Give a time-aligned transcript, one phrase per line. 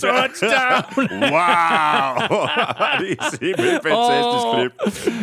[0.00, 1.08] Touchdown!
[1.20, 2.38] Wow!
[3.00, 4.72] det er simpelthen et fantastisk Åh, klip.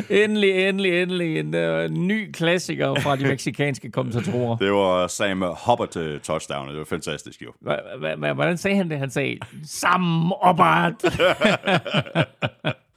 [0.09, 1.39] Endelig, endelig, endelig.
[1.39, 4.57] En uh, ny klassiker fra de meksikanske kommentatorer.
[4.57, 6.69] Det var Sam Hubbard uh, touchdown.
[6.69, 7.51] Det var fantastisk jo.
[8.35, 8.99] Hvordan sagde han det?
[8.99, 10.93] Han sagde, sammen opad.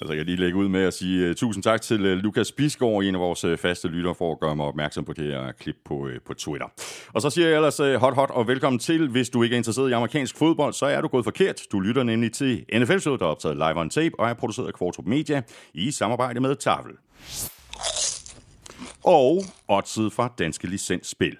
[0.00, 2.52] Altså, jeg kan lige lægge ud med at sige uh, tusind tak til uh, Lukas
[2.52, 5.52] Bisgaard, en af vores uh, faste lytter, for at gøre mig opmærksom på det her
[5.52, 6.66] klip på, uh, på Twitter.
[7.12, 9.08] Og så siger jeg ellers uh, hot, hot og velkommen til.
[9.08, 11.62] Hvis du ikke er interesseret i amerikansk fodbold, så er du gået forkert.
[11.72, 14.66] Du lytter nemlig til nfl showet der er optaget live on tape og er produceret
[14.66, 15.42] af Kvartrup Media
[15.74, 16.92] i samarbejde med Tafel.
[19.04, 21.36] Og oddset fra Danske Licens Spil.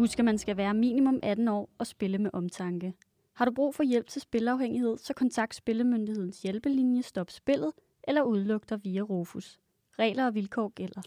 [0.00, 2.92] Husk, at man skal være minimum 18 år og spille med omtanke.
[3.40, 7.72] Har du brug for hjælp til spilafhængighed, så kontakt Spillemyndighedens hjælpelinje Stop Spillet
[8.08, 9.58] eller udluk dig via Rufus.
[9.98, 11.00] Regler og vilkår gælder.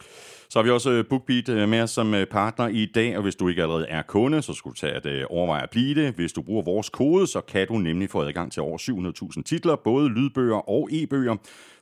[0.50, 3.23] Så har vi også øh, BookBeat øh, med os som øh, partner i dag, og
[3.23, 6.14] hvis du ikke allerede er kunde, så skulle du tage at overveje at blive det.
[6.14, 8.78] Hvis du bruger vores kode, så kan du nemlig få adgang til over
[9.38, 11.36] 700.000 titler, både lydbøger og e-bøger,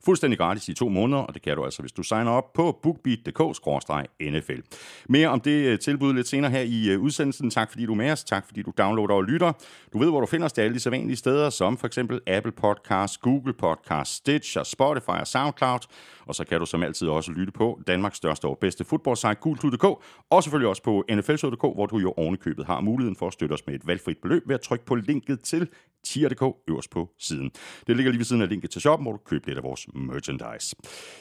[0.05, 2.79] fuldstændig gratis i to måneder, og det kan du altså, hvis du signer op på
[2.83, 4.61] bookbeat.dk-nfl.
[5.09, 7.49] Mere om det øh, tilbud lidt senere her i øh, udsendelsen.
[7.49, 9.53] Tak fordi du er med os, tak fordi du downloader og lytter.
[9.93, 12.51] Du ved, hvor du finder os til alle de sædvanlige steder, som for eksempel Apple
[12.51, 15.79] Podcasts, Google Podcasts, Stitcher, Spotify og SoundCloud.
[16.25, 19.83] Og så kan du som altid også lytte på Danmarks største og bedste fodboldsite, gulklud.dk,
[20.29, 23.67] og selvfølgelig også på nflshow.dk, hvor du jo ovenikøbet har muligheden for at støtte os
[23.67, 25.67] med et valgfrit beløb ved at trykke på linket til
[26.03, 27.51] tier.dk øverst på siden.
[27.87, 29.90] Det ligger lige ved siden af linket til shoppen, hvor du køber lidt af vores
[29.95, 30.75] merchandise.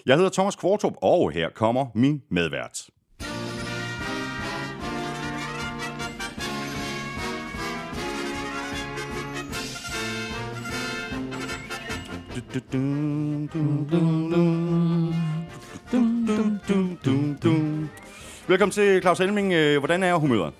[0.06, 2.90] Jeg hedder Thomas Kvartrup, og her kommer min medvært.
[18.48, 19.52] Velkommen til Claus Helming.
[19.52, 20.52] Øh, hvordan er humøret?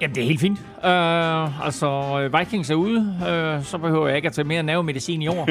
[0.00, 0.58] Jamen, det er helt fint.
[0.58, 5.22] Uh, altså, øh, Vikings er ude, uh, så behøver jeg ikke at tage mere nervemedicin
[5.22, 5.48] i år.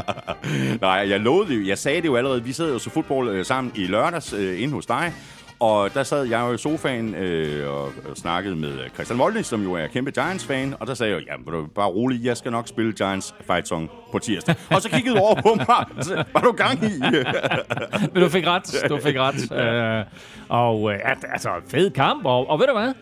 [0.86, 1.66] Nej, jeg lovede det jo.
[1.66, 2.44] Jeg sagde det jo allerede.
[2.44, 5.12] Vi sad jo så fodbold øh, sammen i lørdags øh, inde hos dig.
[5.60, 9.62] Og der sad jeg jo i sofaen øh, og, og snakkede med Christian Molde, som
[9.62, 10.74] jo er kæmpe Giants-fan.
[10.80, 13.90] Og der sagde jeg, jamen, du bare rolig, jeg skal nok spille Giants fight song
[14.12, 14.54] på tirsdag.
[14.70, 16.04] og så kiggede du over på mig.
[16.04, 16.90] Så, var du gang i?
[18.12, 19.50] Men du fik ret, du fik ret.
[19.50, 20.12] Uh,
[20.48, 20.94] og uh,
[21.32, 22.92] altså, fed kamp, og, og ved du hvad?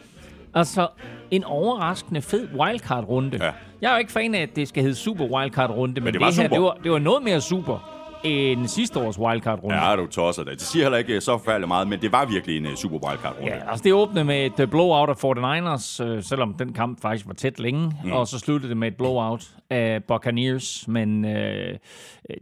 [0.55, 0.89] Altså,
[1.31, 3.39] en overraskende fed wildcard-runde.
[3.45, 3.51] Ja.
[3.81, 6.27] Jeg er jo ikke fan af, at det skal hedde Super Wildcard-runde, men, det var
[6.27, 6.57] det, her, super.
[6.57, 7.95] det, var, det var noget mere super
[8.25, 9.77] end sidste års wildcard-runde.
[9.77, 10.53] ja, du tosser det.
[10.53, 13.37] Det siger heller ikke så forfærdeligt meget, men det var virkelig en uh, super wildcard
[13.41, 13.55] runde.
[13.55, 17.27] Ja, altså det åbnede med et uh, blowout af 49ers, øh, selvom den kamp faktisk
[17.27, 18.13] var tæt længe, mm.
[18.13, 21.77] og så sluttede det med et blowout af Buccaneers, men øh,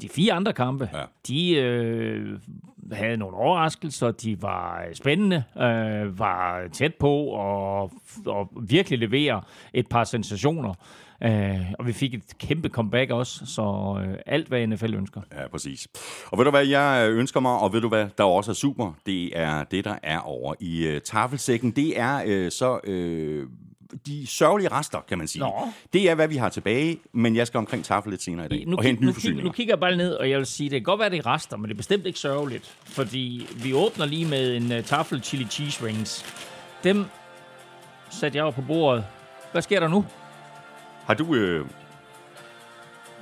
[0.03, 0.99] de fire andre kampe, Ja.
[0.99, 1.05] ja.
[1.29, 2.39] de øh,
[2.93, 7.93] havde nogle overraskelser, de var øh, spændende, øh, var tæt på og,
[8.27, 9.43] og virkelig levere
[9.73, 10.75] et par sensationer.
[11.23, 15.21] Øh, og vi fik et kæmpe comeback også, så øh, alt hvad NFL ønsker.
[15.33, 15.89] Ja, præcis.
[16.27, 18.55] Og ved du hvad jeg øh, ønsker mig, og ved du hvad der også er
[18.55, 18.93] super?
[19.07, 21.71] Det er det, der er over i øh, tafelsækken.
[21.71, 23.47] Det er øh, så øh,
[24.07, 25.41] de sørgelige rester, kan man sige.
[25.43, 25.53] Nå.
[25.93, 28.65] Det er, hvad vi har tilbage, men jeg skal omkring tafel lidt senere i dag.
[28.67, 29.45] Nu, og hente nye nu, forsyninger.
[29.45, 31.27] nu kigger jeg bare ned, og jeg vil sige, det kan godt være, det er
[31.27, 32.77] rester, men det er bestemt ikke sørgeligt.
[32.85, 36.25] Fordi vi åbner lige med en uh, tafel chili cheese rings.
[36.85, 37.05] Dem
[38.11, 39.05] satte jeg jo på bordet.
[39.53, 40.05] Hvad sker der nu?
[41.07, 41.35] Har du...
[41.35, 41.67] Øh,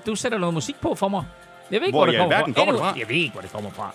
[0.07, 1.25] Du sætter noget musik på for mig.
[1.71, 2.53] Jeg ved ikke, Hvor hvor, det kommer fra.
[2.53, 2.95] kommer det fra?
[2.99, 3.95] Jeg ved ikke, hvor det kommer fra.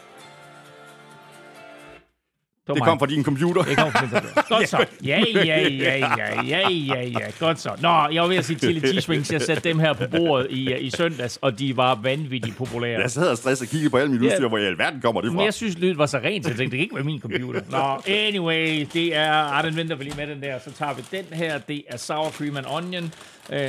[2.73, 2.87] Det mig.
[2.87, 3.61] kom fra din computer.
[3.63, 4.41] Det kom fra min computer.
[4.49, 4.85] Godt så.
[5.03, 5.67] Ja, ja, ja,
[5.97, 7.19] ja, ja, ja, ja.
[7.39, 7.69] Godt så.
[7.81, 9.33] Nå, jeg var ved at sige chili cheese.
[9.33, 13.01] Jeg satte dem her på bordet i, i søndags, og de var vanvittigt populære.
[13.01, 14.27] Jeg sad og stressede og kiggede på mit Ja.
[14.27, 15.43] udstyr, hvor i alverden kommer det Men fra.
[15.43, 17.61] jeg synes, lyden var så rent, så jeg tænkte, det kan ikke være min computer.
[17.69, 19.31] Nå, anyway, det er...
[19.31, 20.59] Ah, den venter vi lige med den der.
[20.65, 21.57] Så tager vi den her.
[21.57, 23.59] Det er sour cream and onion øh,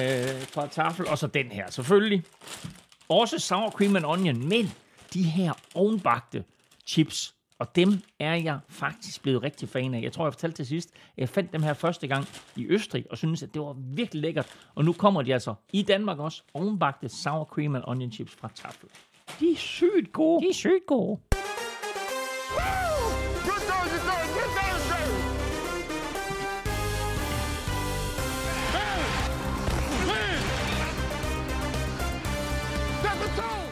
[0.54, 1.06] fra tafel.
[1.06, 2.22] Og så den her, selvfølgelig.
[3.08, 4.72] Også sour cream and onion, men
[5.14, 6.44] de her ovenbagte
[6.86, 10.02] chips, og dem er jeg faktisk blevet rigtig fan af.
[10.02, 12.26] Jeg tror, jeg fortalte til sidst, at jeg fandt dem her første gang
[12.56, 14.46] i Østrig, og synes, at det var virkelig lækkert.
[14.74, 18.50] Og nu kommer de altså i Danmark også, ovenbagte sour cream and onion chips fra
[18.54, 18.88] tafel.
[19.40, 20.44] De er sygt gode.
[20.44, 21.20] De er sygt gode.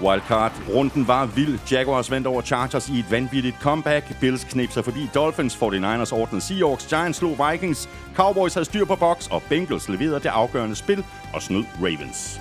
[0.00, 1.58] Wildcard-runden var vild.
[1.72, 4.20] Jaguars vandt over Chargers i et vanvittigt comeback.
[4.20, 8.96] Bills knep sig forbi Dolphins, 49ers ordnede Seahawks, Giants slog Vikings, Cowboys havde styr på
[8.96, 11.04] box, og Bengals leverede det afgørende spil
[11.34, 12.40] og snød Ravens.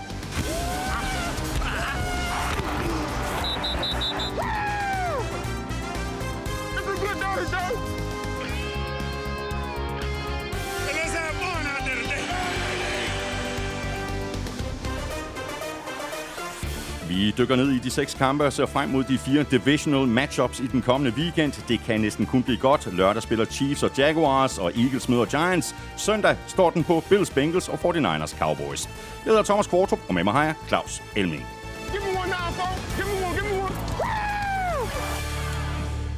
[17.17, 20.59] Vi dykker ned i de seks kampe og ser frem mod de fire divisional matchups
[20.59, 21.53] i den kommende weekend.
[21.67, 22.93] Det kan næsten kun blive godt.
[22.93, 25.75] Lørdag spiller Chiefs og Jaguars, og Eagles møder Giants.
[25.95, 28.89] Søndag står den på Bills, Bengals og 49ers Cowboys.
[29.25, 31.45] Jeg hedder Thomas Kvartrup, og med mig har jeg Claus Elming.
[31.91, 32.65] Give me one now,
[32.97, 33.16] give me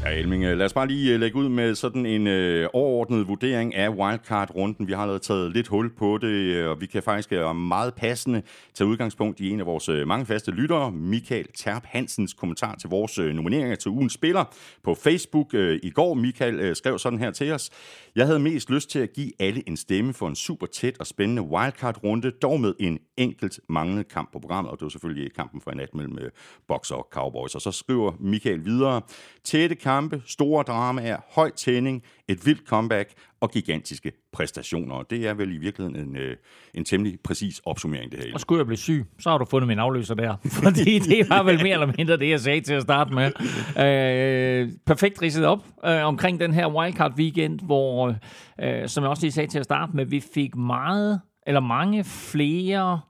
[0.04, 3.28] Ja, Elming, øh, lad os bare lige øh, lægge ud med sådan en øh, overordnet
[3.28, 4.88] vurdering af wildcard-runden.
[4.88, 8.42] Vi har allerede taget lidt hul på det, øh, og vi kan faktisk meget passende
[8.74, 13.18] tage udgangspunkt i en af vores mange faste lyttere, Michael Terp Hansens kommentar til vores
[13.18, 14.44] nomineringer til ugens spiller
[14.84, 16.14] på Facebook øh, i går.
[16.14, 17.70] Michael øh, skrev sådan her til os.
[18.16, 21.08] Jeg havde mest lyst til at give alle en stemme for en super tæt og
[21.08, 25.62] spændende wildcard-runde, dog med en enkelt manglende kamp på programmet, og det var selvfølgelig kampen
[25.62, 26.32] for en nat mellem øh,
[26.68, 27.56] Boxer og Cowboys.
[27.56, 29.02] Og så skriver Michael videre,
[29.44, 33.10] tætte kampe, store dramaer, høj tænding, et vildt comeback
[33.42, 35.04] og gigantiske præstationer.
[35.04, 36.36] Det er vel i virkeligheden en, øh,
[36.74, 38.34] en temmelig præcis opsummering, det her.
[38.34, 40.36] Og skulle jeg blive syg, så har du fundet min afløser der.
[40.64, 43.32] Fordi det var vel mere eller mindre det, jeg sagde til at starte med.
[43.86, 48.16] Øh, perfekt ridset op øh, omkring den her wildcard weekend, hvor,
[48.62, 52.04] øh, som jeg også lige sagde til at starte med, vi fik meget, eller mange
[52.04, 53.02] flere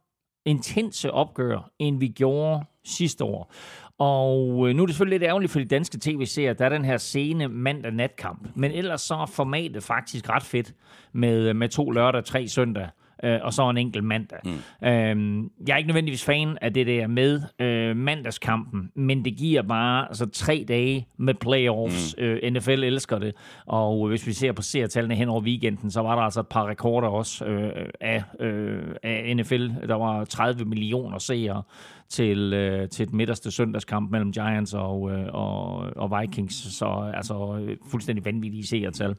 [0.46, 3.54] intense opgør, end vi gjorde sidste år.
[4.00, 6.86] Og øh, nu er det selvfølgelig lidt ærgerligt for de danske tv-serier, der er den
[6.86, 8.48] her scene mandag natkamp.
[8.56, 10.74] Men ellers så er formatet faktisk ret fedt
[11.14, 12.90] med, med to lørdag, tre søndag
[13.24, 14.40] øh, og så en enkelt mandag.
[14.46, 14.88] Mm.
[14.88, 19.62] Øhm, jeg er ikke nødvendigvis fan af det der med øh, mandagskampen, men det giver
[19.62, 22.16] bare altså, tre dage med playoffs.
[22.18, 22.24] Mm.
[22.24, 23.34] Øh, NFL elsker det,
[23.66, 26.68] og hvis vi ser på seertallene hen over weekenden, så var der altså et par
[26.68, 29.68] rekorder også øh, af, øh, af NFL.
[29.88, 31.64] Der var 30 millioner seere
[32.10, 36.56] til, øh, til et midterste søndagskamp mellem Giants og, øh, og, og Vikings.
[36.56, 37.62] Så altså
[37.92, 39.16] fuldstændig vanvittige seertal.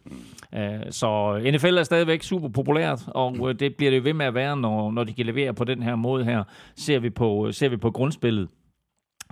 [0.55, 4.35] Øh, så NFL er stadigvæk super populært, og øh, det bliver det ved med at
[4.35, 6.45] være, når, når de kan levere på den her måde her.
[6.77, 8.49] Ser vi på, øh, ser vi på grundspillet,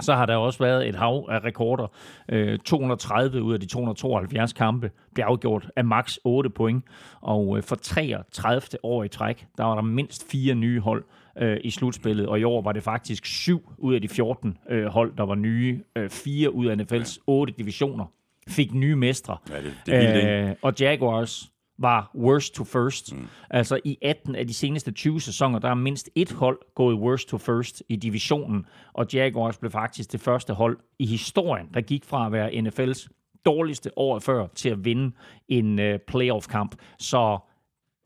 [0.00, 1.86] så har der også været et hav af rekorder.
[2.28, 6.84] Øh, 230 ud af de 272 kampe blev afgjort af maks 8 point.
[7.20, 8.84] Og øh, for 33.
[8.84, 11.04] år i træk, der var der mindst fire nye hold,
[11.38, 14.86] øh, i slutspillet, og i år var det faktisk syv ud af de 14 øh,
[14.86, 15.80] hold, der var nye.
[15.96, 18.06] Øh, fire ud af NFL's otte divisioner
[18.48, 19.36] fik nye mestre.
[19.50, 23.12] Ja, det, det er vildt, øh, og Jaguars var worst to first.
[23.12, 23.26] Mm.
[23.50, 27.28] Altså i 18 af de seneste 20 sæsoner, der er mindst et hold gået worst
[27.28, 32.04] to first i divisionen, og Jaguars blev faktisk det første hold i historien, der gik
[32.04, 33.08] fra at være NFL's
[33.44, 35.14] dårligste år før til at vinde
[35.48, 36.74] en uh, playoff-kamp.
[36.98, 37.38] Så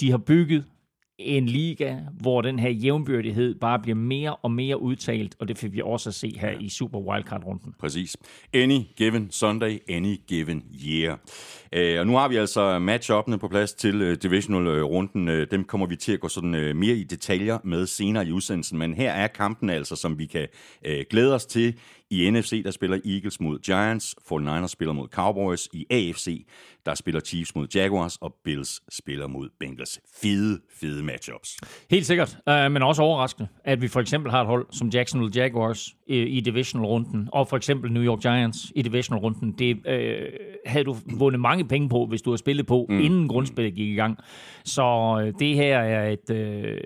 [0.01, 0.65] de har bygget
[1.19, 5.73] en liga, hvor den her jævnbyrdighed bare bliver mere og mere udtalt, og det fik
[5.73, 6.59] vi også at se her ja.
[6.59, 7.75] i Super Wildcard-runden.
[7.81, 8.17] Præcis.
[8.55, 11.13] Any given Sunday, any given year.
[11.77, 15.29] Uh, og nu har vi altså match-up'ene på plads til uh, divisional-runden.
[15.29, 18.33] Uh, dem kommer vi til at gå sådan uh, mere i detaljer med senere i
[18.33, 20.49] udsendelsen, men her er kampen altså, som vi kan
[20.89, 21.75] uh, glæde os til
[22.13, 25.69] i NFC, der spiller Eagles mod Giants, 49ers spiller mod Cowboys.
[25.73, 26.47] I AFC,
[26.87, 30.01] der spiller Chiefs mod Jaguars, og Bills spiller mod Bengals.
[30.23, 31.57] Fede, fede matchups.
[31.91, 35.43] Helt sikkert, uh, men også overraskende, at vi for eksempel har et hold som Jacksonville
[35.43, 39.53] Jaguars i, i divisional-runden, og for eksempel New York Giants i divisional-runden.
[39.53, 39.93] Det uh,
[40.67, 43.01] havde du vundet mange penge på, hvis du havde spillet på, mm.
[43.01, 44.19] inden grundspillet gik i gang.
[44.65, 46.79] Så uh, det her er et uh,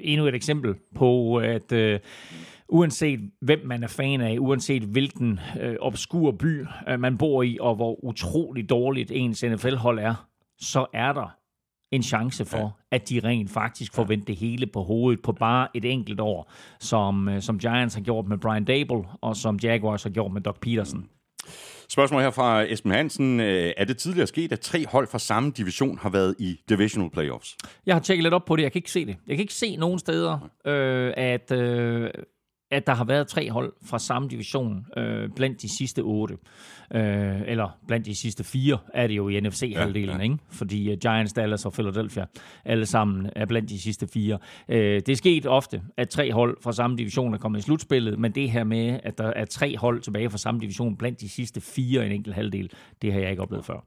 [0.00, 1.98] endnu et eksempel på, at uh,
[2.70, 7.58] uanset hvem man er fan af, uanset hvilken øh, obskur by øh, man bor i,
[7.60, 10.26] og hvor utrolig dårligt ens NFL-hold er,
[10.60, 11.36] så er der
[11.90, 12.96] en chance for, ja.
[12.96, 16.52] at de rent faktisk får vendt det hele på hovedet på bare et enkelt år,
[16.80, 20.40] som, øh, som Giants har gjort med Brian Dable, og som Jaguars har gjort med
[20.40, 21.08] Doug Peterson.
[21.88, 23.40] Spørgsmål her fra Esben Hansen.
[23.40, 27.10] Øh, er det tidligere sket, at tre hold fra samme division har været i divisional
[27.10, 27.56] playoffs?
[27.86, 28.62] Jeg har tjekket lidt op på det.
[28.62, 29.16] Jeg kan ikke se det.
[29.26, 32.10] Jeg kan ikke se nogen steder, øh, at, øh,
[32.70, 36.36] at der har været tre hold fra samme division øh, blandt de sidste otte.
[36.94, 40.22] Øh, eller blandt de sidste fire er det jo i NFC-halvdelen, ja, ja.
[40.22, 40.36] ikke?
[40.48, 42.24] Fordi uh, Giants, Dallas og Philadelphia
[42.64, 44.38] alle sammen er blandt de sidste fire.
[44.68, 48.18] Øh, det er sket ofte, at tre hold fra samme division er kommet i slutspillet,
[48.18, 51.28] men det her med, at der er tre hold tilbage fra samme division blandt de
[51.28, 52.70] sidste fire i en enkelt halvdel,
[53.02, 53.84] det har jeg ikke oplevet før.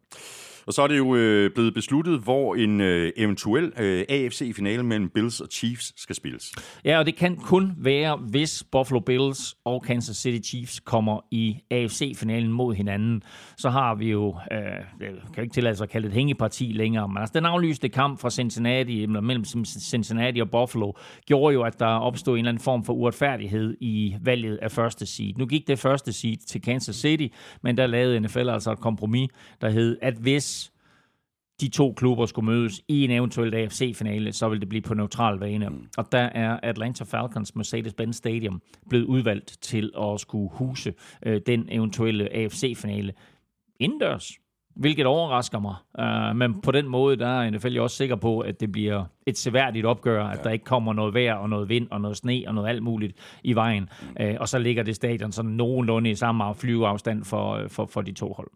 [0.67, 5.09] Og så er det jo øh, blevet besluttet, hvor en øh, eventuel øh, AFC-finale mellem
[5.09, 6.51] Bills og Chiefs skal spilles.
[6.85, 11.57] Ja, og det kan kun være, hvis Buffalo Bills og Kansas City Chiefs kommer i
[11.71, 13.23] AFC-finalen mod hinanden.
[13.57, 14.57] Så har vi jo, øh,
[14.99, 17.89] jeg kan ikke tillade sig at kalde det et hængeparti længere, men altså den aflyste
[17.89, 20.91] kamp fra Cincinnati, eller mellem Cincinnati og Buffalo,
[21.25, 25.05] gjorde jo, at der opstod en eller anden form for uretfærdighed i valget af første
[25.05, 25.33] seed.
[25.37, 27.27] Nu gik det første seed til Kansas City,
[27.61, 29.29] men der lavede NFL altså et kompromis,
[29.61, 30.52] der hed, at hvis
[31.63, 35.39] de to klubber skulle mødes i en eventuel AFC-finale, så vil det blive på neutral
[35.39, 35.69] bane.
[35.69, 35.87] Mm.
[35.97, 40.93] Og der er Atlanta Falcons Mercedes-Benz Stadium blevet udvalgt til at skulle huse
[41.25, 43.13] øh, den eventuelle AFC-finale
[43.79, 44.31] indendørs.
[44.75, 45.75] Hvilket overrasker mig.
[45.99, 49.37] Uh, men på den måde, der er NFL også sikker på, at det bliver et
[49.37, 50.43] seværdigt opgør, at ja.
[50.43, 53.17] der ikke kommer noget vejr og noget vind og noget sne og noget alt muligt
[53.43, 53.89] i vejen.
[54.01, 54.25] Mm.
[54.25, 58.11] Uh, og så ligger det stadion sådan nogenlunde i samme flyveafstand for, for, for de
[58.11, 58.49] to hold.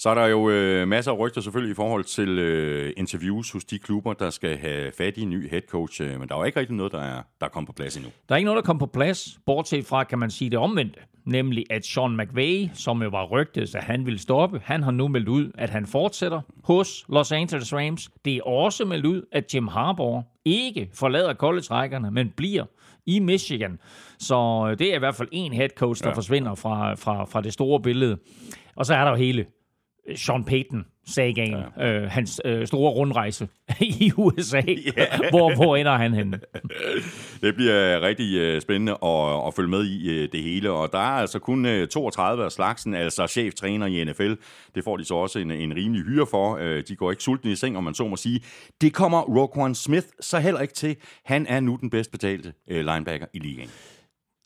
[0.00, 3.64] Så er der jo øh, masser af rygter selvfølgelig i forhold til øh, interviews hos
[3.64, 6.38] de klubber, der skal have fat i en ny head coach, øh, men der er
[6.38, 8.10] jo ikke rigtig noget, der er, der er kommet på plads endnu.
[8.28, 11.00] Der er ikke noget, der kommer på plads, bortset fra, kan man sige det omvendte,
[11.24, 15.08] nemlig at Sean McVay, som jo var rygtet, at han ville stoppe, han har nu
[15.08, 18.10] meldt ud, at han fortsætter hos Los Angeles Rams.
[18.24, 22.64] Det er også meldt ud, at Jim Harbaugh ikke forlader college-rækkerne, men bliver
[23.06, 23.78] i Michigan.
[24.18, 26.16] Så øh, det er i hvert fald en head coach, der ja.
[26.16, 28.18] forsvinder fra, fra, fra det store billede.
[28.76, 29.46] Og så er der jo hele
[30.16, 31.92] Sean Payton sagaen, ja.
[31.92, 33.48] øh, hans øh, store rundrejse
[33.80, 34.62] i USA.
[34.66, 35.20] Yeah.
[35.30, 36.40] hvor, hvor ender han henne?
[37.42, 40.98] det bliver rigtig øh, spændende at, at følge med i øh, det hele, og der
[40.98, 44.32] er altså kun øh, 32 af slagsen, altså cheftræner i NFL.
[44.74, 46.56] Det får de så også en, en rimelig hyre for.
[46.60, 48.40] Øh, de går ikke sultne i seng, om man så må sige.
[48.80, 50.96] Det kommer Roquan Smith så heller ikke til.
[51.24, 53.70] Han er nu den bedst betalte øh, linebacker i ligaen.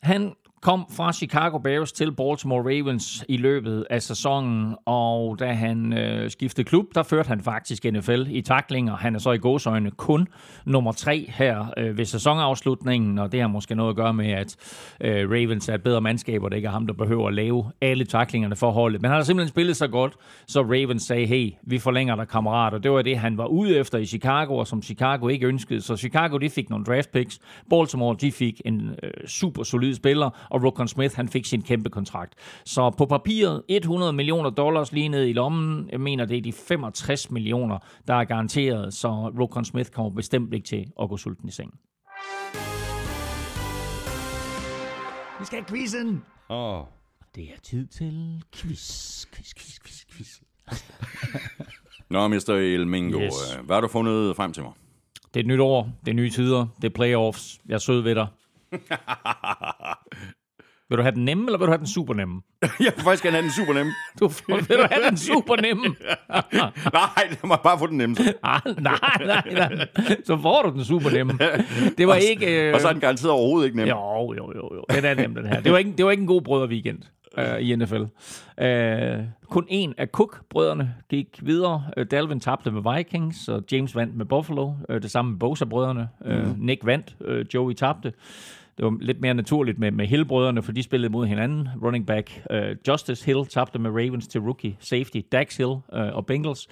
[0.01, 0.33] Han
[0.65, 6.29] kom fra Chicago Bears til Baltimore Ravens i løbet af sæsonen, og da han øh,
[6.29, 8.95] skiftede klub, der førte han faktisk NFL i taklinger.
[8.95, 10.27] Han er så i gåsøjne kun
[10.65, 14.55] nummer tre her øh, ved sæsonafslutningen, og det har måske noget at gøre med, at
[15.01, 17.71] øh, Ravens er et bedre mandskab, og det ikke er ham, der behøver at lave
[17.81, 19.01] alle taklingerne for holdet.
[19.01, 20.13] Men han har simpelthen spillet så godt,
[20.47, 23.77] så Ravens sagde, hey, vi forlænger dig kammerat, og det var det, han var ude
[23.77, 25.81] efter i Chicago, og som Chicago ikke ønskede.
[25.81, 27.39] Så Chicago, de fik nogle draft picks.
[27.69, 31.89] Baltimore, de fik en øh, super solid spiller, og Rokon Smith, han fik sin kæmpe
[31.89, 32.33] kontrakt.
[32.65, 35.89] Så på papiret 100 millioner dollars lige ned i lommen.
[35.91, 39.07] Jeg mener, det er de 65 millioner, der er garanteret, så
[39.39, 41.73] Rokon Smith kommer bestemt ikke til at gå sulten i seng.
[45.39, 46.23] Vi skal have quizzen!
[46.49, 46.79] Åh.
[46.79, 46.85] Oh.
[47.35, 50.41] Det er tid til quiz, quiz, quiz, quiz, quiz.
[52.09, 52.49] Nå, Mr.
[52.49, 53.33] Elmingo, yes.
[53.57, 54.71] Øh, hvad har du fundet frem til mig?
[55.33, 57.59] Det er et nyt år, det er nye tider, det er playoffs.
[57.67, 58.27] Jeg er sød ved dig.
[60.89, 62.41] Vil du have den nemme, eller vil du have den super nemme?
[62.61, 63.91] jeg vil faktisk gerne have den super nemme.
[64.19, 65.83] Du, vil du have den super nemme?
[66.99, 68.15] nej, jeg må bare få den nemme.
[68.43, 69.87] ah, nej, nej, nej.
[70.25, 71.33] Så får du den super nemme.
[71.97, 72.67] Det var og, ikke...
[72.67, 72.73] Øh...
[72.73, 73.87] Og så er den garanteret overhovedet ikke nem.
[73.87, 74.75] Jo, jo, jo.
[74.75, 74.83] jo.
[74.95, 75.59] Den er nem, den her.
[75.61, 77.01] Det var ikke, det var ikke en god brødre-weekend
[77.37, 78.03] øh, i NFL.
[78.63, 81.83] Øh, kun en af Cook-brødrene gik videre.
[81.97, 84.73] Øh, Dalvin tabte med Vikings, og James vandt med Buffalo.
[84.89, 86.09] Øh, det samme med Bosa-brødrene.
[86.25, 86.55] Øh, mm.
[86.57, 88.13] Nick vandt, øh, Joey tabte
[88.77, 91.67] det var lidt mere naturligt med, med Hill-brødrene, for de spillede mod hinanden.
[91.83, 96.25] Running back uh, Justice Hill tabte med Ravens til rookie safety Dax Hill uh, og
[96.25, 96.67] Bengals.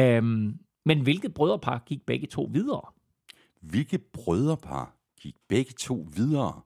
[0.00, 0.54] Um,
[0.86, 2.82] men hvilket brødrepar gik begge to videre?
[3.60, 6.60] Hvilket brødrepar gik begge to videre?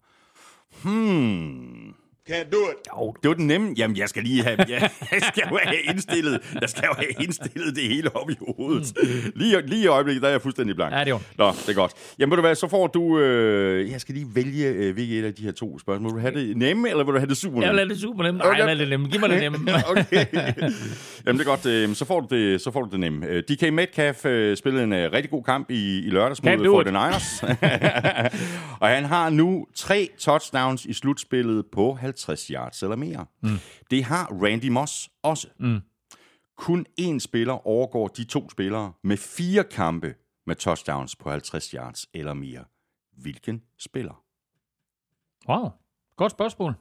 [0.83, 1.95] Hmm...
[2.31, 2.77] Can't do it.
[2.97, 3.75] Jo, det var den nemme.
[3.77, 7.11] Jamen, jeg skal lige have, jeg, jeg skal jo have indstillet, jeg skal jo have
[7.21, 8.93] indstillet det hele op i hovedet.
[9.37, 10.93] Lige, lige i øjeblikket, der er jeg fuldstændig blank.
[10.95, 11.21] Ja, det er jo.
[11.39, 11.93] Nå, det er godt.
[12.19, 15.35] Jamen, ved du hvad, så får du, øh, jeg skal lige vælge, øh, hvilket af
[15.35, 16.15] de her to spørgsmål.
[16.15, 17.67] Vil du have det nemme, eller vil du have det super nemme?
[17.67, 18.39] Jeg vil have det super nemme.
[18.39, 18.59] Nej, okay.
[18.59, 19.09] jeg vil have det nemme.
[19.09, 19.59] Giv mig det nemme.
[19.91, 20.27] okay.
[21.27, 21.67] Jamen, det er godt.
[21.67, 23.27] Øh, så, får du det, så får du det nemme.
[23.27, 26.83] Øh, DK Metcalf øh, spillede en øh, rigtig god kamp i, i lørdags mod for
[26.83, 27.43] den Niners.
[28.83, 33.27] og han har nu tre touchdowns i slutspillet på 50 50 yards eller mere.
[33.43, 33.59] Mm.
[33.91, 35.49] Det har Randy Moss også.
[35.59, 35.81] Mm.
[36.57, 40.15] Kun én spiller overgår de to spillere med fire kampe
[40.47, 42.65] med touchdowns på 50 yards eller mere.
[43.17, 44.23] Hvilken spiller?
[45.49, 45.71] Wow,
[46.17, 46.75] godt spørgsmål.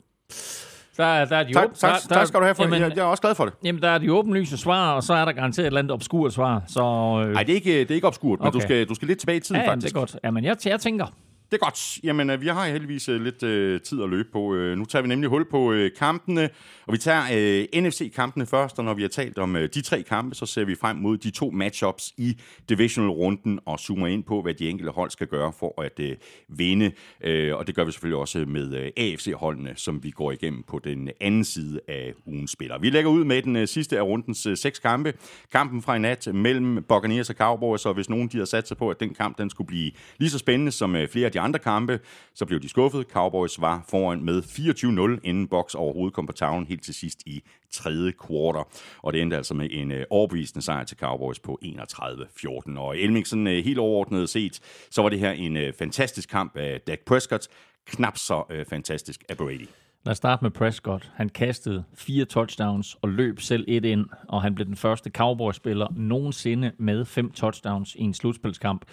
[0.97, 2.89] Der, der er de tak, åben, tak, der, tak skal du have for jamen, det.
[2.89, 3.53] Jeg, jeg er også glad for det.
[3.63, 6.33] Jamen, der er de åbenlyse svar, og så er der garanteret et eller andet obskurt
[6.33, 6.63] svar.
[6.67, 7.33] Så, øh...
[7.33, 8.45] Nej, det er ikke, det er ikke obskurt, okay.
[8.45, 9.93] men du skal, du skal lidt tilbage i tiden, ja, faktisk.
[9.93, 10.17] det er godt.
[10.23, 11.07] Jamen, jeg, jeg tænker,
[11.53, 12.00] det er godt.
[12.03, 14.55] Jamen, øh, vi har heldigvis øh, lidt øh, tid at løbe på.
[14.55, 16.50] Øh, nu tager vi nemlig hul på øh, kampene,
[16.88, 20.03] og vi tager øh, NFC-kampene først, og når vi har talt om øh, de tre
[20.03, 22.38] kampe, så ser vi frem mod de to matchups i
[22.69, 26.15] divisional-runden og zoomer ind på, hvad de enkelte hold skal gøre for at øh,
[26.50, 26.91] vinde.
[27.24, 30.79] Øh, og det gør vi selvfølgelig også med øh, AFC-holdene, som vi går igennem på
[30.79, 32.79] den anden side af ugens spiller.
[32.79, 35.13] Vi lægger ud med den øh, sidste af rundens øh, seks kampe.
[35.51, 38.77] Kampen fra i nat mellem Buccaneers og Cowboys, og hvis nogen de har sat sig
[38.77, 41.42] på, at den kamp den skulle blive lige så spændende som øh, flere af de
[41.43, 42.00] andre kampe,
[42.35, 43.05] så blev de skuffet.
[43.12, 47.43] Cowboys var foran med 24-0, inden Box overhovedet kom på tavlen helt til sidst i
[47.71, 48.63] tredje kvartal.
[49.01, 52.77] Og det endte altså med en øh, overbevisende sejr til Cowboys på 31-14.
[52.77, 54.59] Og Elmingsen, øh, helt overordnet set,
[54.91, 57.47] så var det her en øh, fantastisk kamp af Dak Prescott.
[57.85, 59.82] Knap så øh, fantastisk af Brady.
[60.05, 61.12] Lad os starte med Prescott.
[61.15, 65.88] Han kastede fire touchdowns og løb selv et ind, og han blev den første Cowboys-spiller
[65.95, 68.86] nogensinde med fem touchdowns i en slutspilskamp.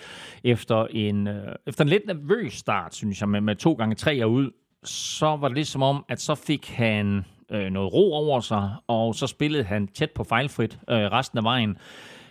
[0.45, 4.23] Efter en, øh, efter en lidt nervøs start, synes jeg, med, med to gange tre
[4.27, 4.51] ud,
[4.85, 9.15] så var det ligesom om, at så fik han øh, noget ro over sig, og
[9.15, 11.79] så spillede han tæt på fejlfrit øh, resten af vejen.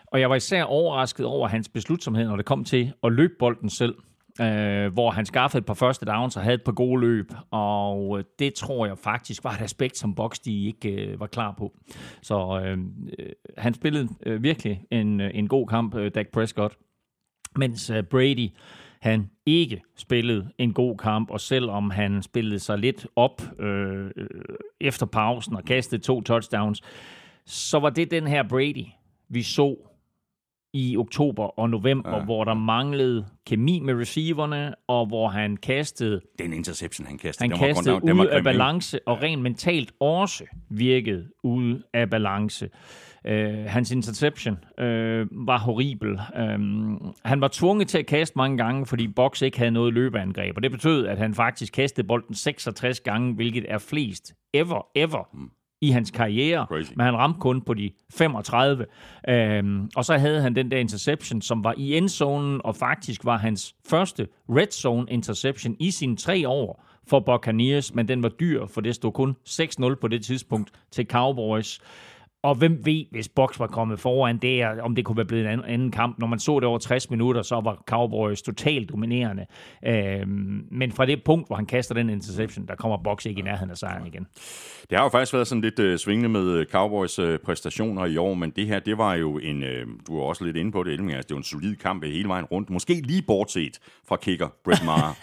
[0.07, 3.69] Og jeg var især overrasket over hans beslutsomhed, når det kom til at løbe bolden
[3.69, 3.95] selv
[4.41, 8.19] øh, hvor han skaffede et par første downs og havde et par gode løb, og
[8.19, 11.55] øh, det tror jeg faktisk var et aspekt, som Box de ikke øh, var klar
[11.57, 11.73] på.
[12.21, 12.77] Så øh,
[13.19, 16.77] øh han spillede øh, virkelig en, øh, en god kamp, øh, Dak Prescott,
[17.55, 18.49] mens øh, Brady
[19.01, 24.11] han ikke spillede en god kamp, og selvom han spillede sig lidt op øh,
[24.81, 26.81] efter pausen og kastede to touchdowns,
[27.45, 28.85] så var det den her Brady,
[29.29, 29.88] vi så
[30.73, 32.23] i oktober og november, ja.
[32.23, 36.21] hvor der manglede kemi med receiverne, og hvor han kastede...
[36.39, 37.49] Den interception, han kastede.
[37.49, 42.69] Han den kastede var, ud af balance, og rent mentalt også virkede ude af balance.
[43.25, 44.85] Uh, hans interception uh,
[45.47, 46.11] var horribel.
[46.11, 50.57] Uh, han var tvunget til at kaste mange gange, fordi Box ikke havde noget løbeangreb,
[50.57, 55.29] og det betød, at han faktisk kastede bolden 66 gange, hvilket er flest ever, ever
[55.33, 55.49] mm
[55.81, 56.91] i hans karriere, Crazy.
[56.95, 58.85] men han ramte kun på de 35.
[59.29, 63.37] Øhm, og så havde han den der interception, som var i endzonen, og faktisk var
[63.37, 68.65] hans første red zone interception i sine tre år for Buccaneers, men den var dyr,
[68.65, 71.79] for det stod kun 6-0 på det tidspunkt til Cowboys.
[72.43, 75.63] Og hvem ved, hvis Box var kommet foran der, om det kunne være blevet en
[75.65, 76.19] anden kamp.
[76.19, 79.45] Når man så det over 60 minutter, så var Cowboys totalt dominerende.
[79.85, 83.43] Øhm, men fra det punkt, hvor han kaster den interception, der kommer Box ikke i
[83.43, 84.27] nærheden af sejren igen.
[84.89, 88.17] Det har jo faktisk været sådan lidt øh, svingende med øh, Cowboys øh, præstationer i
[88.17, 90.83] år, men det her, det var jo en, øh, du var også lidt inde på
[90.83, 92.69] det, Elming, altså det var en solid kamp hele vejen rundt.
[92.69, 95.13] Måske lige bortset fra kicker Brett Maher.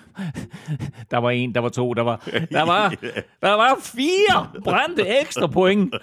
[1.10, 2.88] der var en, der var to, der var, der var,
[3.42, 5.94] der var fire brændte ekstra point.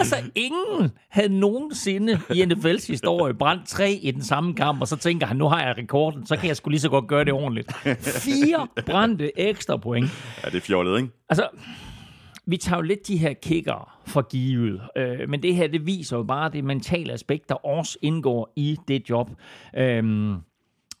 [0.00, 4.96] Altså, ingen havde nogensinde i NFL's historie brændt tre i den samme kamp, og så
[4.96, 7.32] tænker han, nu har jeg rekorden, så kan jeg sgu lige så godt gøre det
[7.32, 7.72] ordentligt.
[8.00, 10.10] Fire brændte ekstra point.
[10.44, 11.10] Ja, det er fjollet, ikke?
[11.28, 11.48] Altså,
[12.46, 16.16] vi tager jo lidt de her kicker for givet, øh, men det her, det viser
[16.16, 19.30] jo bare det mentale aspekt, der også indgår i det job.
[19.76, 20.34] Øh,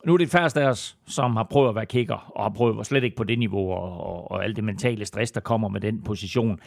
[0.06, 2.86] nu er det færreste af os, som har prøvet at være kicker, og har prøvet
[2.86, 5.80] slet ikke på det niveau, og, og, og alt det mentale stress, der kommer med
[5.80, 6.60] den position.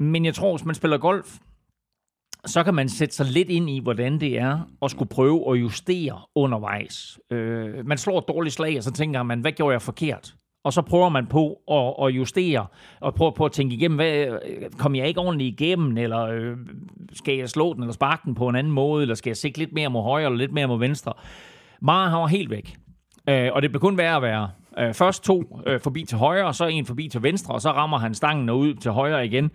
[0.00, 1.38] Men jeg tror, hvis man spiller golf,
[2.46, 5.60] så kan man sætte sig lidt ind i, hvordan det er at skulle prøve at
[5.60, 7.18] justere undervejs.
[7.30, 10.34] Øh, man slår et dårligt slag, og så tænker man, hvad gjorde jeg forkert?
[10.64, 12.66] Og så prøver man på at, at justere,
[13.00, 16.56] og prøver på at tænke igennem, hvad, øh, kom jeg ikke ordentligt igennem, eller øh,
[17.12, 19.58] skal jeg slå den, eller sparke den på en anden måde, eller skal jeg sigte
[19.58, 21.12] lidt mere mod højre, eller lidt mere mod venstre?
[21.80, 22.76] Meget har helt væk.
[23.28, 24.50] Øh, og det blev kun værre at være.
[24.78, 27.70] Øh, først to øh, forbi til højre, og så en forbi til venstre, og så
[27.70, 29.50] rammer han stangen ud til højre igen.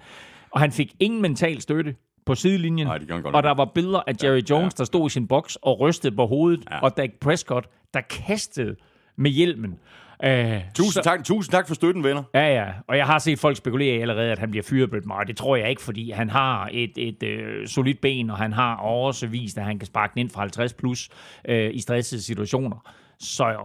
[0.52, 3.00] Og han fik ingen mental støtte på sidelinjen, Nej,
[3.34, 4.78] og der var billeder af Jerry Jones, ja.
[4.78, 6.80] der stod i sin boks og rystede på hovedet, ja.
[6.80, 8.76] og Dak Prescott, der kastede
[9.18, 9.80] med hjelmen.
[10.24, 12.24] Uh, tusind, så, tak, tusind tak for støtten, venner.
[12.34, 12.66] Ja, ja.
[12.88, 15.24] Og jeg har set folk spekulere allerede, at han bliver fyret, Brett Maher.
[15.24, 18.76] Det tror jeg ikke, fordi han har et, et uh, solidt ben, og han har
[18.76, 21.10] også vist, at han kan sparke den ind fra 50 plus
[21.50, 22.92] uh, i stressede situationer.
[23.20, 23.56] Så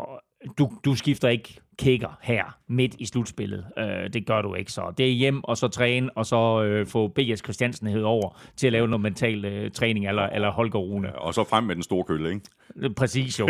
[0.59, 3.65] du, du skifter ikke kigger her midt i slutspillet.
[3.79, 6.87] Øh, det gør du ikke, så det er hjem og så træne, og så øh,
[6.87, 7.39] få B.S.
[7.39, 11.19] Christiansen hed over til at lave noget mental øh, træning, eller, eller Holger Rune.
[11.19, 12.41] Og så frem med den store kølle, ikke?
[12.97, 13.49] Præcis jo.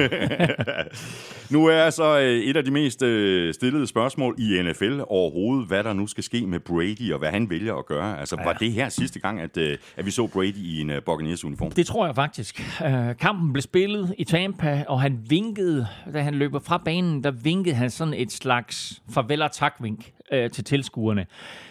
[1.55, 5.85] nu er så øh, et af de mest øh, stillede spørgsmål i NFL overhovedet, hvad
[5.85, 8.21] der nu skal ske med Brady, og hvad han vælger at gøre.
[8.21, 8.45] Altså, ja.
[8.45, 11.71] var det her sidste gang, at, øh, at vi så Brady i en Buccaneers-uniform?
[11.71, 12.81] Det tror jeg faktisk.
[13.21, 17.75] kampen blev spillet i Tampa, og han vinkede, da han løber fra banen, der vinkede
[17.75, 21.27] han sådan et slags farvel og takvink øh, til tilskuerne.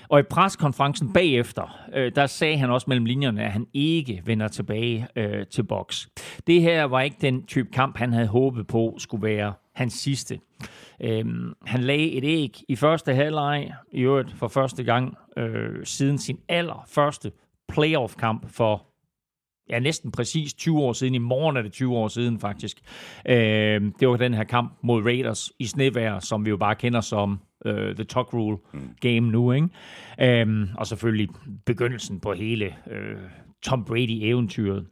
[0.10, 4.48] Og i preskonferencen bagefter, øh, der sagde han også mellem linjerne, at han ikke vender
[4.48, 6.10] tilbage øh, til boks.
[6.48, 10.40] Det her var ikke den type kamp, han havde håbet på skulle være hans sidste.
[11.02, 16.18] Øhm, han lagde et æg i første halvleg, i øvrigt for første gang øh, siden
[16.18, 17.32] sin allerførste
[17.68, 18.86] playoff-kamp for
[19.70, 21.16] ja, næsten præcis 20 år siden.
[21.16, 22.78] I morgen er det 20 år siden, faktisk.
[23.26, 27.02] Øh, det var den her kamp mod Raiders i snevejr, som vi jo bare kender
[27.02, 28.58] som øh, The Tuck Rule
[29.02, 29.52] game nu.
[29.52, 29.70] Ikke?
[30.42, 31.30] Øh, og selvfølgelig
[31.66, 33.18] begyndelsen på hele øh,
[33.64, 34.86] Tom Brady-eventyret.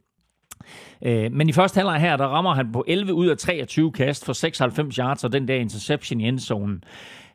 [1.02, 4.24] Øh, men i første halvleg her, der rammer han på 11 ud af 23 kast
[4.24, 6.84] for 96 yards, og den der interception i endzonen.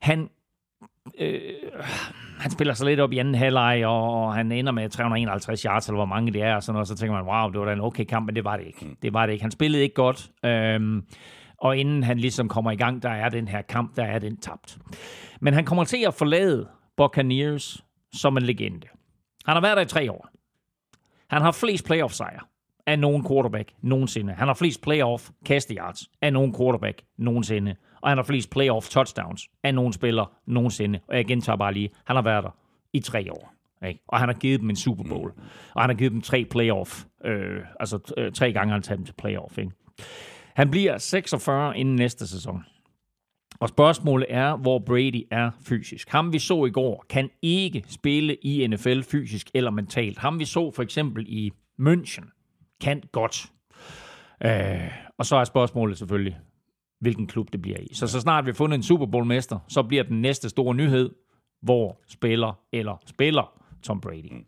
[0.02, 0.30] Han
[1.20, 1.40] øh,
[2.40, 5.98] han spiller sig lidt op i anden halvleg, og han ender med 351 yards, eller
[5.98, 7.82] hvor mange det er, og sådan noget, så tænker man, wow, det var da en
[7.82, 8.96] okay kamp, men det var det ikke.
[9.02, 9.44] Det var det ikke.
[9.44, 11.04] Han spillede ikke godt, øhm,
[11.58, 14.38] og inden han ligesom kommer i gang, der er den her kamp, der er den
[14.38, 14.78] tabt.
[15.42, 16.68] Men han kommer til at forlade
[16.98, 18.88] Buccaneers som en legende.
[19.46, 20.30] Han har været der i tre år.
[21.30, 22.40] Han har flest playoff-sejre
[22.88, 24.34] af nogen quarterback nogensinde.
[24.34, 25.30] Han har flest playoff
[25.72, 31.00] yards af nogen quarterback nogensinde og han har flest playoff touchdowns af nogen spiller nogensinde.
[31.08, 32.56] Og jeg gentager bare lige, han har været der
[32.94, 33.54] i tre år.
[33.88, 34.00] Ikke?
[34.08, 35.32] Og han har givet dem en Super Bowl.
[35.76, 37.06] Og han har givet dem tre playoff.
[37.26, 39.58] Øh, altså øh, tre gange har han taget dem til playoff.
[39.58, 39.72] Ikke?
[40.56, 42.64] Han bliver 46 inden næste sæson.
[43.60, 46.10] Og spørgsmålet er, hvor Brady er fysisk.
[46.10, 50.18] Ham vi så i går, kan ikke spille i NFL fysisk eller mentalt.
[50.18, 52.30] Ham vi så for eksempel i München,
[52.82, 53.46] kan godt.
[54.46, 56.38] Øh, og så er spørgsmålet selvfølgelig,
[57.00, 57.94] hvilken klub det bliver i.
[57.94, 61.10] Så så snart vi har fundet en Super Bowl-mester, så bliver den næste store nyhed,
[61.62, 64.32] hvor spiller eller spiller Tom Brady.
[64.32, 64.46] Mm.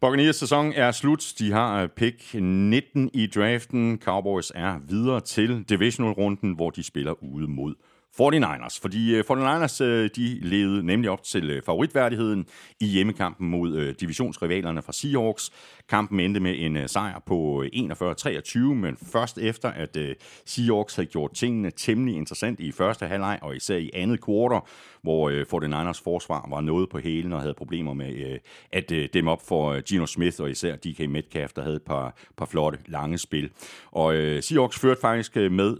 [0.00, 1.34] Buccaneers sæson er slut.
[1.38, 3.98] De har øh, pick 19 i draften.
[3.98, 7.74] Cowboys er videre til divisional-runden, hvor de spiller ude mod
[8.20, 12.46] 49ers, fordi øh, 49ers øh, de levede nemlig op til øh, favoritværdigheden
[12.80, 15.50] i hjemmekampen mod divisionsrivalerne fra Seahawks.
[15.88, 19.96] Kampen endte med en sejr på 41-23, men først efter, at
[20.46, 24.60] Seahawks havde gjort tingene temmelig interessant i første halvleg og især i andet kvartal,
[25.04, 28.38] hvor øh, 49ers forsvar var noget på hælen og havde problemer med øh,
[28.72, 31.82] at øh, dem op for øh, Gino Smith og især DK Metcalf, der havde et
[31.82, 33.50] par, par flotte, lange spil.
[33.92, 35.76] Og øh, Seahawks førte faktisk med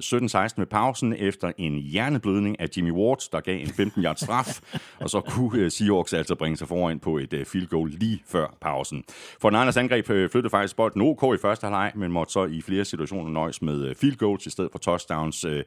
[0.51, 4.61] 17-16 med pausen efter en hjerneblødning af Jimmy Ward, der gav en 15-yard straf,
[5.03, 8.23] og så kunne øh, Seahawks altså bringe sig foran på et øh, field goal lige
[8.27, 9.05] før pausen.
[9.41, 12.61] For Niners angreb øh, flyttede faktisk bolden OK i første halvleg, men måtte så i
[12.61, 15.45] flere situationer nøjes med øh, field goals i stedet for touchdowns.
[15.45, 15.63] Øh,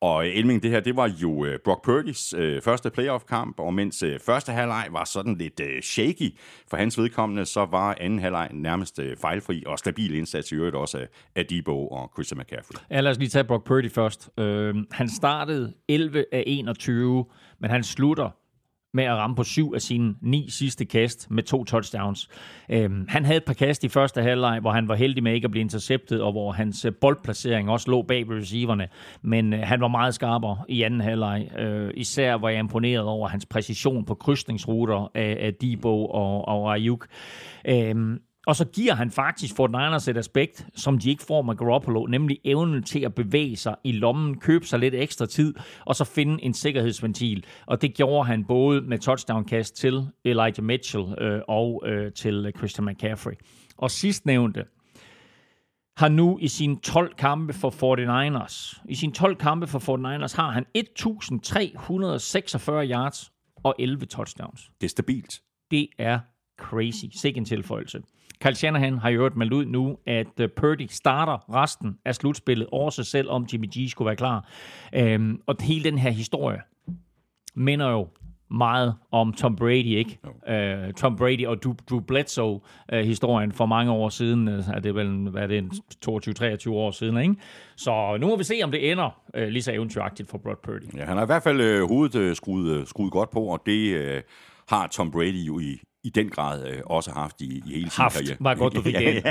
[0.00, 3.74] og øh, Elming, det her, det var jo øh, Brock Purdy's øh, første playoff-kamp, og
[3.74, 6.38] mens øh, første halvleg var sådan lidt øh, shaky
[6.70, 10.76] for hans vedkommende, så var anden halvleg nærmest øh, fejlfri og stabil indsats i øvrigt
[10.76, 12.80] også af, af Debo og Christian McCaffrey.
[12.90, 14.30] Ja, lad os lige tage Brock Purdy først.
[14.38, 17.24] Øh, han startede 11 af 21,
[17.60, 18.30] men han slutter
[18.94, 22.28] med at ramme på syv af sine ni sidste kast med to touchdowns.
[22.68, 25.44] Øhm, han havde et par kast i første halvleg, hvor han var heldig med ikke
[25.44, 28.88] at blive interceptet, og hvor hans øh, boldplacering også lå bag ved receiverne.
[29.22, 31.58] Men øh, han var meget skarpere i anden halvleg.
[31.58, 36.74] Øh, især var jeg imponeret over hans præcision på krydsningsruter af, af Debo og, og
[36.74, 37.06] Ayuk.
[37.64, 41.56] Øhm, og så giver han faktisk Fort Niners et aspekt, som de ikke får med
[41.56, 45.96] Garoppolo, nemlig evnen til at bevæge sig i lommen, købe sig lidt ekstra tid, og
[45.96, 47.44] så finde en sikkerhedsventil.
[47.66, 52.86] Og det gjorde han både med touchdown-kast til Elijah Mitchell øh, og øh, til Christian
[52.86, 53.32] McCaffrey.
[53.76, 54.64] Og sidstnævnte
[55.96, 60.50] har nu i sine 12 kampe for 49ers, i sine 12 kampe for 49ers har
[60.50, 63.32] han 1346 yards
[63.64, 64.70] og 11 touchdowns.
[64.80, 65.40] Det er stabilt.
[65.70, 66.18] Det er
[66.58, 67.04] crazy.
[67.12, 68.00] Sikke en tilføjelse.
[68.40, 72.68] Kyle Shanahan har jo hørt meldt ud nu, at øh, Purdy starter resten af slutspillet,
[72.72, 74.48] også selv om Jimmy G skulle være klar.
[74.94, 76.60] Øhm, og hele den her historie
[77.54, 78.08] minder jo
[78.50, 80.18] meget om Tom Brady, ikke?
[80.24, 84.48] Uh, Tom Brady og Drew Bledsoe-historien uh, for mange år siden.
[84.48, 85.64] Uh, er det vel, hvad er det,
[86.68, 87.34] 22-23 år siden, ikke?
[87.76, 90.96] Så nu må vi se, om det ender uh, lige så eventyragtigt for Brock Purdy.
[90.96, 93.62] Ja, han har i hvert fald uh, hovedet uh, skruet, uh, skruet godt på, og
[93.66, 94.22] det uh,
[94.68, 98.02] har Tom Brady jo i, i den grad øh, også haft i, i hele sin
[98.02, 98.36] haft, karriere.
[98.46, 99.22] Haft, godt du fik det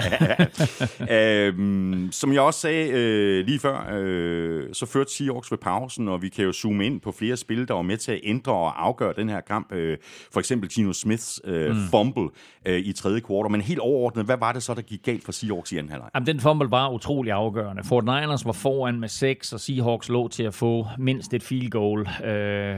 [1.10, 6.08] ja, øhm, Som jeg også sagde øh, lige før, øh, så førte Seahawks ved pausen,
[6.08, 8.54] og vi kan jo zoome ind på flere spil, der var med til at ændre
[8.54, 9.74] og afgøre den her kamp.
[9.74, 9.98] Øh,
[10.34, 11.76] for eksempel Gino Smiths øh, mm.
[11.92, 12.30] fumble
[12.66, 13.52] øh, i tredje kvartal.
[13.52, 16.10] Men helt overordnet, hvad var det så, der gik galt for Seahawks i anden halvleg?
[16.16, 17.84] Jamen, den fumble var utrolig afgørende.
[17.84, 21.70] Fort Niners var foran med 6, og Seahawks lå til at få mindst et field
[21.70, 22.08] goal.
[22.26, 22.78] Øh,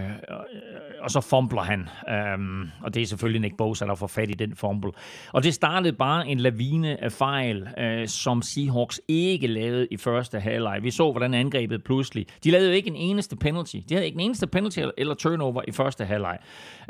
[1.02, 1.90] og så fumbler han.
[2.36, 4.92] Um, og det er selvfølgelig Nick Bosa, eller får fat i den fumble.
[5.34, 10.40] Og det startede bare en lavine af fejl, øh, som Seahawks ikke lavede i første
[10.40, 10.80] halvleg.
[10.84, 12.26] Vi så, hvordan angrebet pludselig...
[12.44, 13.78] De lavede jo ikke en eneste penalty.
[13.90, 16.38] De havde ikke en eneste penalty eller turnover i første halvleg.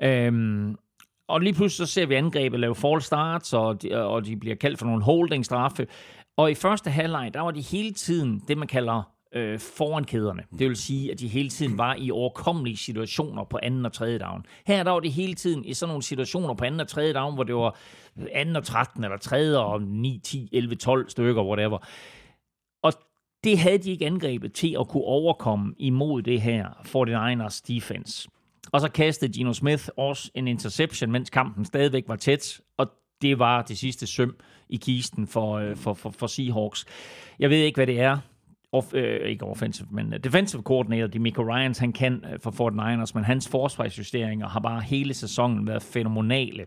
[0.03, 0.75] Øhm,
[1.27, 4.55] og lige pludselig så ser vi angrebet lave false starts, og de, og de bliver
[4.55, 5.87] kaldt for nogle holding-straffe.
[6.37, 10.43] Og i første halvleg, der var de hele tiden det, man kalder øh, foran kæderne.
[10.59, 14.19] Det vil sige, at de hele tiden var i overkommelige situationer på anden og tredje
[14.19, 14.45] down.
[14.67, 17.33] Her der var det hele tiden i sådan nogle situationer på anden og tredje down,
[17.33, 17.77] hvor det var
[18.31, 21.77] anden og 13, eller tredje og 9, 10, 11, 12 stykker, whatever.
[22.83, 22.93] Og
[23.43, 28.29] det havde de ikke angrebet til at kunne overkomme imod det her 49ers defense.
[28.71, 32.87] Og så kastede Gino Smith også en interception, mens kampen stadigvæk var tæt, og
[33.21, 34.35] det var det sidste søm
[34.69, 36.85] i kisten for, øh, for, for, for Seahawks.
[37.39, 38.17] Jeg ved ikke, hvad det er,
[38.71, 42.73] off, øh, ikke offensive, men øh, defensive coordinator, Demico Ryans, han kan øh, for Fort
[42.73, 46.65] Niners, men hans forsvarsjusteringer har bare hele sæsonen været fænomenale.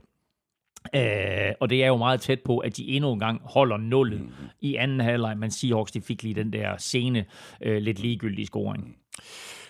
[0.94, 4.20] Øh, og det er jo meget tæt på, at de endnu en gang holder nullet
[4.20, 4.30] mm.
[4.60, 7.24] i anden halvleg, men Seahawks de fik lige den der sene,
[7.60, 8.96] øh, lidt ligegyldige scoring.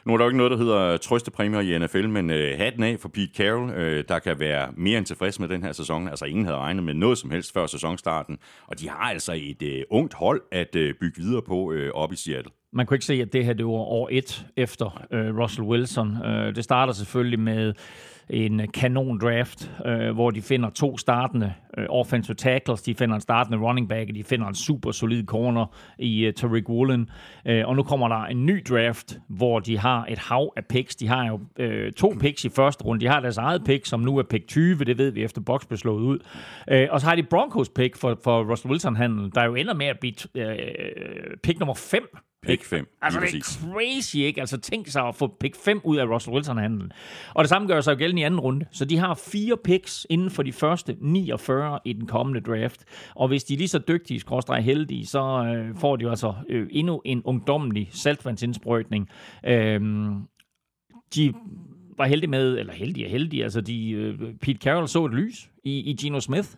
[0.05, 2.83] Nu er der jo ikke noget, der hedder øh, trøstepræmier i NFL, men øh, hatten
[2.83, 6.09] af for Pete Carroll, øh, der kan være mere end tilfreds med den her sæson.
[6.09, 9.63] Altså ingen havde regnet med noget som helst før sæsonstarten, og de har altså et
[9.63, 12.53] øh, ungt hold at øh, bygge videre på øh, op i Seattle.
[12.73, 16.25] Man kunne ikke se, at det her det var år et efter øh, Russell Wilson.
[16.25, 17.75] Øh, det starter selvfølgelig med
[18.31, 23.21] en kanon draft, øh, hvor de finder to startende øh, offensive tackles, de finder en
[23.21, 25.67] startende running back, og de finder en super solid corner
[25.99, 27.11] i øh, Tariq Woolen.
[27.47, 30.97] Øh, og nu kommer der en ny draft, hvor de har et hav af picks.
[30.97, 33.01] De har jo øh, to picks i første runde.
[33.01, 35.67] De har deres eget pick, som nu er pick 20, det ved vi efter Box
[35.67, 36.19] blev slået ud.
[36.69, 39.87] Øh, og så har de Broncos pick for, for Russell Wilson-handlen, der jo ender med
[39.87, 40.57] at blive øh,
[41.43, 42.87] pick nummer 5 Pick 5.
[43.03, 44.41] Altså, det er crazy, ikke?
[44.41, 46.93] Altså, tænk sig at få pick 5 ud af Russell Wilson-handlen.
[47.35, 48.67] Og det samme gør sig jo gældende i anden runde.
[48.71, 52.85] Så de har fire picks inden for de første 49 i den kommende draft.
[53.15, 56.35] Og hvis de er lige så dygtige, skråstrej heldige, så øh, får de jo altså
[56.49, 59.09] øh, endnu en ungdommelig saltvandsindsprøjtning.
[59.47, 59.81] Øh,
[61.15, 61.35] de
[61.97, 65.51] var heldige med, eller heldige og heldige, altså de, øh, Pete Carroll så et lys
[65.65, 66.49] i, i Geno Smith,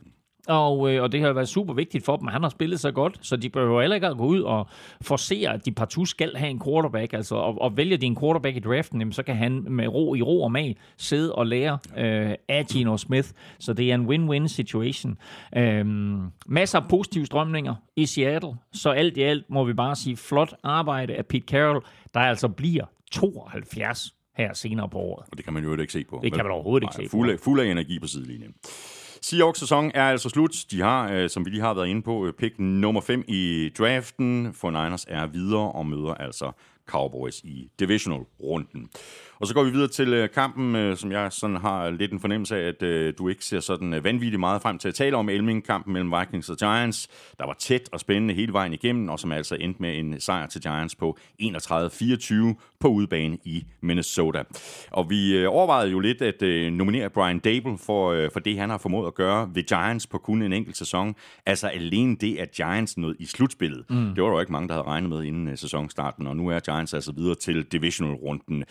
[0.48, 2.28] og, øh, og det har været super vigtigt for dem.
[2.28, 4.66] Han har spillet så godt, så de behøver heller ikke at gå ud og
[5.00, 7.12] forse, at de partout skal have en quarterback.
[7.12, 10.14] Altså, og, og vælger de en quarterback i draften, jamen, så kan han med ro
[10.14, 13.28] i ro og mag sidde og lære øh, af Gino Smith.
[13.58, 15.18] Så det er en win-win situation.
[15.56, 15.86] Øh,
[16.46, 18.54] masser af positive strømninger i Seattle.
[18.72, 22.48] Så alt i alt må vi bare sige flot arbejde af Pete Carroll, der altså
[22.48, 25.26] bliver 72 her senere på året.
[25.30, 26.20] Og det kan man jo ikke se på.
[26.22, 27.08] Det kan man overhovedet ikke se på.
[27.10, 28.54] Fuld af, fuld af energi på sidelinjen.
[29.24, 30.64] Seahawks sæson er altså slut.
[30.70, 33.70] De har, øh, som vi lige har været inde på, øh, pick nummer 5 i
[33.78, 34.54] draften.
[34.54, 36.52] For Niners er videre og møder altså
[36.86, 38.88] Cowboys i divisional-runden.
[39.44, 42.20] Og så går vi videre til øh, kampen, øh, som jeg sådan har lidt en
[42.20, 45.28] fornemmelse af, at øh, du ikke ser sådan vanvittigt meget frem til at tale om
[45.28, 49.20] Elming, kampen mellem Vikings og Giants, der var tæt og spændende hele vejen igennem, og
[49.20, 52.34] som altså endte med en sejr til Giants på 31-24
[52.80, 54.42] på udebane i Minnesota.
[54.90, 59.06] Og vi overvejede jo lidt at nominere Brian Dable for, for det, han har formået
[59.06, 61.14] at gøre ved Giants på kun en enkelt sæson.
[61.46, 64.14] Altså alene det, at Giants nåede i slutspillet, mm.
[64.14, 66.60] det var der jo ikke mange, der havde regnet med inden sæsonstarten, og nu er
[66.60, 68.64] Giants altså videre til divisional-runden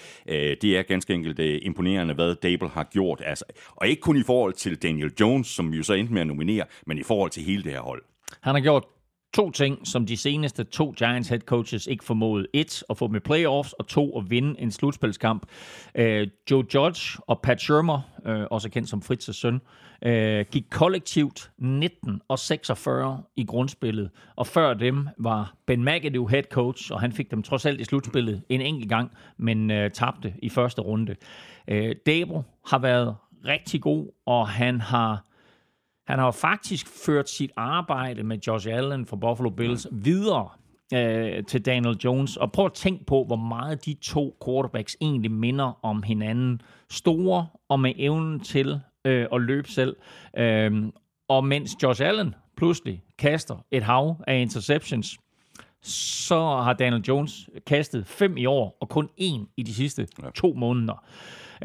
[0.62, 3.21] det det er ganske enkelt øh, imponerende, hvad Dable har gjort.
[3.25, 3.45] Altså,
[3.75, 6.27] og ikke kun i forhold til Daniel Jones, som vi jo så endte med at
[6.27, 8.03] nominere, men i forhold til hele det her hold.
[8.41, 8.85] Han har gjort
[9.33, 12.47] to ting, som de seneste to Giants head coaches ikke formåede.
[12.53, 15.45] Et, at få med playoffs, og to, at vinde en slutspilskamp.
[15.95, 19.61] Øh, Joe Judge og Pat Shermer, øh, også kendt som Fritz's søn,
[20.05, 24.09] øh, gik kollektivt 19 og 46 i grundspillet.
[24.35, 27.83] Og før dem var Ben McAdoo head coach, og han fik dem trods alt i
[27.83, 31.15] slutspillet en enkelt gang, men øh, tabte i første runde.
[31.67, 33.15] Øh, Dabo har været
[33.45, 35.25] rigtig god, og han har
[36.07, 40.49] han har faktisk ført sit arbejde med Josh Allen fra Buffalo Bills videre
[40.93, 42.37] øh, til Daniel Jones.
[42.37, 46.61] Og prøv at tænke på, hvor meget de to quarterbacks egentlig minder om hinanden.
[46.89, 49.95] Store og med evnen til øh, at løbe selv.
[50.37, 50.83] Øh,
[51.29, 55.17] og mens Josh Allen pludselig kaster et hav af interceptions,
[55.81, 60.29] så har Daniel Jones kastet fem i år, og kun én i de sidste ja.
[60.35, 61.03] to måneder.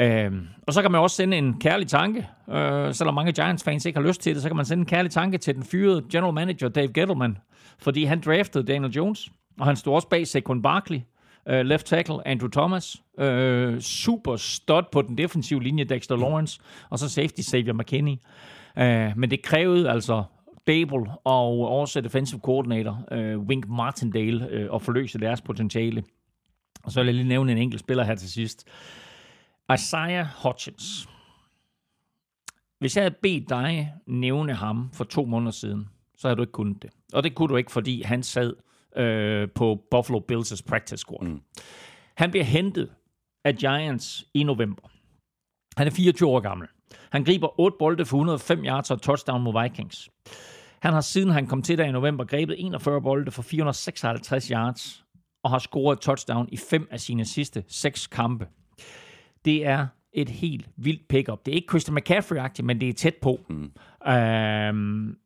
[0.01, 0.33] Øh,
[0.67, 4.07] og så kan man også sende en kærlig tanke, øh, selvom mange Giants-fans ikke har
[4.07, 6.69] lyst til det, så kan man sende en kærlig tanke til den fyrede general manager
[6.69, 7.39] Dave Gettleman,
[7.79, 9.31] fordi han draftede Daniel Jones,
[9.61, 11.01] og han stod også bag Saquon Barkley,
[11.49, 16.99] øh, left tackle Andrew Thomas, øh, super stud på den defensive linje Dexter Lawrence, og
[16.99, 18.17] så safety Xavier McKinney.
[18.79, 20.25] Øh, men det krævede altså
[20.67, 26.05] Babel og også defensive coordinator øh, Wink Martindale øh, at forløse deres potentiale.
[26.85, 28.69] Og så vil jeg lige nævne en enkelt spiller her til sidst.
[29.75, 31.09] Isaiah Hodgins.
[32.79, 36.53] Hvis jeg havde bedt dig nævne ham for to måneder siden, så havde du ikke
[36.53, 36.91] kunnet det.
[37.13, 38.55] Og det kunne du ikke, fordi han sad
[38.97, 41.29] øh, på Buffalo Bills' practice squad.
[41.29, 41.41] Mm.
[42.17, 42.91] Han bliver hentet
[43.45, 44.83] af Giants i november.
[45.77, 46.69] Han er 24 år gammel.
[47.13, 50.11] Han griber 8 bolde for 105 yards og touchdown mod Vikings.
[50.83, 55.05] Han har siden han kom til der i november grebet 41 bolde for 456 yards
[55.43, 58.47] og har scoret touchdown i fem af sine sidste seks kampe.
[59.45, 61.47] Det er et helt vildt pickup.
[61.47, 63.41] Det er ikke Christian McCaffrey-agtigt, men det er tæt på.
[63.49, 63.73] Mm.
[64.13, 65.17] Øhm,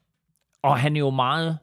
[0.62, 1.58] og han er jo meget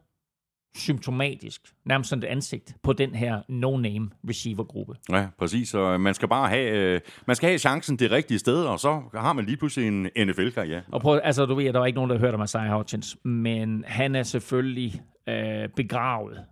[0.77, 4.95] symptomatisk, nærmest sådan et ansigt på den her no-name receiver-gruppe.
[5.11, 5.73] Ja, præcis.
[5.73, 9.01] Og man skal bare have, øh, man skal have chancen det rigtige sted, og så
[9.13, 10.81] har man lige pludselig en NFL-karriere.
[10.91, 12.69] Og prøv, altså, du ved, at der er ikke nogen, der har hørt om Isaiah
[12.69, 16.45] Hodgins, men han er selvfølgelig øh, begravet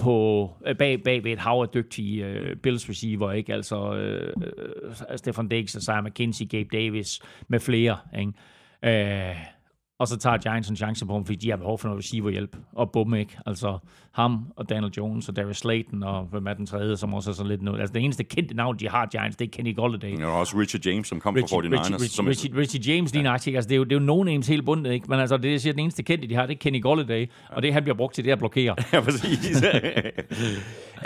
[0.00, 3.54] på, øh, bag, bag ved et hav af dygtige øh, Bills receiver, ikke?
[3.54, 8.32] Altså øh, øh Stefan Diggs, Isaiah McKenzie, Gabe Davis med flere, ikke?
[8.82, 9.36] Øh,
[10.00, 12.56] og så tager Giants en chance på ham, fordi de har behov for noget receiverhjælp.
[12.72, 13.38] Og bum ikke.
[13.46, 13.78] Altså
[14.12, 17.34] ham og Daniel Jones og Darius Slayton og hvem er den tredje, som også er
[17.34, 17.80] så lidt noget.
[17.80, 20.18] Altså det eneste kendte navn, de har Giants, det er Kenny Golladay.
[20.18, 21.82] Ja, og også Richard James, som kom Richie, fra 49ers.
[21.82, 23.32] Richie, Richie, Richie, Richie James, lige ja.
[23.32, 25.06] altså det er jo, det er jo no names hele bundet, ikke?
[25.08, 27.56] Men altså det, jeg siger, den eneste kendte, de har, det er Kenny Golladay, ja.
[27.56, 28.76] og det han bliver brugt til, det er at blokere.
[28.92, 29.62] ja, præcis.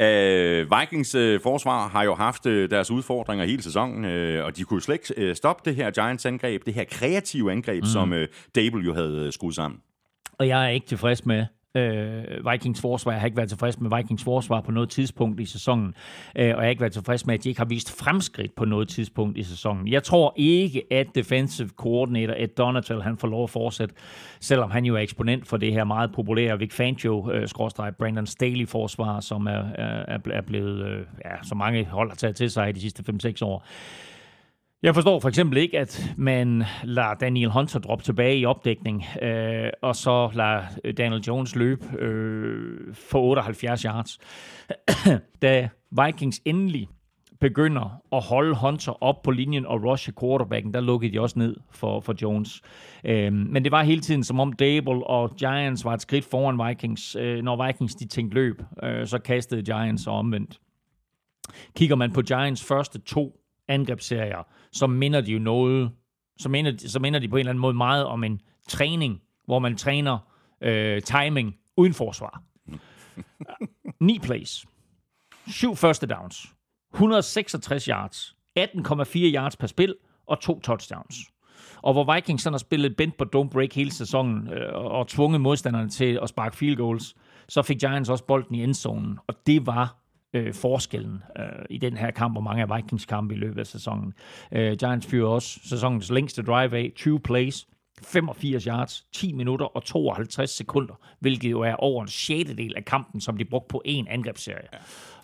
[0.01, 4.65] uh, Vikings uh, forsvar har jo haft uh, deres udfordringer hele sæsonen, uh, og de
[4.65, 7.87] kunne slet ikke uh, stoppe det her Giants angreb, det her kreative angreb, mm.
[7.87, 8.19] som uh,
[8.55, 9.81] Dable jo havde skruet sammen.
[10.39, 13.13] Og jeg er ikke tilfreds med, øh, Vikings forsvar.
[13.13, 15.95] Jeg har ikke været tilfreds med Vikings forsvar på noget tidspunkt i sæsonen,
[16.37, 18.65] øh, og jeg har ikke været tilfreds med, at de ikke har vist fremskridt på
[18.65, 19.89] noget tidspunkt i sæsonen.
[19.89, 23.95] Jeg tror ikke, at defensive coordinator Ed Donatel, han får lov at fortsætte,
[24.41, 27.49] selvom han jo er eksponent for det her meget populære Vic Fangio, øh,
[27.99, 32.37] Brandon Staley forsvar, som er, er, er blevet, øh, ja, så mange hold har taget
[32.37, 33.67] til sig i de sidste 5-6 år.
[34.85, 39.71] Jeg forstår for eksempel ikke, at man lader Daniel Hunter droppe tilbage i opdækning, øh,
[39.83, 44.19] og så lader øh, Daniel Jones løbe øh, for 78 yards.
[45.43, 45.69] da
[46.05, 46.89] Vikings endelig
[47.41, 51.57] begynder at holde Hunter op på linjen og rushe quarterbacken, der lukkede de også ned
[51.71, 52.63] for, for Jones.
[53.05, 56.69] Øh, men det var hele tiden som om Dable og Giants var et skridt foran
[56.69, 57.17] Vikings.
[57.21, 60.61] Øh, når Vikings de tænkte løb, øh, så kastede Giants og omvendt.
[61.77, 65.91] Kigger man på Giants første to angrebsserier, så minder de jo noget,
[66.39, 69.59] så minder, så minder de på en eller anden måde meget om en træning, hvor
[69.59, 70.19] man træner
[70.61, 72.43] øh, timing uden forsvar.
[74.01, 74.67] 9 plays,
[75.47, 76.47] 7 første downs,
[76.93, 78.65] 166 yards, 18,4
[79.15, 79.97] yards per spil
[80.27, 81.17] og to touchdowns.
[81.77, 85.41] Og hvor Vikings sådan har spillet bent på don't break hele sæsonen øh, og tvunget
[85.41, 87.15] modstanderne til at sparke field goals,
[87.49, 90.04] så fik Giants også bolden i endzonen, og det var
[90.35, 93.67] øh, forskellen øh, i den her kamp, og mange af Vikings kampe i løbet af
[93.67, 94.13] sæsonen.
[94.53, 97.67] Øh, Giants fyrer også sæsonens længste drive af, 20 plays,
[98.03, 103.21] 85 yards, 10 minutter og 52 sekunder, hvilket jo er over en sjettedel af kampen,
[103.21, 104.69] som de brugte på en angrebsserie.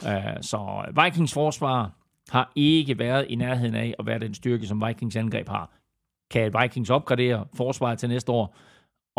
[0.02, 0.34] Ja.
[0.34, 1.90] Uh, så Vikings forsvar
[2.30, 5.70] har ikke været i nærheden af at være den styrke, som Vikings angreb har.
[6.30, 8.56] Kan Vikings opgradere forsvaret til næste år?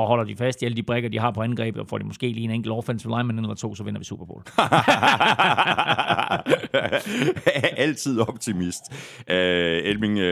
[0.02, 2.04] Og holder de fast i alle de brækker, de har på angrebet, og får de
[2.04, 4.44] måske lige en enkelt offensive lineman eller to, så vinder vi Super Bowl.
[7.86, 8.82] Altid optimist.
[9.20, 9.36] Uh,
[9.90, 10.24] Elming, uh,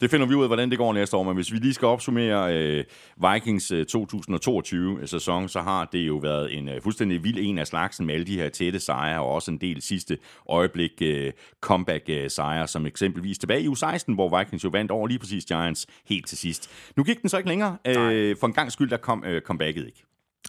[0.00, 1.86] det finder vi ud af, hvordan det går næste år, men hvis vi lige skal
[1.86, 2.84] opsummere uh,
[3.32, 8.06] Vikings uh, 2022-sæson, så har det jo været en uh, fuldstændig vild en af slagsen
[8.06, 11.08] med alle de her tætte sejre, og også en del sidste øjeblik uh,
[11.60, 16.26] comeback-sejre, som eksempelvis tilbage i U16, hvor Vikings jo vandt over lige præcis Giants helt
[16.26, 16.70] til sidst.
[16.96, 17.76] Nu gik den så ikke længere.
[17.88, 17.94] Uh,
[18.40, 20.04] for en gang skyld, der kom øh, comebacket ikke.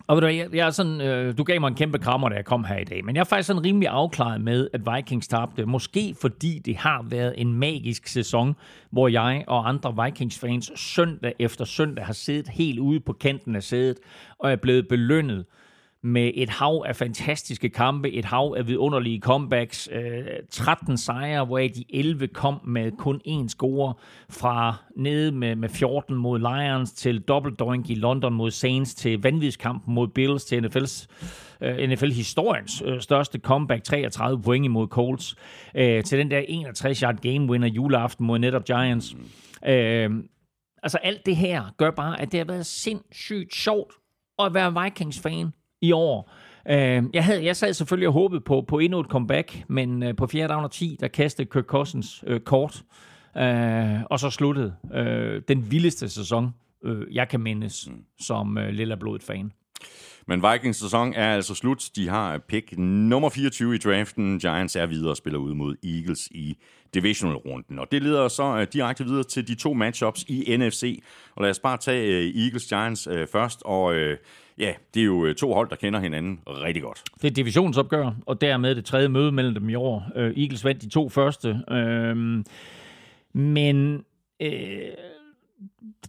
[0.08, 2.36] Og ved du, jeg, jeg er sådan, øh, du gav mig en kæmpe krammer, da
[2.36, 5.28] jeg kom her i dag, men jeg er faktisk sådan rimelig afklaret med, at Vikings
[5.28, 5.66] tabte.
[5.66, 8.56] Måske fordi det har været en magisk sæson,
[8.92, 13.64] hvor jeg og andre Vikings-fans søndag efter søndag har siddet helt ude på kanten af
[13.64, 13.98] sædet
[14.40, 15.46] og er blevet belønnet
[16.04, 21.58] med et hav af fantastiske kampe, et hav af vidunderlige comebacks, øh, 13 sejre, hvor
[21.58, 23.94] de 11 kom med kun én score,
[24.30, 29.94] fra nede med, med 14 mod Lions til dobbeltdoink i London mod Saints, til vanvidskampen
[29.94, 31.08] mod Bills, til NFL's
[31.62, 35.36] øh, NFL-historiens øh, største comeback, 33 point imod Colts,
[35.76, 39.16] øh, til den der 61-yard game winner juleaften mod netop Giants.
[39.68, 40.10] Øh,
[40.84, 43.94] altså alt det her gør bare, at det har været sindssygt sjovt
[44.40, 46.32] at være Vikings-fan i år.
[46.66, 46.76] Uh,
[47.14, 50.28] jeg, havde, jeg sad selvfølgelig og håbede på, på endnu et comeback, men uh, på
[50.28, 50.48] 4.
[50.48, 52.84] down og 10, der kastede Kirk Cousins uh, kort,
[53.36, 58.04] uh, og så sluttede uh, den vildeste sæson, uh, jeg kan mindes, mm.
[58.20, 59.52] som uh, lille blodet fan.
[60.28, 61.90] Men Vikings sæson er altså slut.
[61.96, 64.40] De har pick nummer 24 i draften.
[64.40, 66.58] Giants er videre og spiller ud mod Eagles i
[66.94, 67.80] divisional-runden.
[67.80, 71.04] Og det leder så uh, direkte videre til de to matchups i NFC.
[71.36, 73.62] Og lad os bare tage uh, Eagles-Giants uh, først.
[73.66, 73.96] Og
[74.58, 77.04] ja, det er jo to hold, der kender hinanden rigtig godt.
[77.22, 80.12] Det er divisionsopgør, og dermed det tredje møde mellem dem i år.
[80.16, 81.50] Uh, Eagles vandt de to første.
[81.72, 82.44] Uh,
[83.42, 84.04] men...
[84.44, 84.50] Uh,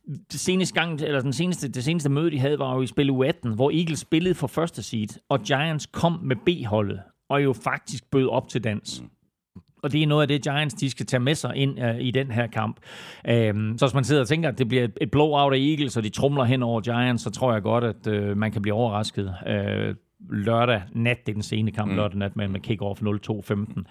[0.06, 3.10] det seneste gang, eller den seneste, det seneste møde, de havde, var jo i spil
[3.10, 8.10] U18, hvor Eagles spillede for første seed, og Giants kom med B-holdet, og jo faktisk
[8.10, 9.02] bød op til dans.
[9.02, 9.08] Mm.
[9.82, 12.10] Og det er noget af det, Giants de skal tage med sig ind uh, i
[12.10, 12.76] den her kamp.
[13.28, 16.02] Um, så hvis man sidder og tænker, at det bliver et blowout af Eagles, og
[16.02, 19.34] de trumler hen over Giants, så tror jeg godt, at uh, man kan blive overrasket.
[19.46, 19.94] Uh,
[20.30, 21.96] lørdag nat, det er den sene kamp mm.
[21.96, 23.82] lørdag nat med, med kick-off 0-2-15.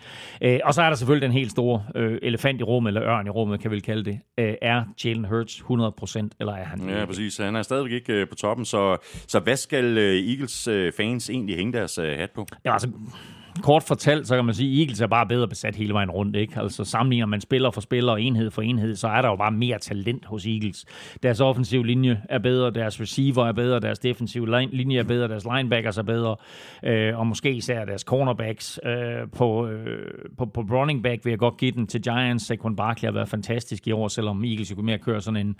[0.41, 3.27] Øh, og så er der selvfølgelig den helt store øh, elefant i rummet, eller ørn
[3.27, 4.19] i rummet, kan vi kalde det.
[4.37, 7.07] Øh, er Jalen Hurts 100%, eller er han Ja, ikke?
[7.07, 7.37] præcis.
[7.37, 11.29] Han er stadigvæk ikke øh, på toppen, så, så hvad skal øh, Eagles øh, fans
[11.29, 12.45] egentlig hænge deres øh, hat på?
[12.65, 12.89] Ja, altså,
[13.63, 16.35] kort fortalt, så kan man sige, at Eagles er bare bedre besat hele vejen rundt.
[16.35, 16.59] Ikke?
[16.59, 19.51] Altså sammenligner man spiller for spiller og enhed for enhed, så er der jo bare
[19.51, 20.85] mere talent hos Eagles.
[21.23, 25.45] Deres offensive linje er bedre, deres receiver er bedre, deres defensive linje er bedre, deres
[25.55, 26.35] linebackers er bedre,
[26.83, 28.79] øh, og måske især deres cornerbacks.
[28.85, 32.45] Øh, på, øh, på, på running back vil jeg godt give den til Giants.
[32.45, 35.55] Saquon Barkley har været fantastisk i år, selvom Eagles jo kunne mere køre sådan en,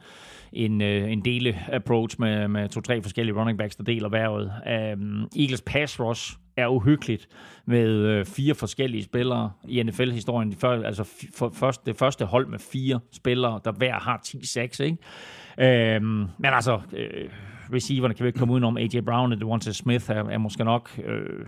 [0.54, 4.52] en, øh, en dele approach med, med to-tre forskellige running backs, der deler vejret.
[4.94, 7.28] Um, Eagles pass rush er uhyggeligt
[7.66, 10.52] med øh, fire forskellige spillere i NFL-historien.
[10.52, 14.84] De før, altså for, først, det første hold med fire spillere, der hver har 10-6,
[14.84, 15.96] ikke?
[15.96, 17.30] Øh, men altså, øh,
[17.74, 18.78] receiverne kan vi ikke komme udenom.
[18.78, 19.00] A.J.
[19.06, 21.46] Brown og Devonta Smith er, er måske nok øh,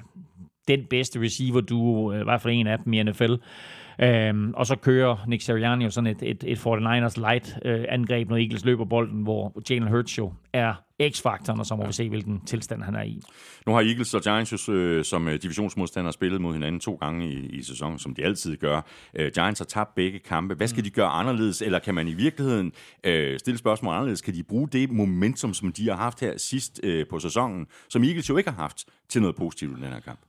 [0.68, 3.34] den bedste receiver du øh, i hvert fald en af dem i NFL.
[4.02, 8.30] Øhm, og så kører Nick Sirianni jo sådan et, et, et 49ers light øh, angreb,
[8.30, 10.74] når Eagles løber bolden, hvor Jalen Hurts jo er
[11.10, 11.88] x-faktoren, og så må ja.
[11.88, 13.22] vi se, hvilken tilstand han er i.
[13.68, 17.30] Nu har Eagles og Giants jo, øh, som øh, divisionsmodstandere spillet mod hinanden to gange
[17.30, 18.82] i, i sæsonen, som de altid gør.
[19.16, 20.56] Øh, Giants har tabt begge kampe.
[20.56, 20.84] Hvad skal mm.
[20.84, 22.72] de gøre anderledes, eller kan man i virkeligheden
[23.04, 24.22] øh, stille spørgsmål anderledes?
[24.22, 28.04] Kan de bruge det momentum, som de har haft her sidst øh, på sæsonen, som
[28.04, 30.20] Eagles jo ikke har haft, til noget positivt i den her kamp?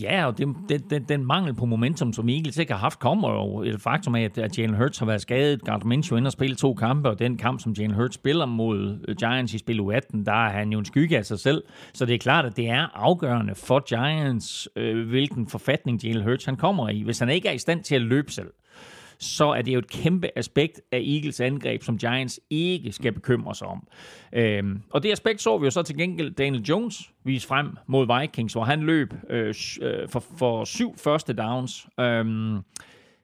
[0.00, 3.32] Ja, og det, den, den, den mangel på momentum, som Eagles ikke har haft, kommer
[3.32, 5.64] jo et faktum af, at Jalen Hurts har været skadet.
[5.64, 8.98] Gardner Minshew ender og spille to kampe, og den kamp, som Jalen Hurts spiller mod
[9.08, 11.62] øh, Giants i spil U18, der er han jo en skygge af sig selv.
[11.94, 16.44] Så det er klart, at det er afgørende for Giants, øh, hvilken forfatning Jalen Hurts
[16.44, 17.02] han kommer i.
[17.02, 18.50] Hvis han ikke er i stand til at løbe selv,
[19.18, 23.54] så er det jo et kæmpe aspekt af Eagles angreb, som Giants ikke skal bekymre
[23.54, 23.88] sig om.
[24.32, 28.20] Øhm, og det aspekt så vi jo så til gengæld Daniel Jones vise frem mod
[28.20, 31.86] Vikings, hvor han løb øh, øh for, for syv første downs.
[32.00, 32.58] Øhm,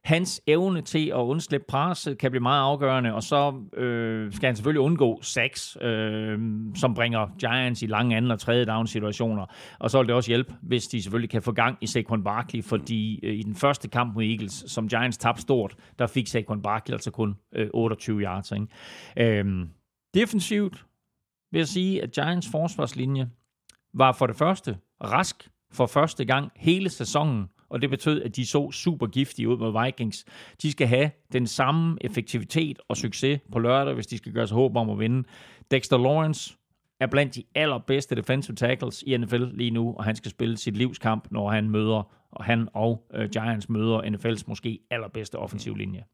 [0.04, 4.56] hans evne til at undslippe presset kan blive meget afgørende, og så øh, skal han
[4.56, 6.38] selvfølgelig undgå sacks, øh,
[6.74, 9.46] som bringer Giants i lange anden og tredje down situationer.
[9.78, 12.64] Og så vil det også hjælpe, hvis de selvfølgelig kan få gang i Saquon Barkley,
[12.64, 16.62] fordi øh, i den første kamp mod Eagles, som Giants tabte stort, der fik Saquon
[16.62, 18.52] Barkley altså kun øh, 28 yards.
[18.52, 19.38] Ikke?
[19.40, 19.66] Øh,
[20.14, 20.86] defensivt
[21.52, 23.30] vil jeg sige, at Giants forsvarslinje
[23.94, 28.46] var for det første rask for første gang hele sæsonen og det betød, at de
[28.46, 30.24] så super giftige ud mod Vikings.
[30.62, 34.54] De skal have den samme effektivitet og succes på lørdag, hvis de skal gøre sig
[34.54, 35.28] håb om at vinde.
[35.70, 36.56] Dexter Lawrence
[37.00, 40.76] er blandt de allerbedste defensive tackles i NFL lige nu, og han skal spille sit
[40.76, 46.04] livskamp, når han møder, og han og uh, Giants møder NFL's måske allerbedste offensiv linje.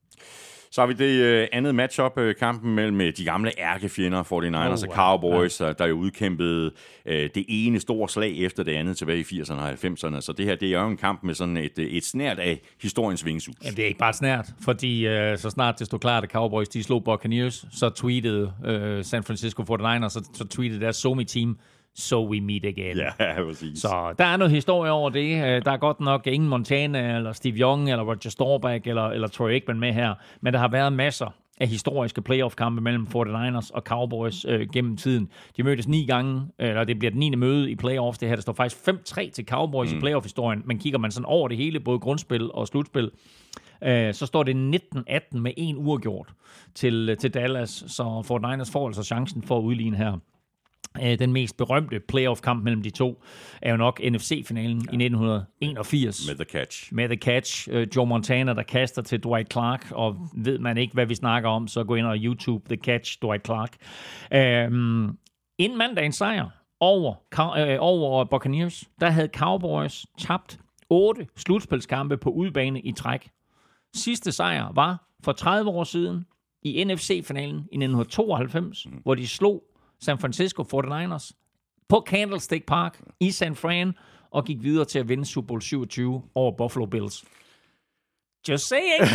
[0.73, 4.85] Så har vi det øh, andet matchup, øh, kampen mellem øh, de gamle ærkefjender, 49ers
[4.85, 5.73] oh, og Cowboys, ja.
[5.73, 6.71] der jo udkæmpede
[7.07, 10.21] øh, det ene store slag efter det andet tilbage i 80'erne og 90'erne.
[10.21, 13.25] Så det her, det er jo en kamp med sådan et, et snært af historiens
[13.25, 13.55] vingesus.
[13.65, 16.69] Jamen, det er ikke bare snært, fordi øh, så snart det stod klart, at Cowboys
[16.69, 21.59] de slog Buccaneers, så tweetede øh, San Francisco 49ers, så, så tweetede deres Somi-team,
[21.95, 22.97] so we meet again.
[22.97, 23.11] Ja,
[23.47, 23.79] præcis.
[23.79, 25.45] Så der er noget historie over det.
[25.45, 29.29] Øh, der er godt nok ingen Montana, eller Steve Young, eller Roger Staubach, eller, eller
[29.29, 33.83] Troy Aikman med her, men der har været masser af historiske playoff-kampe mellem 49ers og
[33.83, 35.29] Cowboys øh, gennem tiden.
[35.57, 37.31] De mødtes ni gange, eller det bliver den 9.
[37.31, 38.19] møde i playoffs.
[38.19, 39.99] Det her, der står faktisk 5-3 til Cowboys mm.
[39.99, 43.11] i playoff-historien, men kigger man sådan over det hele, både grundspil og slutspil,
[43.83, 46.29] øh, så står det 19-18 med en uafgjort
[46.75, 50.19] til, til Dallas, så 49ers får altså chancen for at udligne her.
[51.03, 53.23] Øh, den mest berømte playoff-kamp mellem de to
[53.63, 54.93] er jo nok NFC-finalen ja.
[54.93, 56.29] i 1981.
[56.29, 56.95] Med The Catch.
[56.95, 57.69] Med The Catch.
[57.73, 61.49] Uh, Joe Montana, der kaster til Dwight Clark, og ved man ikke, hvad vi snakker
[61.49, 63.77] om, så gå ind og YouTube The Catch, Dwight Clark.
[64.71, 65.19] Um,
[65.59, 66.49] inden mandagens sejr
[66.81, 70.59] over, uh, over Buccaneers, der havde Cowboys tabt
[70.91, 73.31] otte slutspilskampe på udbane i træk.
[73.95, 76.25] Sidste sejr var for 30 år siden
[76.63, 78.93] i NFC-finalen i 1992, mm.
[78.93, 79.63] hvor de slog
[80.01, 81.33] San Francisco 49ers
[81.89, 83.93] på Candlestick Park i San Fran,
[84.31, 87.25] og gik videre til at vinde Super Bowl 27 over Buffalo Bills.
[88.49, 89.01] Just saying.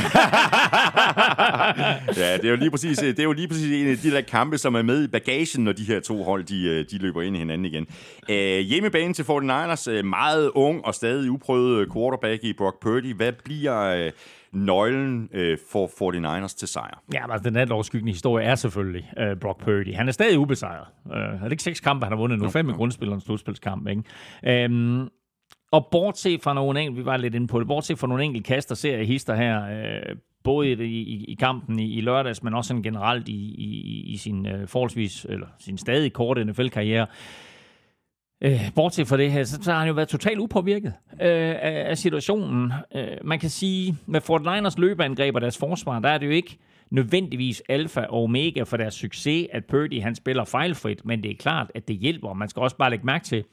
[2.18, 4.22] ja, det er jo lige præcis, det er jo lige præcis en af de der
[4.22, 7.22] kampe, som er med i bagagen, når de her to hold, de, øh, de løber
[7.22, 7.88] ind i hinanden igen.
[8.30, 13.16] Uh, hjemmebane til 49ers, øh, meget ung og stadig uprøvet quarterback i Brock Purdy.
[13.16, 14.12] Hvad bliver uh,
[14.56, 17.04] nøglen uh, for 49ers til sejr?
[17.14, 19.94] Ja, men den overskyggende historie er selvfølgelig uh, Brock Purdy.
[19.96, 20.88] Han er stadig ubesejret.
[21.06, 22.50] Uh, er det ikke seks kampe, han har vundet nu?
[22.50, 24.66] Fem i grundspil og en slutspilskamp, ikke?
[24.66, 25.10] Um,
[25.72, 28.48] og bortset fra nogle enkelte, vi var lidt inde på det, bortset fra nogle enkelte
[28.48, 32.54] kaster ser jeg hister her, øh, både i, i, i kampen i, i lørdags, men
[32.54, 37.08] også generelt i, i, i sin øh, forholdsvis, eller sin stadig korte NFL-karriere, Øh,
[38.76, 41.98] bortset fra det her, så, så har han jo været totalt upåvirket øh, af, af
[41.98, 42.74] situationen.
[42.96, 46.32] Øh, man kan sige, med Fort Liners løbeangreb og deres forsvar, der er det jo
[46.32, 46.58] ikke
[46.92, 51.36] nødvendigvis alfa og omega for deres succes, at Purdy han spiller fejlfrit, men det er
[51.36, 52.34] klart, at det hjælper.
[52.34, 53.44] Man skal også bare lægge mærke til,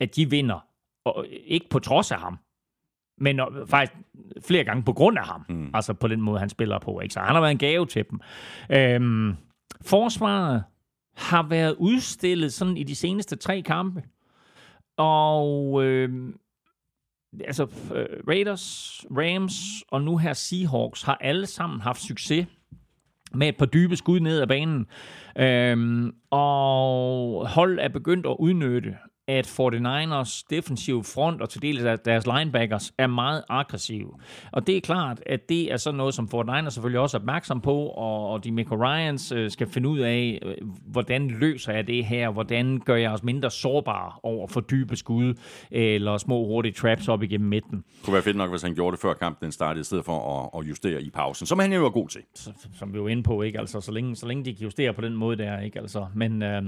[0.00, 0.66] at de vinder
[1.04, 2.38] og ikke på trods af ham,
[3.20, 3.92] men faktisk
[4.46, 5.44] flere gange på grund af ham.
[5.48, 5.70] Mm.
[5.74, 7.00] Altså på den måde, han spiller på.
[7.00, 7.12] Ikke?
[7.12, 8.20] Så han har været en gave til dem.
[8.70, 9.34] Øhm,
[9.82, 10.64] forsvaret
[11.16, 14.02] har været udstillet sådan i de seneste tre kampe.
[14.96, 16.34] Og øh,
[17.44, 17.62] altså
[17.94, 22.46] øh, Raiders, Rams og nu her Seahawks har alle sammen haft succes
[23.34, 24.86] med et par dybe skud ned ad banen.
[25.38, 28.96] Øhm, og hold er begyndt at udnytte
[29.28, 34.10] at 49ers defensive front og til dels deres linebackers er meget aggressive.
[34.52, 37.60] Og det er klart, at det er sådan noget, som 49ers selvfølgelig også er opmærksom
[37.60, 40.54] på, og, de Mick Ryans øh, skal finde ud af, øh,
[40.86, 45.34] hvordan løser jeg det her, hvordan gør jeg os mindre sårbare over for dybe skud,
[45.70, 47.78] eller små hurtige traps op igennem midten.
[47.78, 50.50] Det kunne være fedt nok, hvis han gjorde det før kampen startede, i stedet for
[50.54, 52.20] at, at justere i pausen, som han jo var god til.
[52.78, 53.60] Som vi var inde på, ikke?
[53.60, 55.78] Altså, så længe, så længe de kan justere på den måde der, ikke?
[55.78, 56.42] Altså, men...
[56.42, 56.62] Øh,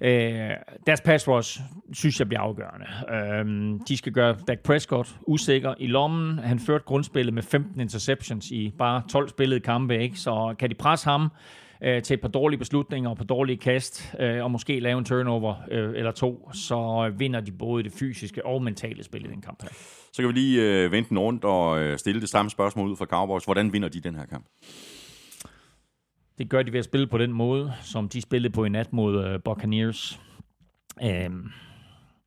[0.00, 0.50] Øh,
[0.86, 1.60] deres pass rush,
[1.92, 2.86] synes jeg bliver afgørende.
[3.10, 6.38] Øh, de skal gøre Dak Prescott usikker i lommen.
[6.38, 10.16] Han førte grundspillet med 15 interceptions i bare 12 spillede kampe, ikke?
[10.16, 11.28] så kan de presse ham
[11.82, 15.04] øh, til et par dårlige beslutninger og på dårlige kast, øh, og måske lave en
[15.04, 19.40] turnover øh, eller to, så vinder de både det fysiske og mentale spil i den
[19.40, 19.68] kamp her.
[20.12, 22.96] Så kan vi lige øh, vente den rundt og øh, stille det samme spørgsmål ud
[22.96, 23.44] fra Cowboys.
[23.44, 24.46] Hvordan vinder de den her kamp?
[26.40, 28.92] Det gør de ved at spille på den måde, som de spillede på i nat
[28.92, 30.20] mod uh, Buccaneers.
[31.02, 31.52] Um,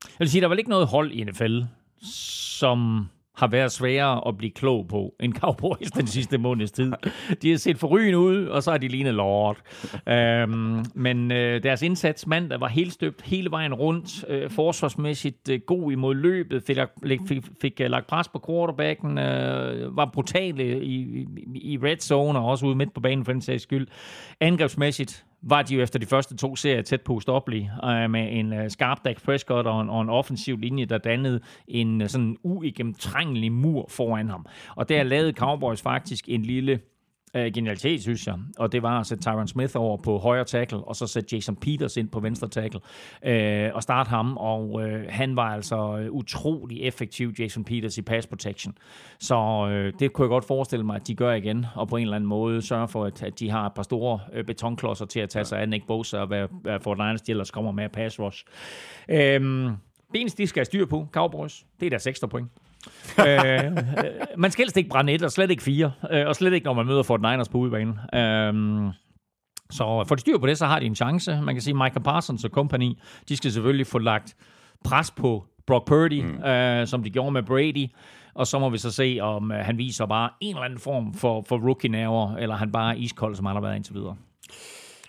[0.02, 1.60] jeg vil sige, der var ikke noget hold i NFL,
[2.02, 6.92] som har været sværere at blive klog på end Cowboys den sidste måneds tid.
[7.42, 9.56] De har set forrygende ud, og så har de lignet lort.
[10.08, 14.24] øhm, men øh, deres indsats mandag var helt støbt hele vejen rundt.
[14.28, 19.18] Øh, forsvarsmæssigt øh, god imod løbet, fik, fik, fik, fik uh, lagt pres på quarterbacken,
[19.18, 23.32] øh, var brutale i, i, i red zone, og også ude midt på banen for
[23.32, 23.86] den sags skyld.
[24.40, 28.52] Angrebsmæssigt var de jo efter de første to serier tæt på ustoppelige, øh, med en
[28.52, 32.36] øh, skarp Dak Prescott og en, og en offensiv linje, der dannede en øh, sådan
[32.42, 34.46] uigennemtrængelig mur foran ham.
[34.76, 36.80] Og der lavede Cowboys faktisk en lille
[37.34, 38.34] øh, genialitet, synes jeg.
[38.58, 41.56] Og det var at sætte Tyron Smith over på højre tackle, og så sætte Jason
[41.56, 42.80] Peters ind på venstre tackle,
[43.24, 44.36] øh, og starte ham.
[44.36, 48.78] Og øh, han var altså øh, utrolig effektiv, Jason Peters, i pass protection.
[49.20, 52.02] Så øh, det kunne jeg godt forestille mig, at de gør igen, og på en
[52.02, 55.20] eller anden måde sørger for, at, at de har et par store øh, betonklodser til
[55.20, 57.88] at tage sig af Nick Bosa, og hvad, hvad Fort Liners de ellers kommer med
[57.88, 58.44] pass rush.
[59.08, 59.70] Øh,
[60.12, 62.48] Bens, de skal have styr på, Cowboys, det er deres ekstra point
[63.18, 63.72] øh,
[64.42, 65.92] man skal helst ikke brænde et, og slet ikke fire.
[66.10, 67.92] Øh, og slet ikke, når man møder Fort Niners på udebane.
[68.14, 68.92] Øh,
[69.70, 71.40] så for de styr på det, så har de en chance.
[71.42, 72.92] Man kan sige, Michael Parsons og company,
[73.28, 74.36] de skal selvfølgelig få lagt
[74.84, 76.44] pres på Brock Purdy, mm.
[76.44, 77.86] øh, som de gjorde med Brady.
[78.34, 81.14] Og så må vi så se, om øh, han viser bare en eller anden form
[81.14, 84.16] for, for rookie-nerver, eller han bare er iskold, som han har været indtil videre.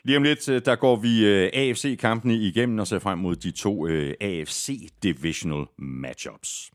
[0.03, 3.51] Lige om lidt, øh, der går vi øh, AFC-kampene igennem og ser frem mod de
[3.51, 6.71] to øh, AFC-divisional matchups.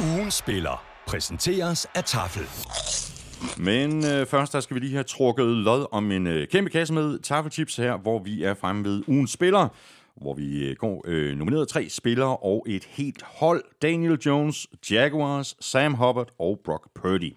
[0.00, 2.46] Ugen spiller præsenteres af Tafel.
[3.56, 6.94] Men øh, først der skal vi lige have trukket lod om en øh, kæmpe kasse
[6.94, 9.68] med Tafelchips her, hvor vi er fremme ved ugens spiller
[10.16, 13.64] hvor vi øh, går øh, nomineret tre spillere og et helt hold.
[13.82, 17.34] Daniel Jones, Jaguars, Sam Hubbard og Brock Purdy.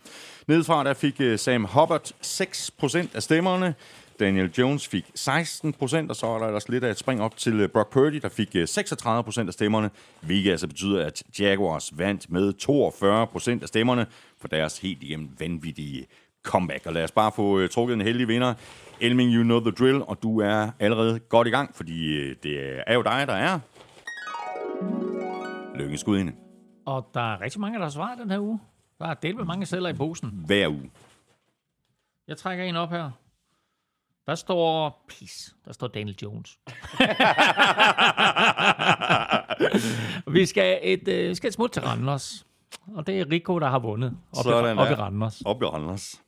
[0.48, 3.76] Nedefra der fik øh, Sam Hubbard 6% af stemmerne.
[4.20, 7.38] Daniel Jones fik 16 procent, og så er der ellers lidt af et spring op
[7.38, 9.90] til øh, Brock Purdy, der fik 36 øh, procent af stemmerne,
[10.22, 14.06] hvilket altså betyder, at Jaguars vandt med 42 procent af stemmerne
[14.38, 16.06] for deres helt igennem vanvittige
[16.44, 16.86] comeback.
[16.86, 18.54] Og lad os bare få uh, trukket en heldig vinder.
[19.02, 22.94] Elming, you know the drill, og du er allerede godt i gang, fordi det er
[22.94, 23.60] jo dig, der er
[25.76, 26.32] lykkeskud inde.
[26.86, 28.60] Og der er rigtig mange, der har svaret den her uge.
[29.00, 30.30] Der er delt med mange celler i posen.
[30.46, 30.92] Hver uge.
[32.28, 33.12] Jeg trækker en op her.
[34.26, 35.04] Der står...
[35.08, 35.56] Pis.
[35.66, 36.60] Der står Daniel Jones.
[40.36, 42.46] vi skal et, øh, vi skal et smut til Randers.
[42.96, 44.18] Og det er Rico, der har vundet.
[44.38, 44.96] Op, Sådan i, op i der.
[45.00, 45.42] Randers.
[45.46, 46.22] Op i Randers.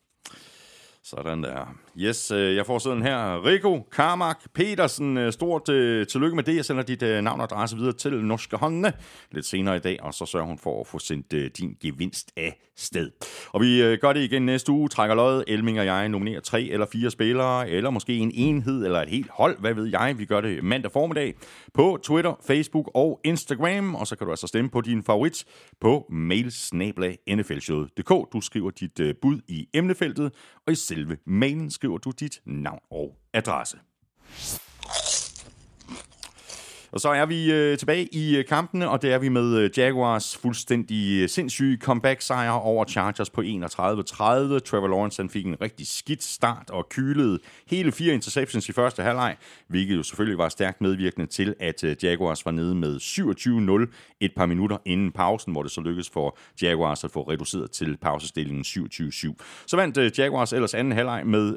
[1.03, 1.75] Sådan der.
[1.99, 3.45] Yes, øh, jeg får sådan her.
[3.45, 6.55] Rico Karmak Petersen, øh, stort øh, tillykke med det.
[6.55, 8.93] Jeg sender dit øh, navn og adresse videre til Norske Håndene
[9.31, 12.31] lidt senere i dag, og så sørger hun for at få sendt øh, din gevinst
[12.37, 13.11] af sted.
[13.51, 14.89] Og vi øh, gør det igen næste uge.
[14.89, 15.43] Trækker løjet.
[15.47, 19.29] Elming og jeg nominerer tre eller fire spillere, eller måske en enhed eller et helt
[19.29, 19.59] hold.
[19.59, 20.15] Hvad ved jeg?
[20.17, 21.33] Vi gør det mandag formiddag
[21.73, 23.95] på Twitter, Facebook og Instagram.
[23.95, 25.45] Og så kan du altså stemme på din favorit
[25.81, 28.33] på mailsnabla.nflshowet.dk.
[28.33, 30.31] Du skriver dit øh, bud i emnefeltet,
[30.67, 33.77] og i selve mailen skriver du dit navn og adresse.
[36.97, 39.69] Og så er vi øh, tilbage i øh, kampene, og det er vi med øh,
[39.77, 43.45] Jaguars fuldstændig øh, sindssyge comeback-sejr over Chargers på 31-30.
[43.45, 49.03] Trevor Lawrence han fik en rigtig skidt start og kylede hele fire interceptions i første
[49.03, 49.35] halvleg,
[49.67, 52.95] hvilket jo selvfølgelig var stærkt medvirkende til, at øh, Jaguars var nede med
[53.89, 57.71] 27-0 et par minutter inden pausen, hvor det så lykkedes for Jaguars at få reduceret
[57.71, 59.33] til pausestillingen 27-7.
[59.65, 61.55] Så vandt øh, Jaguars ellers anden halvleg med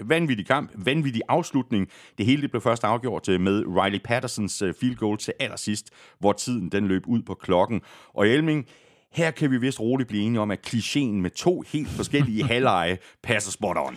[0.00, 0.04] 24-3.
[0.08, 1.88] Vanvittig kamp, vanvittig afslutning.
[2.18, 5.90] Det hele det blev først afgjort øh, med Riley Pattersons øh, field goal til allersidst,
[6.18, 7.80] hvor tiden den løb ud på klokken.
[8.14, 8.66] Og Elming,
[9.12, 12.98] her kan vi vist roligt blive enige om, at klichéen med to helt forskellige halvleje
[13.22, 13.96] passer spot on.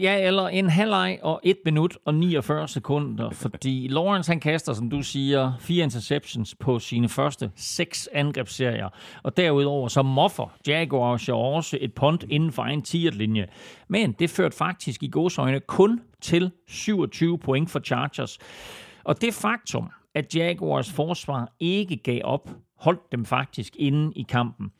[0.00, 4.90] Ja, eller en halvleg og 1 minut og 49 sekunder, fordi Lawrence han kaster, som
[4.90, 8.88] du siger, fire interceptions på sine første seks angrebsserier.
[9.22, 13.46] Og derudover så moffer Jaguars jo også et punt inden for 10 linje
[13.88, 18.38] Men det førte faktisk i godsøjne kun til 27 point for Chargers.
[19.04, 24.72] Og det faktum, at Jaguars forsvar ikke gav op, holdt dem faktisk inde i kampen.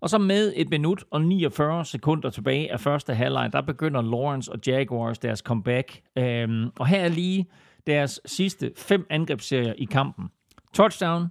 [0.00, 4.52] Og så med et minut og 49 sekunder tilbage af første halvleg, der begynder Lawrence
[4.52, 6.00] og Jaguars deres comeback.
[6.18, 7.46] Øhm, og her er lige
[7.86, 10.28] deres sidste fem angrebsserier i kampen.
[10.74, 11.26] Touchdown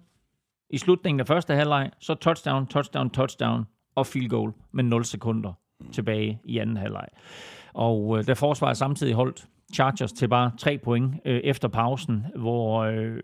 [0.70, 5.54] i slutningen af første halvleg, så touchdown, touchdown, touchdown og field goal med 0 sekunder
[5.91, 7.08] tilbage i anden halvleg.
[7.74, 12.80] Og øh, der forsvaret samtidig holdt Chargers til bare tre point øh, efter pausen, hvor
[12.80, 13.17] øh,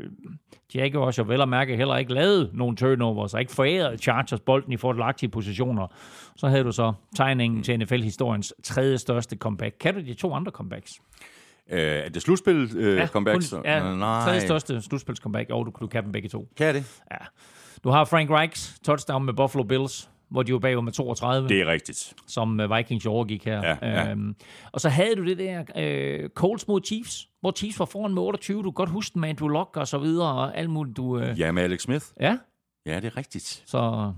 [0.76, 4.74] Jaguars jo vel at mærke heller ikke lavede nogen turnovers, og ikke forærede Chargers bolden
[4.74, 5.88] i fordelagtige positioner.
[6.36, 9.76] Så havde du så tegningen til NFL-historiens tredje største comeback.
[9.80, 11.02] Kan du de to andre comebacks?
[11.72, 13.50] Øh, er det slutspil øh, ja, comebacks?
[13.50, 14.24] Kun, ja, Nej.
[14.24, 15.50] tredje største slutspils comeback.
[15.50, 16.48] Jo, du, du kan dem begge to.
[16.58, 17.02] Kan det?
[17.12, 17.18] Ja.
[17.84, 21.62] Du har Frank Reichs touchdown med Buffalo Bills, hvor de var bagud med 32 Det
[21.62, 22.14] er rigtigt.
[22.28, 23.62] som øh, Vikings overgik her.
[23.68, 24.12] Ja, ja.
[24.12, 24.36] Øhm,
[24.72, 28.22] og så havde du det der øh, Colts mod Chiefs, hvor Chiefs var foran med
[28.22, 28.58] 28.
[28.58, 30.98] Du kan godt huske med Andrew Luck og så videre, og alt muligt.
[30.98, 32.06] Du, øh, Ja, med Alex Smith.
[32.20, 32.38] ja,
[32.86, 33.64] Ja, det er rigtigt.
[33.66, 34.12] så,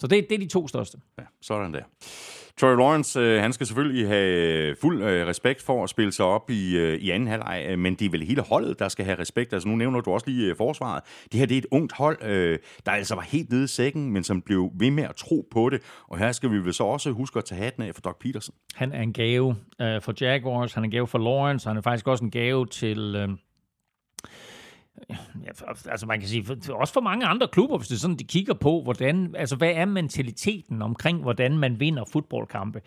[0.00, 0.98] så det, det er de to største.
[1.18, 1.82] Ja, sådan der.
[2.56, 6.50] Troy Lawrence, øh, han skal selvfølgelig have fuld øh, respekt for at spille sig op
[6.50, 9.18] i, øh, i anden halvleg, øh, men det er vel hele holdet, der skal have
[9.18, 9.52] respekt.
[9.52, 11.02] Altså nu nævner du også lige øh, forsvaret.
[11.32, 14.10] Det her det er et ungt hold, øh, der altså var helt nede i sækken,
[14.10, 15.82] men som blev ved med at tro på det.
[16.08, 18.54] Og her skal vi vel så også huske at tage hatten af for Doc Peterson.
[18.74, 21.82] Han er en gave øh, for Jaguars, han er en gave for Lawrence, han er
[21.82, 23.16] faktisk også en gave til...
[23.16, 23.28] Øh,
[25.44, 27.98] Ja, for- altså man kan sige, for, også for mange andre klubber, hvis det er
[27.98, 32.80] sådan, de kigger på, hvordan, altså hvad er mentaliteten omkring, hvordan man vinder fodboldkampe.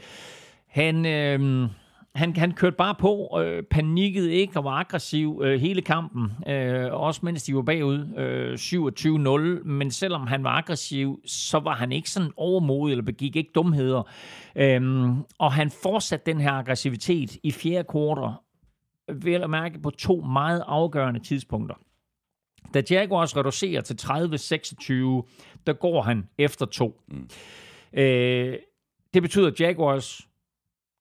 [0.67, 1.69] Han, øh,
[2.15, 6.93] han, han kørte bare på, øh, panikkede ikke og var aggressiv øh, hele kampen, øh,
[6.93, 8.53] også mens de var bagud øh,
[9.63, 13.51] 27-0, men selvom han var aggressiv, så var han ikke sådan overmodig eller begik ikke
[13.55, 14.03] dumheder.
[14.55, 18.33] Øh, og han fortsatte den her aggressivitet i fjerde kvartal,
[19.23, 21.75] vel at mærke på to meget afgørende tidspunkter.
[22.73, 27.01] Da Jaguars reducerer til 30-26, der går han efter to.
[27.07, 27.29] Mm.
[27.93, 28.57] Øh,
[29.13, 30.27] det betyder, at Jaguars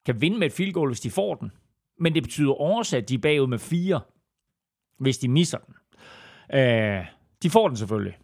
[0.06, 1.52] kan vinde med et field goal, hvis de får den.
[1.98, 4.00] Men det betyder også, at de er bagud med fire,
[4.98, 5.74] hvis de misser den.
[6.58, 7.06] Øh,
[7.42, 8.18] de får den selvfølgelig.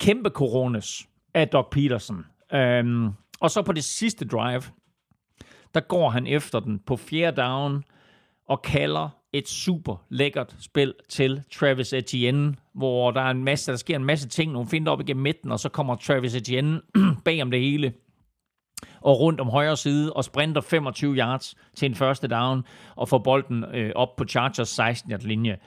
[0.00, 2.26] Kæmpe coronas af Doc Peterson.
[2.52, 3.10] Øh,
[3.40, 4.62] og så på det sidste drive,
[5.74, 7.84] der går han efter den på fjerde down
[8.46, 13.78] og kalder et super lækkert spil til Travis Etienne, hvor der er en masse, der
[13.78, 16.80] sker en masse ting, nogle finder op igennem midten, og så kommer Travis Etienne
[17.24, 17.92] bag om det hele
[19.00, 22.62] og rundt om højre side og sprinter 25 yards til en første down
[22.96, 25.58] og får bolden øh, op på Chargers 16 yard linje.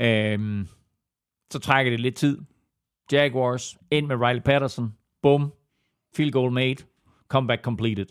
[0.00, 0.68] Øhm,
[1.52, 2.38] så trækker det lidt tid.
[3.12, 4.94] Jaguars ind med Riley Patterson.
[5.22, 5.52] Bum.
[6.16, 6.76] Field goal made.
[7.28, 8.06] Comeback completed.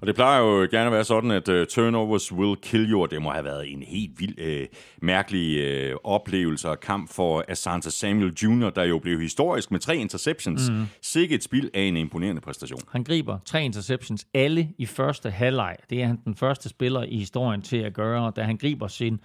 [0.00, 3.10] Og det plejer jo gerne at være sådan, at uh, turnovers will kill you, og
[3.10, 4.66] det må have været en helt vild, uh,
[5.02, 9.96] mærkelig uh, oplevelse og kamp for Asante Samuel Jr., der jo blev historisk med tre
[9.96, 10.70] interceptions.
[10.70, 10.86] Mm.
[11.02, 12.80] Sikke et spil af en imponerende præstation.
[12.92, 15.76] Han griber tre interceptions, alle i første halvleg.
[15.90, 19.20] Det er han den første spiller i historien til at gøre, da han griber sin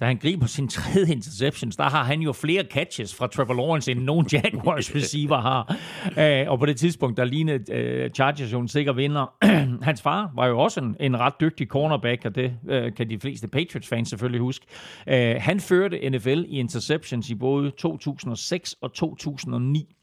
[0.00, 3.90] da han griber sin tredje interceptions, der har han jo flere catches fra Trevor Lawrence,
[3.90, 5.76] end nogen Jaguars receiver har.
[6.06, 9.34] Uh, og på det tidspunkt, der lignede øh, Chargers jo en sikker vinder.
[9.88, 13.20] Hans far var jo også en, en ret dygtig cornerback, og det øh, kan de
[13.20, 14.66] fleste Patriots-fans selvfølgelig huske.
[15.06, 19.94] Uh, han førte NFL i interceptions i både 2006 og 2009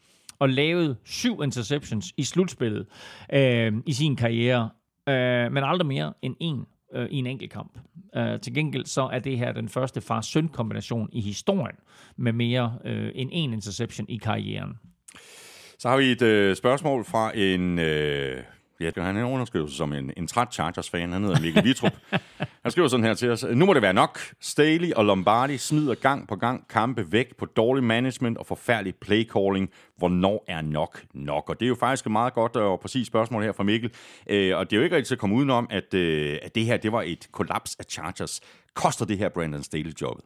[0.41, 2.85] og lavede syv interceptions i slutspillet
[3.33, 4.69] øh, i sin karriere,
[5.09, 7.79] øh, men aldrig mere end en øh, i en enkelt kamp.
[8.15, 11.75] Øh, til gengæld så er det her den første far-søn-kombination i historien
[12.17, 14.79] med mere øh, end en interception i karrieren.
[15.79, 17.79] Så har vi et øh, spørgsmål fra en...
[17.79, 18.43] Øh
[18.81, 21.11] Ja, han underskrev sig som en, en træt Chargers-fan.
[21.11, 21.93] Han hedder Mikkel Vitrup.
[22.63, 23.45] Han skriver sådan her til os.
[23.53, 24.19] Nu må det være nok.
[24.39, 29.67] Staley og Lombardi smider gang på gang kampe væk på dårlig management og forfærdelig play-calling.
[29.97, 31.49] Hvornår er nok nok?
[31.49, 33.91] Og det er jo faktisk et meget godt og præcis spørgsmål her fra Mikkel.
[34.29, 36.65] Øh, og det er jo ikke rigtig til at komme udenom, at, øh, at det
[36.65, 38.41] her det var et kollaps af Chargers.
[38.73, 40.25] Koster det her Brandon Staley jobbet?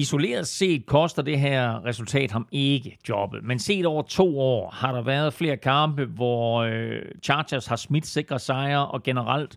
[0.00, 4.92] Isoleret set koster det her resultat ham ikke jobbet, men set over to år har
[4.92, 9.56] der været flere kampe, hvor øh, Chargers har smidt sikre sejre, og generelt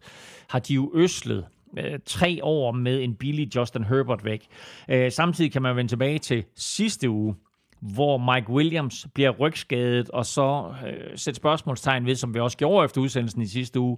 [0.50, 1.46] har de jo øslet
[1.78, 4.48] øh, tre år med en billig Justin Herbert væk.
[4.90, 7.36] Øh, samtidig kan man vende tilbage til sidste uge,
[7.82, 12.86] hvor Mike Williams bliver rygskadet, og så øh, sætte spørgsmålstegn ved, som vi også gjorde
[12.86, 13.98] efter udsendelsen i sidste uge,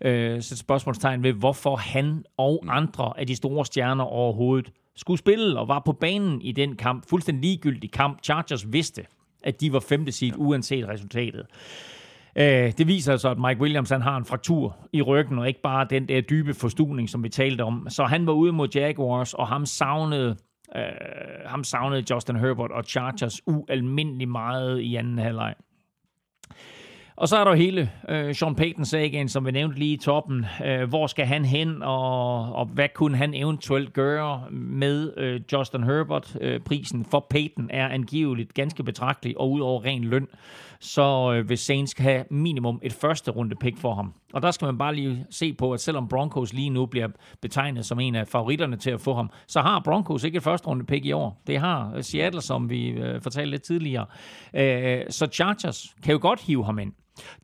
[0.00, 5.58] øh, sætte spørgsmålstegn ved, hvorfor han og andre af de store stjerner overhovedet skulle spille
[5.60, 7.08] og var på banen i den kamp.
[7.08, 8.22] Fuldstændig ligegyldig kamp.
[8.22, 9.06] Chargers vidste,
[9.42, 11.46] at de var femte seed, uanset resultatet.
[12.36, 15.62] Øh, det viser altså, at Mike Williams han har en fraktur i ryggen, og ikke
[15.62, 17.86] bare den der dybe forstuning, som vi talte om.
[17.90, 20.36] Så han var ude mod Jaguars, og ham savnede,
[20.76, 20.82] øh,
[21.46, 25.54] ham savnede Justin Herbert og Chargers ualmindelig meget i anden halvleg.
[27.16, 30.46] Og så er der hele øh, Sean Payton-sagen, som vi nævnte lige i toppen.
[30.64, 35.82] Øh, hvor skal han hen, og, og hvad kunne han eventuelt gøre med øh, Justin
[35.82, 36.36] Herbert?
[36.40, 40.28] Øh, prisen for Payton er angiveligt ganske betragtelig, og udover ren løn,
[40.86, 44.14] så øh, vil Saints have minimum et første runde pick for ham.
[44.32, 47.08] Og der skal man bare lige se på, at selvom Broncos lige nu bliver
[47.42, 50.68] betegnet som en af favoritterne til at få ham, så har Broncos ikke et første
[50.68, 51.42] runde pick i år.
[51.46, 54.06] Det har øh, Seattle, som vi øh, fortalte lidt tidligere.
[54.54, 56.92] Øh, så Chargers kan jo godt hive ham ind.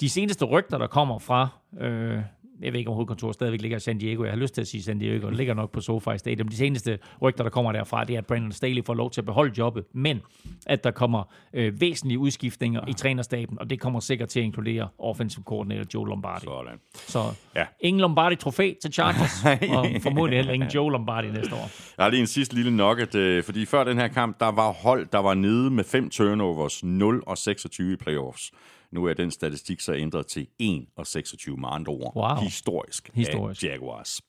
[0.01, 1.49] De seneste rygter, der kommer fra,
[1.81, 2.19] øh,
[2.61, 4.67] jeg ved ikke om hovedkontoret stadigvæk ligger i San Diego, jeg har lyst til at
[4.67, 6.49] sige San Diego, det ligger nok på SoFi Stadium.
[6.49, 9.25] De seneste rygter, der kommer derfra, det er, at Brandon Staley får lov til at
[9.25, 10.21] beholde jobbet, men
[10.67, 12.91] at der kommer øh, væsentlige udskiftninger ja.
[12.91, 16.45] i trænerstaben, og det kommer sikkert til at inkludere offensive coordinator Joe Lombardi.
[16.45, 16.81] Sådan.
[16.95, 17.19] Så
[17.57, 17.67] ja.
[17.81, 19.45] ingen Lombardi-trofæ til Chargers,
[19.77, 21.71] og formodentlig heller ingen Joe Lombardi næste år.
[21.97, 24.73] Jeg har lige en sidste lille nugget, øh, fordi før den her kamp, der var
[24.73, 28.53] hold, der var nede med fem turnovers, 0 og 26 i playoffs.
[28.93, 32.17] Nu er den statistik så ændret til 1 og 26 med andre ord.
[32.17, 32.45] Wow.
[32.45, 33.65] Historisk, Historisk.
[33.65, 34.21] af Jaguars.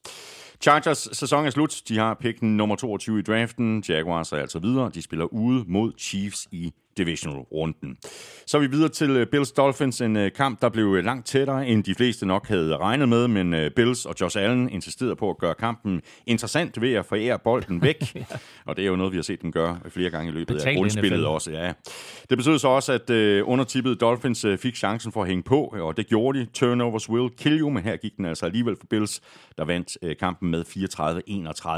[0.64, 1.82] Chargers sæson er slut.
[1.88, 3.84] De har pikken nummer 22 i draften.
[3.90, 4.92] Jaguars er altså videre.
[4.94, 7.98] De spiller ude mod Chiefs i divisional-runden.
[8.48, 11.28] Så er vi videre til øh, Bills Dolphins, en øh, kamp, der blev øh, langt
[11.28, 15.30] tættere, end de fleste nok havde regnet med, men Bills og Josh Allen insisterede på
[15.30, 18.26] at gøre kampen interessant ved at forære bolden væk, ja.
[18.66, 20.68] og det er jo noget, vi har set dem gøre flere gange i løbet Betalt
[20.68, 21.52] af grundspillet også.
[21.52, 21.74] Ja.
[22.30, 23.10] Det betød så også, at
[23.42, 26.46] undertippet Dolphins fik chancen for at hænge på, og det gjorde de.
[26.46, 29.22] Turnovers will kill you, men her gik den altså alligevel for Bills,
[29.58, 30.66] der vandt kampen med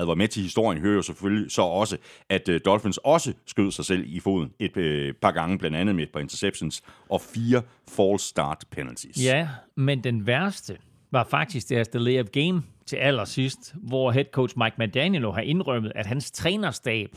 [0.05, 0.09] 34-31.
[0.09, 1.97] Og med til historien hører jo selvfølgelig så også,
[2.29, 5.95] at øh, Dolphins også skød sig selv i foden et øh, par gange, blandt andet
[5.95, 9.25] med et par interceptions, og fire false start penalties.
[9.25, 10.77] Ja, men den værste
[11.11, 15.91] var faktisk deres delay of game til allersidst, hvor head coach Mike McDaniel har indrømmet,
[15.95, 17.09] at hans trænerstab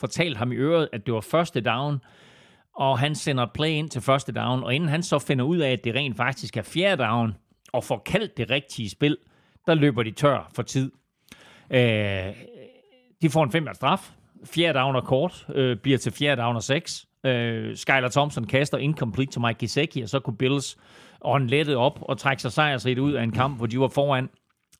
[0.00, 1.98] fortalte ham i øret, at det var første down,
[2.74, 5.72] og han sender play ind til første down, og inden han så finder ud af,
[5.72, 7.36] at det rent faktisk er fjerde down,
[7.72, 9.16] og får kaldt det rigtige spil,
[9.68, 10.92] der løber de tør for tid.
[11.70, 11.80] Øh,
[13.22, 14.10] de får en 5 straf,
[14.44, 18.78] fjerde down og kort, øh, bliver til fjerde down og 6, Øh, Skylar Thompson kaster
[18.78, 20.76] incomplete til Mike Gesicki, og så kunne Bills
[21.20, 24.28] on lette op og trække sig sejrsrigt ud af en kamp, hvor de var foran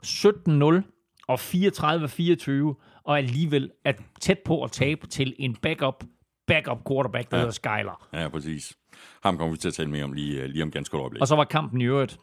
[0.04, 0.82] 17-0
[1.28, 6.04] og 34-24, og alligevel er tæt på at tabe til en backup
[6.46, 7.40] backup quarterback, der ja.
[7.40, 8.08] hedder Skylar.
[8.12, 8.76] Ja, præcis.
[9.22, 11.20] Ham kommer vi til at tale mere om lige, lige om ganske kort øjeblik.
[11.20, 12.18] Og så var kampen i øvrigt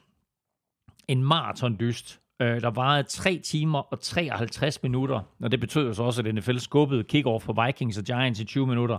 [1.08, 2.22] en maraton dyst.
[2.42, 6.36] Øh, der varede 3 timer og 53 minutter, og det betød jo så også, at
[6.36, 8.98] NFL skubbede kickoff for Vikings og Giants i 20 minutter.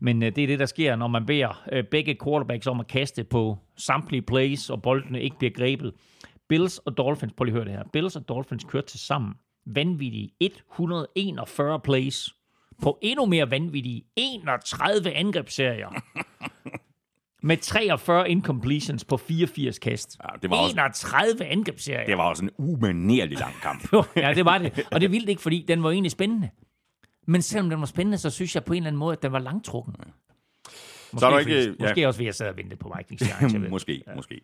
[0.00, 2.86] Men øh, det er det, der sker, når man beder øh, begge quarterbacks om at
[2.86, 5.92] kaste på samtlige plays, og boldene ikke bliver grebet.
[6.48, 7.84] Bills og Dolphins, prøv lige at høre det her.
[7.92, 9.34] Bills og Dolphins kørte til sammen
[9.66, 12.34] vanvittige 141 plays
[12.82, 15.88] på endnu mere vanvittige 31 angrebsserier
[17.46, 20.16] med 43 incompletions på 84 kast.
[20.22, 22.06] Ja, det var også- 31 angrebsserier.
[22.06, 23.92] Det var også en umanerlig lang kamp.
[24.16, 24.86] ja, det var det.
[24.92, 26.50] Og det vildt ikke, fordi den var egentlig spændende.
[27.26, 29.32] Men selvom den var spændende, så synes jeg på en eller anden måde, at den
[29.32, 29.94] var langtrukken.
[31.16, 31.88] Måske, Så er der fordi- ikke- ja.
[31.88, 33.68] måske også ved at sidde og vente på jeg ved.
[33.68, 34.14] måske, ja.
[34.14, 34.40] måske.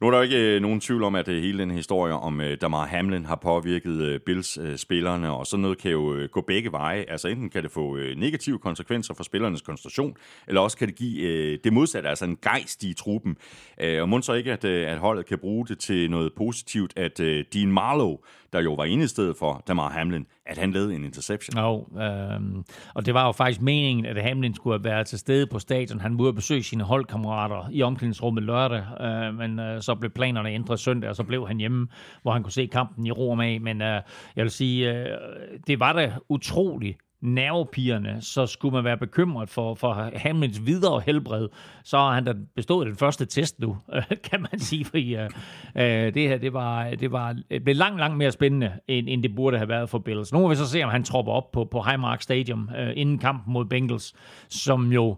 [0.00, 2.56] Nu er der ikke øh, nogen tvivl om, at øh, hele den historie om øh,
[2.60, 6.40] Damar Hamlin har påvirket øh, Bills øh, spillerne, og sådan noget kan jo øh, gå
[6.46, 7.04] begge veje.
[7.08, 10.14] Altså enten kan det få øh, negative konsekvenser for spillernes koncentration,
[10.48, 13.36] eller også kan det give øh, det modsatte, altså en gejst i truppen.
[13.80, 16.92] Øh, og må så ikke, at, øh, at holdet kan bruge det til noget positivt,
[16.96, 18.18] at øh, Dean Marlowe,
[18.52, 21.58] der jo var inde i stedet for Damar Hamlin, at han lavede en interception.
[21.60, 22.64] Jo, øhm,
[22.94, 26.00] og det var jo faktisk meningen, at Hamlin skulle have været til stede på stadion.
[26.06, 30.80] Han burde besøge sine holdkammerater i omklædningsrummet lørdag, øh, men øh, så blev planerne ændret
[30.80, 31.88] søndag, og så blev han hjemme,
[32.22, 33.62] hvor han kunne se kampen i ro og mag.
[33.62, 34.02] Men øh,
[34.36, 35.06] jeg vil sige, øh,
[35.66, 41.48] det var da utroligt nervepigerne, så skulle man være bekymret for, for Hamlins videre helbred,
[41.84, 43.76] så har han da bestået den første test nu,
[44.30, 45.30] kan man sige, fordi øh,
[45.76, 49.22] øh, det her, det var, det var, det blev langt, langt mere spændende, end, end
[49.22, 50.32] det burde have været for Bills.
[50.32, 53.18] Nu må vi så se, om han tropper op på, på Highmark Stadium øh, inden
[53.18, 54.14] kampen mod Bengals,
[54.48, 55.16] som jo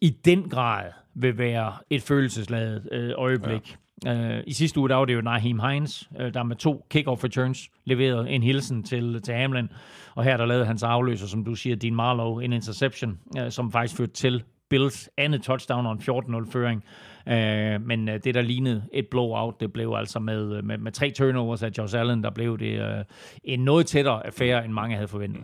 [0.00, 3.76] i den grad vil være et følelsesladet øh, øjeblik.
[4.04, 4.36] Ja.
[4.36, 7.24] Øh, I sidste uge, der var det jo Naheem Hines, øh, der med to kickoff
[7.24, 9.68] returns leverede en hilsen til, til Hamlin.
[10.14, 13.72] Og her der lavede hans afløser, som du siger, Dean Marlowe, en interception, øh, som
[13.72, 16.84] faktisk førte til Bills andet touchdown og en 14-0-føring.
[17.28, 21.10] Øh, men øh, det, der lignede et blowout, det blev altså med, med, med tre
[21.10, 23.04] turnovers af Josh Allen, der blev det øh,
[23.44, 25.42] en noget tættere affære, end mange havde forventet.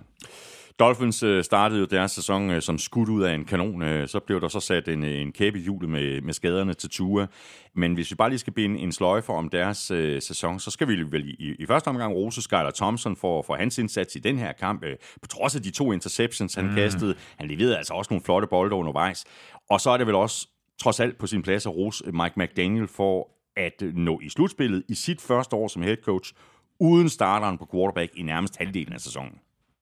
[0.82, 3.82] Dolphins øh, startede jo deres sæson øh, som skudt ud af en kanon.
[3.82, 6.90] Øh, så blev der så sat en, en kæbe i hjulet med, med skaderne til
[6.90, 7.26] Tua.
[7.74, 10.88] Men hvis vi bare lige skal binde en sløjfe om deres øh, sæson, så skal
[10.88, 14.38] vi vel i, i første omgang rose Skyler Thompson for, for hans indsats i den
[14.38, 14.84] her kamp.
[14.84, 16.74] Øh, på trods af de to interceptions, han mm.
[16.74, 17.14] kastede.
[17.36, 19.24] Han leverede altså også nogle flotte bolde undervejs.
[19.70, 20.48] Og så er det vel også
[20.80, 24.94] trods alt på sin plads at rose Mike McDaniel for at nå i slutspillet i
[24.94, 26.32] sit første år som head coach,
[26.80, 29.38] uden starteren på quarterback i nærmest halvdelen af sæsonen.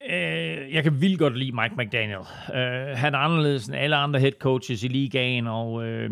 [0.09, 2.27] Øh, jeg kan vildt godt lide Mike McDaniel.
[2.55, 6.11] Øh, han er anderledes end alle andre head coaches i ligaen, og øh,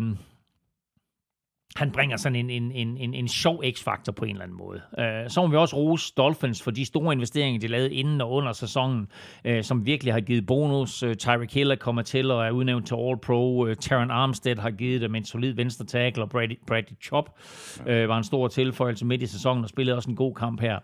[1.75, 4.81] han bringer sådan en, en, en, en, en sjov x-faktor på en eller anden måde.
[4.99, 8.31] Øh, så må vi også rose Dolphins for de store investeringer, de lavede inden og
[8.31, 9.07] under sæsonen,
[9.45, 11.03] øh, som virkelig har givet bonus.
[11.03, 13.67] Øh, Tyreek Hill er kommet til og er udnævnt til All-Pro.
[13.67, 17.39] Øh, Taron Armstead har givet dem en solid venstre tackle, og Brady, Brady Chop
[17.87, 20.79] øh, var en stor tilføjelse midt i sæsonen og spillede også en god kamp her.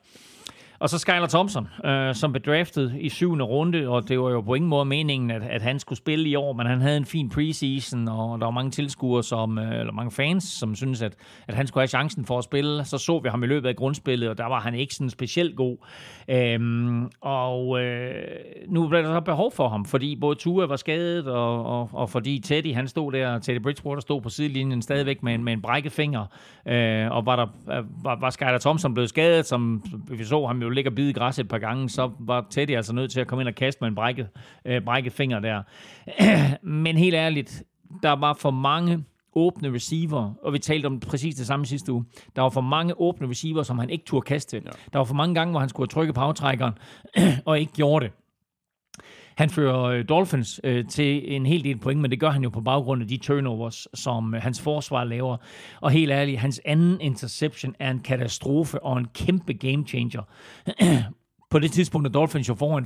[0.80, 4.42] Og så Skyler Thompson, øh, som blev draftet i syvende runde, og det var jo
[4.42, 7.06] på ingen måde meningen, at, at han skulle spille i år, men han havde en
[7.06, 11.16] fin preseason, og der var mange tilskuere, som, øh, eller mange fans, som synes at,
[11.48, 12.86] at han skulle have chancen for at spille.
[12.86, 15.56] Så så vi ham i løbet af grundspillet, og der var han ikke sådan specielt
[15.56, 15.78] god.
[16.30, 18.14] Øhm, og øh,
[18.68, 22.10] nu blev der så behov for ham, fordi både Tua var skadet, og, og, og
[22.10, 25.62] fordi Teddy, han stod der, Teddy Bridgewater stod på sidelinjen stadigvæk med en, med en
[25.62, 26.26] brækket finger,
[26.68, 30.62] øh, og var, der, øh, var, var Skyler Thompson blevet skadet, som vi så ham
[30.62, 33.20] jo ligge og bide i græs et par gange, så var Teddy altså nødt til
[33.20, 34.28] at komme ind og kaste med en brækket,
[34.66, 35.64] øh, brækket finger der.
[36.62, 37.64] Men helt ærligt,
[38.04, 39.04] der var for mange
[39.36, 42.06] åbne receiver, og vi talte om præcis det samme sidste uge.
[42.36, 44.62] Der var for mange åbne receiver, som han ikke turde kaste.
[44.66, 44.70] Ja.
[44.94, 46.74] Der var for mange gange, hvor han skulle trykke på aftrækkeren,
[47.46, 48.14] og ikke gjorde det.
[49.38, 52.50] Han fører øh, Dolphins øh, til en hel del point, men det gør han jo
[52.50, 55.38] på baggrund af de turnovers, som øh, hans forsvar laver.
[55.82, 60.22] Og helt ærligt, hans anden interception er en katastrofe og en kæmpe game changer.
[61.52, 62.84] på det tidspunkt er Dolphins jo foran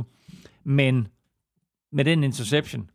[0.00, 1.08] 24-20, men
[1.92, 2.90] med den interception,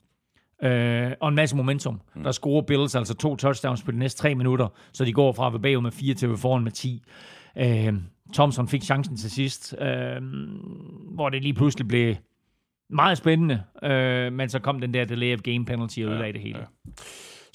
[0.63, 2.01] øh, og en masse momentum.
[2.15, 2.23] Mm.
[2.23, 5.47] Der scorer Bills altså to touchdowns på de næste tre minutter, så de går fra
[5.47, 7.03] at være bagud med fire til at være foran med 10.
[7.57, 7.93] Øh,
[8.33, 10.21] Thompson fik chancen til sidst, øh,
[11.15, 12.15] hvor det lige pludselig blev
[12.91, 16.41] meget spændende, øh, men så kom den der delay of game penalty og ødelagde det
[16.41, 16.59] hele.
[16.59, 16.91] Ja.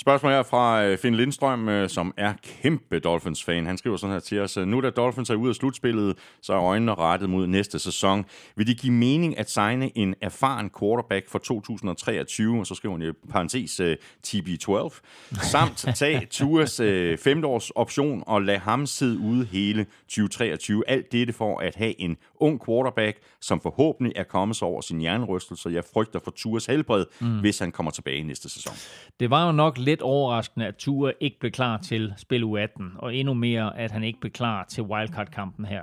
[0.01, 3.66] Spørgsmål her fra øh, Finn Lindstrøm, øh, som er kæmpe Dolphins-fan.
[3.66, 4.57] Han skriver sådan her til os.
[4.57, 8.24] Nu da Dolphins er ude af slutspillet, så er øjnene rettet mod næste sæson.
[8.57, 13.09] Vil det give mening at signe en erfaren quarterback for 2023, og så skriver han
[13.09, 13.92] i parentes uh,
[14.26, 15.01] TB12,
[15.53, 16.80] samt tage Tuas
[17.20, 20.90] femteårs option og lade ham sidde ude hele 2023.
[20.90, 25.01] Alt dette for at have en ung quarterback, som forhåbentlig er kommet sig over sin
[25.01, 25.68] hjernerystelse.
[25.68, 27.40] Jeg frygter for Tuas helbred, mm.
[27.40, 28.74] hvis han kommer tilbage næste sæson.
[29.20, 33.14] Det var jo nok lidt overraskende, at Tua ikke blev klar til spil U18, og
[33.14, 35.82] endnu mere, at han ikke blev klar til wildcard-kampen her.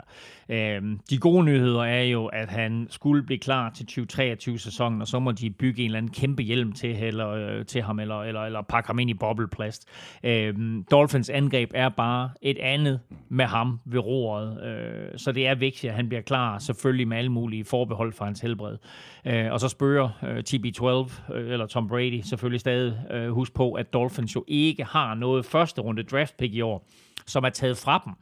[0.50, 5.20] Øhm, de gode nyheder er jo, at han skulle blive klar til 2023-sæsonen, og så
[5.20, 8.42] må de bygge en eller anden kæmpe hjelm til, eller, øh, til ham, eller, eller,
[8.42, 9.88] eller pakke ham ind i bobleplast.
[10.24, 13.00] Øhm, Dolphins angreb er bare et andet
[13.30, 17.18] med ham ved roret, øh, så det er vigtigt, at han bliver klar, selvfølgelig med
[17.18, 18.78] alle mulige forbehold for hans helbred.
[19.26, 23.74] Øh, og så spørger øh, TB12, øh, eller Tom Brady, selvfølgelig stadig øh, husk på,
[23.74, 26.88] at Dolphins jo ikke har noget første runde draft pick i år,
[27.26, 28.14] som er taget fra dem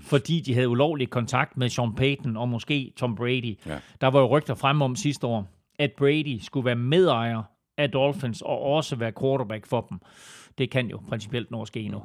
[0.00, 3.58] fordi de havde ulovlig kontakt med Sean Payton og måske Tom Brady.
[3.66, 3.78] Ja.
[4.00, 5.46] Der var jo rygter frem om sidste år,
[5.78, 7.42] at Brady skulle være medejer
[7.78, 9.98] af Dolphins og også være quarterback for dem.
[10.58, 12.02] Det kan jo principielt nå at ske nu.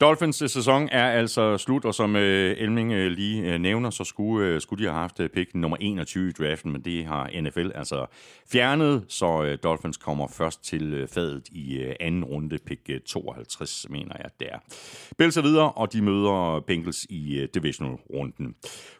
[0.00, 4.46] Dolphins sæson er altså slut, og som øh, Elming øh, lige øh, nævner, så skulle,
[4.46, 7.70] øh, skulle de have haft øh, pick nummer 21 i draften, men det har NFL
[7.74, 8.06] altså
[8.52, 13.00] fjernet, så øh, Dolphins kommer først til øh, fadet i øh, anden runde, pick øh,
[13.00, 14.58] 52, mener jeg der.
[15.18, 18.54] Bills er videre, og de møder Bengals i øh, divisional-runden.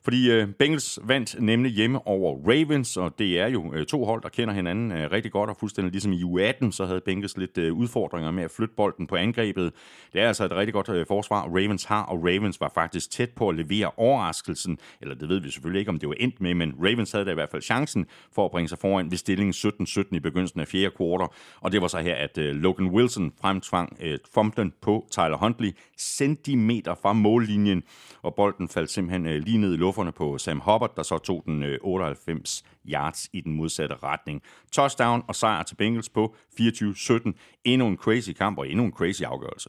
[0.05, 4.23] Fordi øh, Bengals vandt nemlig hjemme over Ravens, og det er jo øh, to hold,
[4.23, 7.59] der kender hinanden øh, rigtig godt, og fuldstændig ligesom i U18, så havde Bengals lidt
[7.59, 9.73] øh, udfordringer med at flytte bolden på angrebet.
[10.13, 13.11] Det er altså et rigtig godt godt øh, forsvar, Ravens har, og Ravens var faktisk
[13.11, 16.41] tæt på at levere overraskelsen, eller det ved vi selvfølgelig ikke, om det var endt
[16.41, 19.19] med, men Ravens havde da i hvert fald chancen for at bringe sig foran ved
[19.19, 21.29] stillingen 17-17 i begyndelsen af fjerde kvartal,
[21.61, 25.73] og det var så her, at øh, Logan Wilson fremtvang øh, fumblen på Tyler Huntley
[25.99, 27.83] centimeter fra mållinjen,
[28.23, 31.43] og bolden faldt simpelthen øh, lige ned i lufferne på Sam Hubbard, der så tog
[31.47, 34.43] den øh, 98 yards i den modsatte retning.
[34.73, 37.33] Touchdown og sejr til Bengals på 24-17.
[37.65, 39.69] Endnu en crazy kamp og endnu en crazy afgørelse.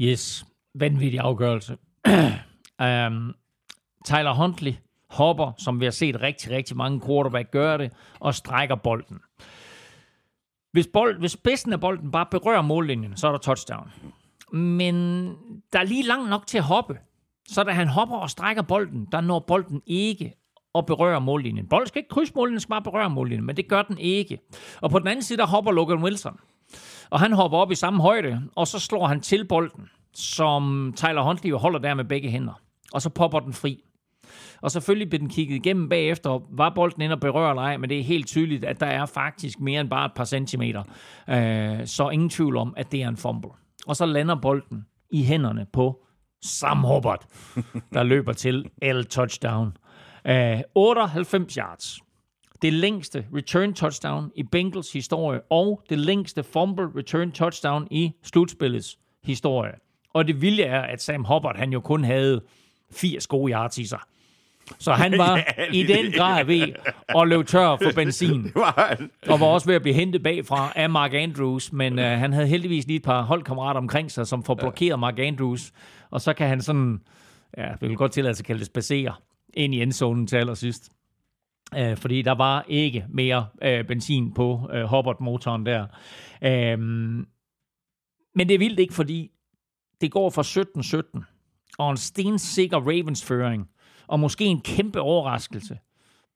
[0.00, 0.44] Yes,
[0.74, 1.78] vanvittig afgørelse.
[2.78, 3.34] um,
[4.06, 4.74] Tyler Huntley
[5.10, 9.18] hopper, som vi har set rigtig, rigtig mange quarterback gøre det, og strækker bolden.
[10.72, 13.92] Hvis, bold, hvis spidsen af bolden bare berører mållinjen, så er der touchdown.
[14.52, 14.94] Men
[15.72, 16.98] der er lige langt nok til at hoppe.
[17.48, 20.34] Så da han hopper og strækker bolden, der når bolden ikke
[20.74, 21.68] og berører mållinjen.
[21.68, 24.38] Bolden skal ikke krydse mållinjen, den skal bare berøre mållinjen, men det gør den ikke.
[24.80, 26.40] Og på den anden side, der hopper Logan Wilson.
[27.10, 31.22] Og han hopper op i samme højde, og så slår han til bolden som Tyler
[31.22, 32.60] Huntley holder der med begge hænder.
[32.92, 33.84] Og så popper den fri.
[34.62, 37.90] Og selvfølgelig bliver den kigget igennem bagefter, var bolden inde og berører eller ej, men
[37.90, 40.82] det er helt tydeligt, at der er faktisk mere end bare et par centimeter.
[41.28, 43.50] Øh, så ingen tvivl om, at det er en fumble.
[43.86, 46.04] Og så lander bolden i hænderne på
[46.42, 47.26] Sam Hubbard,
[47.92, 49.76] der løber til L touchdown.
[50.26, 52.00] Øh, 98 yards.
[52.62, 58.98] Det længste return touchdown i Bengals historie, og det længste fumble return touchdown i slutspillets
[59.24, 59.72] historie.
[60.14, 62.40] Og det vilde er, at Sam Hubbard, han jo kun havde
[62.92, 63.98] 80 gode yards i sig.
[64.78, 66.72] Så han var ja, i den grad ved
[67.08, 68.44] at løbe tør for benzin.
[68.44, 69.10] det var han.
[69.28, 72.46] Og var også ved at blive hentet bagfra af Mark Andrews, men uh, han havde
[72.46, 75.72] heldigvis lige et par holdkammerater omkring sig, som får blokeret Mark Andrews.
[76.10, 77.00] Og så kan han sådan,
[77.56, 79.14] ja, vi vil godt tillade sig at kalde det spacere,
[79.54, 80.90] ind i endzonen til allersidst.
[81.78, 85.86] Uh, fordi der var ikke mere uh, benzin på uh, Hubbard-motoren der.
[86.42, 86.80] Uh,
[88.34, 89.30] men det er vildt ikke, fordi
[90.00, 90.42] det går fra
[91.22, 91.24] 17-17
[91.78, 93.68] og en stensikker Ravens-føring,
[94.06, 95.78] og måske en kæmpe overraskelse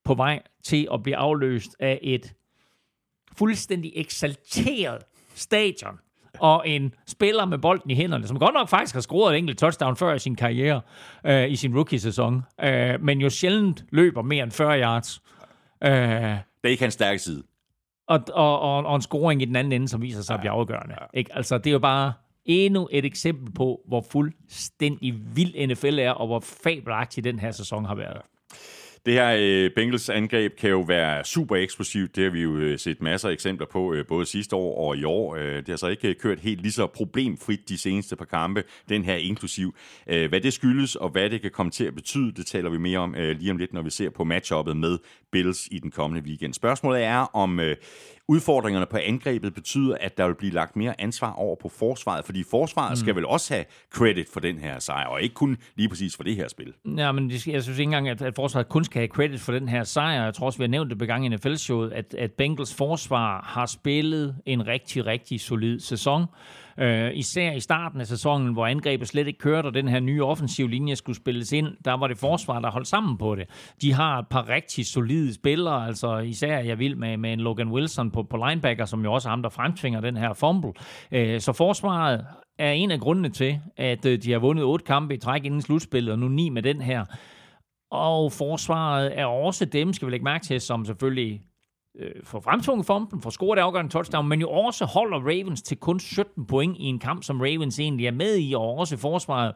[0.04, 2.34] på vej til at blive afløst af et
[3.36, 5.02] fuldstændig eksalteret
[5.34, 5.98] stadion,
[6.38, 9.58] og en spiller med bolden i hænderne, som godt nok faktisk har scoret et enkelt
[9.58, 10.80] touchdown før i sin karriere,
[11.26, 15.22] øh, i sin rookie-sæson, øh, men jo sjældent løber mere end 40 yards.
[15.84, 17.42] Øh, det er ikke hans stærke side.
[18.08, 20.52] Og, og, og, og en scoring i den anden ende, som viser sig at blive
[20.52, 20.94] afgørende.
[21.00, 21.18] Ja.
[21.18, 21.36] Ikke?
[21.36, 22.12] Altså, det er jo bare
[22.46, 27.84] endnu et eksempel på, hvor fuldstændig vild NFL er, og hvor fabelagtig den her sæson
[27.84, 28.22] har været.
[29.06, 32.16] Det her øh, Bengals angreb kan jo være super eksplosivt.
[32.16, 34.96] Det har vi jo øh, set masser af eksempler på, øh, både sidste år og
[34.96, 35.36] i år.
[35.36, 38.64] Øh, det har så ikke øh, kørt helt lige så problemfrit de seneste par kampe,
[38.88, 39.74] den her inklusiv.
[40.06, 42.78] Øh, hvad det skyldes, og hvad det kan komme til at betyde, det taler vi
[42.78, 44.98] mere om øh, lige om lidt, når vi ser på matchuppet med
[45.34, 46.54] Bills i den kommende weekend.
[46.54, 47.76] Spørgsmålet er, om øh,
[48.28, 52.44] udfordringerne på angrebet betyder, at der vil blive lagt mere ansvar over på forsvaret, fordi
[52.50, 52.96] forsvaret mm.
[52.96, 56.22] skal vel også have credit for den her sejr, og ikke kun lige præcis for
[56.22, 56.72] det her spil.
[56.96, 59.68] Ja, men jeg synes ikke engang, at, at forsvaret kun skal have credit for den
[59.68, 60.24] her sejr.
[60.24, 63.66] Jeg tror også, vi har nævnt det begang i NFL-showet, at, at Bengals forsvar har
[63.66, 66.26] spillet en rigtig, rigtig solid sæson.
[66.78, 70.24] Øh, især i starten af sæsonen, hvor angrebet slet ikke kørte, og den her nye
[70.24, 73.74] offensiv linje skulle spilles ind, der var det forsvar, der holdt sammen på det.
[73.82, 77.68] De har et par rigtig solide spillere, altså især jeg vil med, med en Logan
[77.68, 80.72] Wilson på, på linebacker, som jo også er ham, der fremtvinger den her fumble.
[81.12, 82.26] Øh, så forsvaret
[82.58, 85.62] er en af grundene til, at øh, de har vundet otte kampe i træk inden
[85.62, 87.04] slutspillet, og nu ni med den her.
[87.90, 91.40] Og forsvaret er også dem, skal vi lægge mærke til, som selvfølgelig
[91.98, 96.00] øh, får fremtvunget fumble, får scoret afgørende touchdown, men jo også holder Ravens til kun
[96.00, 99.54] 17 point i en kamp, som Ravens egentlig er med i, og også forsvaret,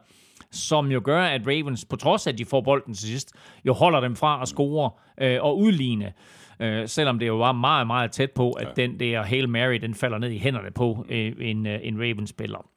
[0.51, 3.33] som jo gør, at Ravens, på trods af, at de får bolden til sidst,
[3.65, 6.13] jo holder dem fra at score øh, og udligne.
[6.59, 8.81] Øh, selvom det jo var meget, meget tæt på, at ja.
[8.81, 12.69] den der Hail Mary, den falder ned i hænderne på øh, en, øh, en Ravens-spiller.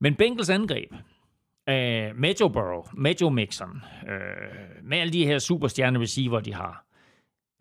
[0.00, 0.92] Men Bengals angreb,
[1.68, 6.54] øh, med Joe Burrow, med Joe Mixon, øh, med alle de her superstjerne receiver, de
[6.54, 6.84] har,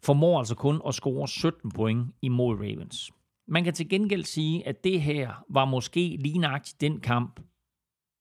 [0.04, 3.12] formår altså kun at score 17 point imod Ravens.
[3.48, 7.40] Man kan til gengæld sige, at det her var måske lige nøjagtigt den kamp,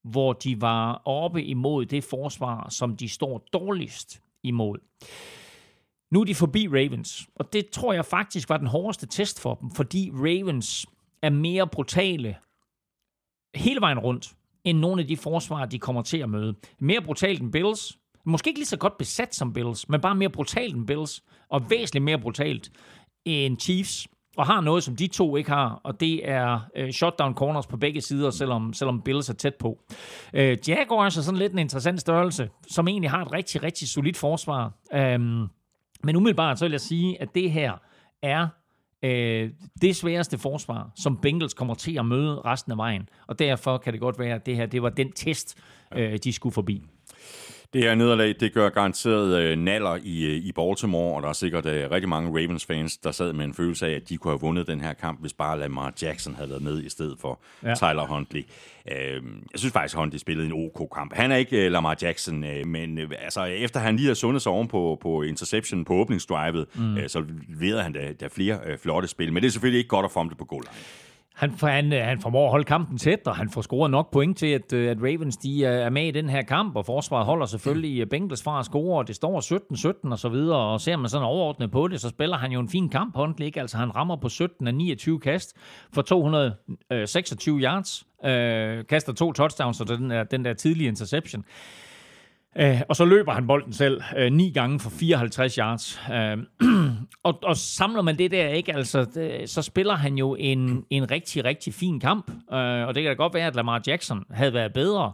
[0.03, 4.77] hvor de var oppe imod det forsvar, som de står dårligst imod.
[6.11, 9.55] Nu er de forbi Ravens, og det tror jeg faktisk var den hårdeste test for
[9.55, 10.85] dem, fordi Ravens
[11.21, 12.35] er mere brutale
[13.55, 16.55] hele vejen rundt, end nogle af de forsvar, de kommer til at møde.
[16.79, 20.29] Mere brutalt end Bills, måske ikke lige så godt besat som Bills, men bare mere
[20.29, 22.71] brutalt end Bills, og væsentligt mere brutalt
[23.25, 27.35] end Chiefs, og har noget, som de to ikke har, og det er øh, shutdown
[27.35, 29.79] corners på begge sider, selvom, selvom Bills er tæt på.
[30.33, 34.17] Øh, Jaguars er sådan lidt en interessant størrelse, som egentlig har et rigtig, rigtig solidt
[34.17, 34.73] forsvar.
[34.95, 35.49] Um,
[36.03, 37.73] men umiddelbart så vil jeg sige, at det her
[38.21, 38.47] er
[39.03, 39.49] øh,
[39.81, 43.09] det sværeste forsvar, som Bengals kommer til at møde resten af vejen.
[43.27, 45.57] Og derfor kan det godt være, at det her det var den test,
[45.95, 46.83] øh, de skulle forbi.
[47.73, 51.33] Det her nederlag, det gør garanteret øh, naller i, øh, i Baltimore, og der er
[51.33, 54.41] sikkert øh, rigtig mange Ravens-fans, der sad med en følelse af, at de kunne have
[54.41, 57.75] vundet den her kamp, hvis bare Lamar Jackson havde været med i stedet for ja.
[57.75, 58.45] Tyler Huntley.
[58.91, 61.13] Øh, jeg synes faktisk, at Huntley spillede en OK-kamp.
[61.15, 64.41] Han er ikke øh, Lamar Jackson, øh, men øh, altså, efter han lige har sundet
[64.41, 66.97] sig oven på, på interception på åbningsdrivet, mm.
[66.97, 67.23] øh, så
[67.59, 69.33] leder han da, da flere øh, flotte spil.
[69.33, 70.63] Men det er selvfølgelig ikke godt at fumble på goal
[71.41, 74.37] han, han, øh, han formår at holde kampen tæt, og han får scoret nok point
[74.37, 77.25] til, at, øh, at Ravens de øh, er med i den her kamp, og forsvaret
[77.25, 79.41] holder selvfølgelig Bengals fra at score, og det står
[80.07, 82.59] 17-17 og så videre, og ser man sådan overordnet på det, så spiller han jo
[82.59, 83.57] en fin kamp, Huntley.
[83.57, 85.55] Altså han rammer på 17 af 29 kast
[85.93, 91.45] for 226 yards, øh, kaster to touchdowns, og den der, den der tidlige interception.
[92.57, 96.01] Øh, og så løber han bolden selv øh, ni gange for 54 yards.
[96.13, 96.37] Øh,
[97.23, 101.11] og, og samler man det der ikke, altså, det, så spiller han jo en, en
[101.11, 102.31] rigtig, rigtig fin kamp.
[102.31, 105.13] Øh, og det kan da godt være, at Lamar Jackson havde været bedre.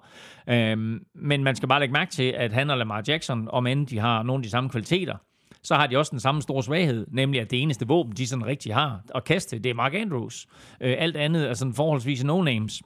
[0.50, 0.78] Øh,
[1.16, 4.00] men man skal bare lægge mærke til, at han og Lamar Jackson, om end de
[4.00, 5.16] har nogle af de samme kvaliteter,
[5.64, 8.46] så har de også den samme store svaghed, nemlig at det eneste våben, de sådan
[8.46, 10.48] rigtig har at kaste, det er Mark Andrews.
[10.82, 12.82] Øh, alt andet er sådan forholdsvis no-names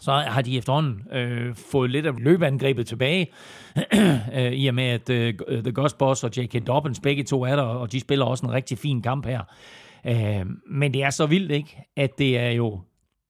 [0.00, 3.28] så har de efterhånden øh, fået lidt af løbeangrebet tilbage,
[4.34, 6.66] øh, i og med at øh, The Ghost Boss og J.K.
[6.66, 9.40] Dobbins begge to er der, og de spiller også en rigtig fin kamp her.
[10.06, 12.80] Øh, men det er så vildt, ikke, at det er jo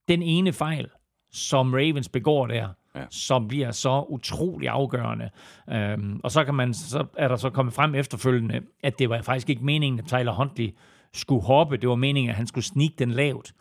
[0.09, 0.89] den ene fejl,
[1.33, 3.05] som Ravens begår der, ja.
[3.11, 5.31] som bliver så utrolig afgørende.
[5.71, 9.23] Øhm, og så, kan man, så er der så kommet frem efterfølgende, at det var
[9.23, 10.75] faktisk ikke meningen, at Tyler Huntley
[11.13, 11.77] skulle hoppe.
[11.77, 13.53] Det var meningen, at han skulle snige den lavt.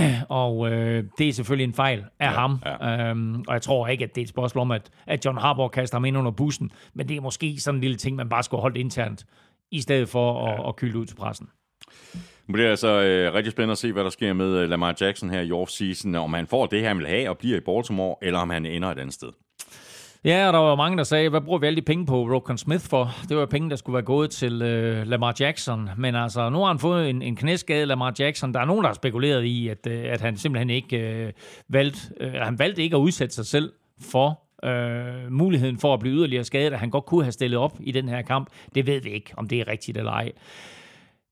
[0.28, 2.62] og øh, det er selvfølgelig en fejl af ja, ham.
[2.64, 3.10] Ja.
[3.10, 5.70] Øhm, og jeg tror ikke, at det er et spørgsmål om, at, at John Harbaugh
[5.70, 8.42] kaster ham ind under bussen, men det er måske sådan en lille ting, man bare
[8.42, 9.26] skulle holde internt,
[9.70, 10.68] i stedet for at, ja.
[10.68, 11.48] at kylde ud til pressen.
[12.46, 14.94] Men det er altså øh, rigtig spændende at se, hvad der sker med øh, Lamar
[15.00, 18.16] Jackson her i off-season, om han får det, han vil have og bliver i Baltimore,
[18.22, 19.28] eller om han ender et andet sted.
[20.24, 22.58] Ja, og der var mange, der sagde, hvad bruger vi alle de penge på Rokon
[22.58, 23.10] Smith for?
[23.28, 25.90] Det var penge, der skulle være gået til øh, Lamar Jackson.
[25.96, 28.54] Men altså, nu har han fået en, en knæskade, Lamar Jackson.
[28.54, 31.32] Der er nogen, der har spekuleret i, at, øh, at han simpelthen ikke øh,
[31.68, 36.14] valgte, øh, han valgte ikke at udsætte sig selv for øh, muligheden for at blive
[36.14, 38.48] yderligere skadet, at han godt kunne have stillet op i den her kamp.
[38.74, 40.32] Det ved vi ikke, om det er rigtigt eller ej.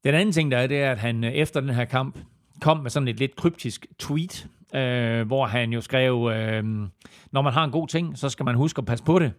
[0.05, 2.18] Den anden ting, der er, det er, at han øh, efter den her kamp
[2.61, 6.64] kom med sådan et lidt kryptisk tweet, øh, hvor han jo skrev, øh,
[7.33, 9.33] når man har en god ting, så skal man huske at passe på det.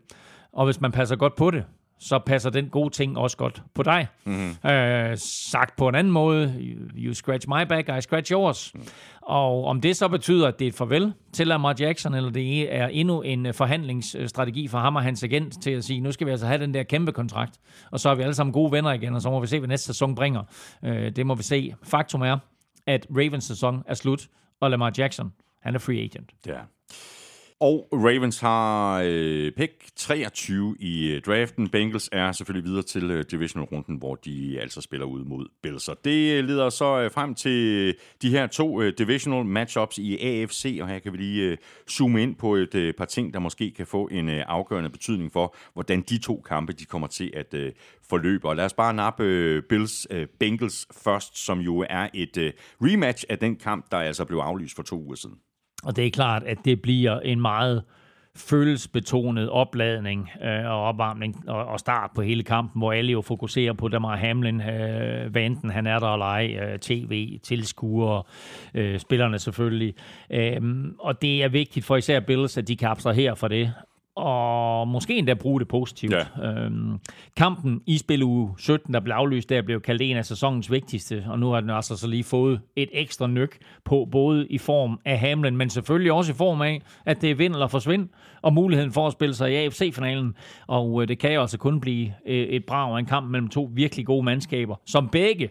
[0.54, 1.64] Og hvis man passer godt på det,
[2.02, 4.08] så passer den gode ting også godt på dig.
[4.26, 4.70] Mm-hmm.
[4.72, 6.56] Øh, sagt på en anden måde,
[6.98, 8.72] you scratch my back, I scratch yours.
[8.74, 8.82] Mm.
[9.22, 12.76] Og om det så betyder, at det er et farvel til Lamar Jackson, eller det
[12.76, 16.28] er endnu en øh, forhandlingsstrategi for ham og hans agent til at sige, nu skal
[16.28, 17.60] vi altså have den der kæmpe kontrakt,
[17.92, 19.70] og så er vi alle sammen gode venner igen, og så må vi se, hvad
[19.70, 20.44] næste sæson bringer.
[20.84, 21.74] Øh, det må vi se.
[21.84, 22.38] Faktum er,
[22.88, 24.28] at Ravens sæson er slut,
[24.62, 26.34] og Lamar Jackson, han er free agent.
[26.46, 26.62] Ja.
[27.62, 31.70] Og Ravens har øh, pick 23 i øh, draften.
[31.70, 35.88] Bengals er selvfølgelig videre til øh, divisional-runden, hvor de altså spiller ud mod Bills.
[35.88, 39.98] Og det øh, leder så øh, frem til øh, de her to øh, divisional matchups
[39.98, 41.58] i AFC, og her kan vi lige øh,
[41.90, 45.32] zoome ind på et øh, par ting, der måske kan få en øh, afgørende betydning
[45.32, 47.72] for, hvordan de to kampe de kommer til at øh,
[48.10, 48.50] forløbe.
[48.50, 52.54] Og lad os bare nappe øh, Bills øh, Bengals først, som jo er et øh,
[52.82, 55.36] rematch af den kamp, der altså blev aflyst for to uger siden.
[55.84, 57.84] Og det er klart, at det bliver en meget
[58.36, 63.74] følelsbetonet opladning øh, og opvarmning og, og start på hele kampen, hvor alle jo fokuserer
[63.74, 68.24] på Damar Hamlin, øh, hvad enten han er der eller ej, øh, tv, tilskuere,
[68.74, 69.94] øh, spillerne selvfølgelig.
[70.30, 70.62] Øh,
[71.00, 73.74] og det er vigtigt for især Bills, at de kan her for det,
[74.16, 76.14] og måske endda bruge det positivt.
[76.14, 76.52] Ja.
[76.52, 77.00] Øhm,
[77.38, 81.26] kampen i spil uge 17, der blev aflyst, der blev kaldt en af sæsonens vigtigste,
[81.28, 85.00] og nu har den altså så lige fået et ekstra nyk på, både i form
[85.06, 88.10] af Hamlin, men selvfølgelig også i form af, at det er vind eller forsvind,
[88.42, 90.36] og muligheden for at spille sig i AFC-finalen.
[90.68, 93.50] Og øh, det kan jo altså kun blive øh, et brag af en kamp mellem
[93.50, 95.50] to virkelig gode mandskaber, som begge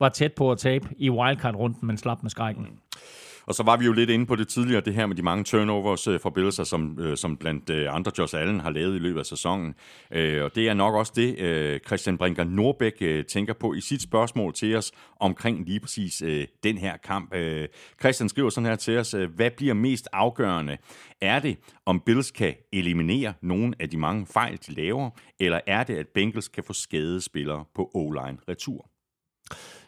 [0.00, 2.64] var tæt på at tabe i wildcard-runden, men slap med skrækken.
[2.64, 2.78] Mm.
[3.46, 5.44] Og så var vi jo lidt inde på det tidligere, det her med de mange
[5.44, 9.20] turnovers øh, forbindelser, som, øh, som blandt øh, andre Josh Allen har lavet i løbet
[9.20, 9.74] af sæsonen.
[10.10, 13.80] Øh, og det er nok også det, øh, Christian Brinker Norbæk øh, tænker på i
[13.80, 17.34] sit spørgsmål til os omkring lige præcis øh, den her kamp.
[17.34, 17.68] Øh,
[18.00, 20.78] Christian skriver sådan her til os, øh, hvad bliver mest afgørende?
[21.20, 21.56] Er det,
[21.86, 25.10] om Bills kan eliminere nogle af de mange fejl, de laver,
[25.40, 28.89] eller er det, at Bengals kan få skadede spillere på O-line retur?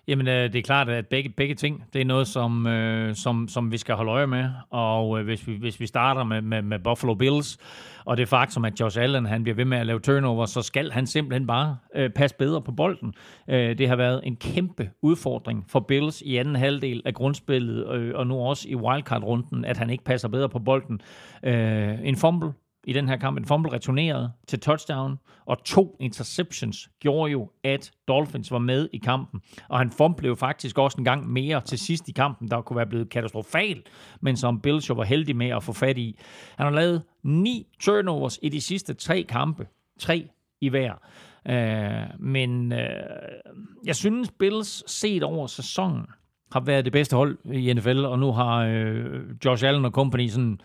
[0.08, 3.48] Jamen, øh, det er klart, at begge, begge ting, det er noget, som, øh, som,
[3.48, 4.50] som vi skal holde øje med.
[4.70, 7.58] Og øh, hvis, vi, hvis vi starter med, med, med Buffalo Bills,
[8.04, 10.90] og det faktum, at Josh Allen han bliver ved med at lave turnover, så skal
[10.90, 13.14] han simpelthen bare øh, passe bedre på bolden.
[13.48, 18.12] Øh, det har været en kæmpe udfordring for Bills i anden halvdel af grundspillet, øh,
[18.14, 21.00] og nu også i wildcard-runden, at han ikke passer bedre på bolden.
[21.42, 22.52] Øh, en fumble
[22.84, 23.38] i den her kamp.
[23.38, 28.98] En fumble returneret til touchdown, og to interceptions gjorde jo, at Dolphins var med i
[28.98, 29.40] kampen.
[29.68, 32.86] Og han fumblede faktisk også en gang mere til sidst i kampen, der kunne være
[32.86, 33.82] blevet katastrofal,
[34.20, 36.18] men som Bills jo var heldig med at få fat i.
[36.56, 39.66] Han har lavet ni turnovers i de sidste tre kampe.
[40.00, 40.28] Tre
[40.60, 40.92] i hver.
[41.48, 42.78] Uh, men uh,
[43.84, 46.06] jeg synes, Bills set over sæsonen
[46.52, 50.28] har været det bedste hold i NFL, og nu har uh, Josh Allen og company
[50.28, 50.60] sådan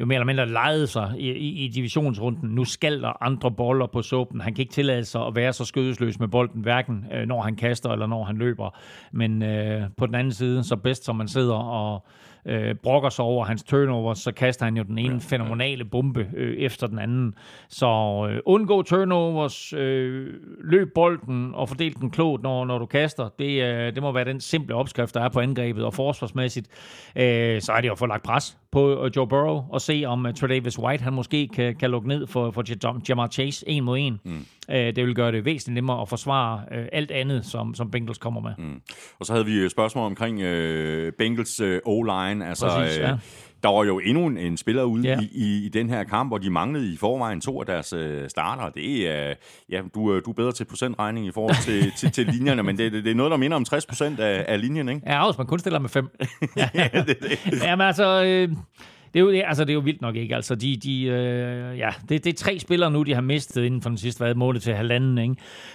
[0.00, 2.50] jo mere eller mindre lejet sig i, i, i divisionsrunden.
[2.50, 4.40] Nu skal der andre boller på såben.
[4.40, 7.56] Han kan ikke tillade sig at være så skødesløs med bolden, hverken øh, når han
[7.56, 8.78] kaster eller når han løber.
[9.12, 12.06] Men øh, på den anden side, så bedst som man sidder og
[12.46, 16.28] øh, brokker sig over hans turnover, så kaster han jo den ene ja, fænomenale bombe
[16.36, 17.34] øh, efter den anden.
[17.68, 17.86] Så
[18.30, 20.28] øh, undgå turnovers, øh,
[20.64, 23.28] løb bolden og fordel den klogt, når, når du kaster.
[23.38, 26.68] Det, øh, det må være den simple opskrift, der er på angrebet, og forsvarsmæssigt,
[27.16, 30.04] øh, så er det jo at få lagt pres på øh, Joe Burrow og se,
[30.06, 32.64] om uh, Tredavis White han måske kan, kan lukke ned for, for
[33.08, 34.20] Jamar Chase en mod en.
[34.24, 34.46] Mm.
[34.68, 38.18] Uh, det vil gøre det væsentligt nemmere at forsvare uh, alt andet, som, som Bengals
[38.18, 38.52] kommer med.
[38.58, 38.80] Mm.
[39.18, 42.48] Og så havde vi spørgsmål omkring uh, Bengals uh, O-line.
[42.48, 43.16] Altså, Præcis, ja.
[43.62, 45.20] Der var jo endnu en, en spiller ude ja.
[45.20, 48.28] i, i, i den her kamp, hvor de manglede i forvejen to af deres uh,
[48.28, 48.68] starter.
[48.68, 49.34] Det er,
[49.70, 52.92] ja, du, du er bedre til procentregning i forhold til, til, til linjerne, men det,
[52.92, 55.00] det, det er noget, der minder om 60 procent af, af linjen, ikke?
[55.06, 56.08] Ja, hvis man kun stiller med fem.
[56.74, 57.38] ja, det, det.
[57.64, 58.24] Jamen altså...
[58.24, 58.56] Øh,
[59.14, 60.34] det er jo, altså, det er jo vildt nok, ikke?
[60.34, 63.82] Altså, de, de, øh, ja, det, det er tre spillere nu, de har mistet inden
[63.82, 65.18] for den sidste hvad, måned til halvanden,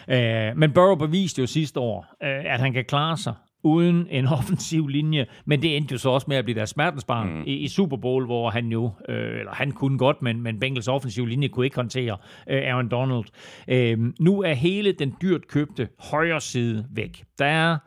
[0.08, 0.50] ikke?
[0.50, 3.34] Øh, men Burrow beviste jo sidste år, øh, at han kan klare sig
[3.66, 7.30] uden en offensiv linje, men det endte jo så også med at blive deres smertensbarn
[7.30, 7.44] mm.
[7.46, 10.88] i, i Super Bowl, hvor han jo, øh, eller han kunne godt, men, men Bengals
[10.88, 12.18] offensiv linje kunne ikke håndtere
[12.50, 13.24] øh, Aaron Donald.
[13.68, 17.24] Øh, nu er hele den dyrt købte højre side væk.
[17.40, 17.78] Der er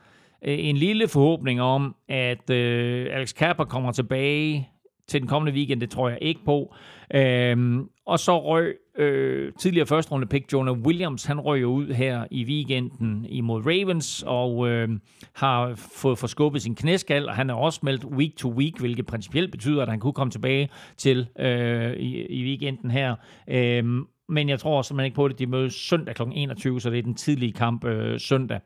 [0.44, 4.68] øh, en lille forhåbning om, at øh, Alex Kapper kommer tilbage
[5.08, 6.74] til den kommende weekend, det tror jeg ikke på.
[7.14, 11.86] Øhm, og så røg øh, tidligere første runde pick Jonah Williams, han røg jo ud
[11.86, 14.88] her i weekenden imod Ravens, og øh,
[15.32, 19.50] har fået forskubbet sin knæskal, og han er også meldt week to week, hvilket principielt
[19.50, 23.16] betyder, at han kunne komme tilbage til øh, i, i weekenden her.
[23.48, 25.38] Øhm, men jeg tror simpelthen ikke på det.
[25.38, 26.22] De mødes søndag kl.
[26.32, 28.60] 21, så det er den tidlige kamp øh, søndag.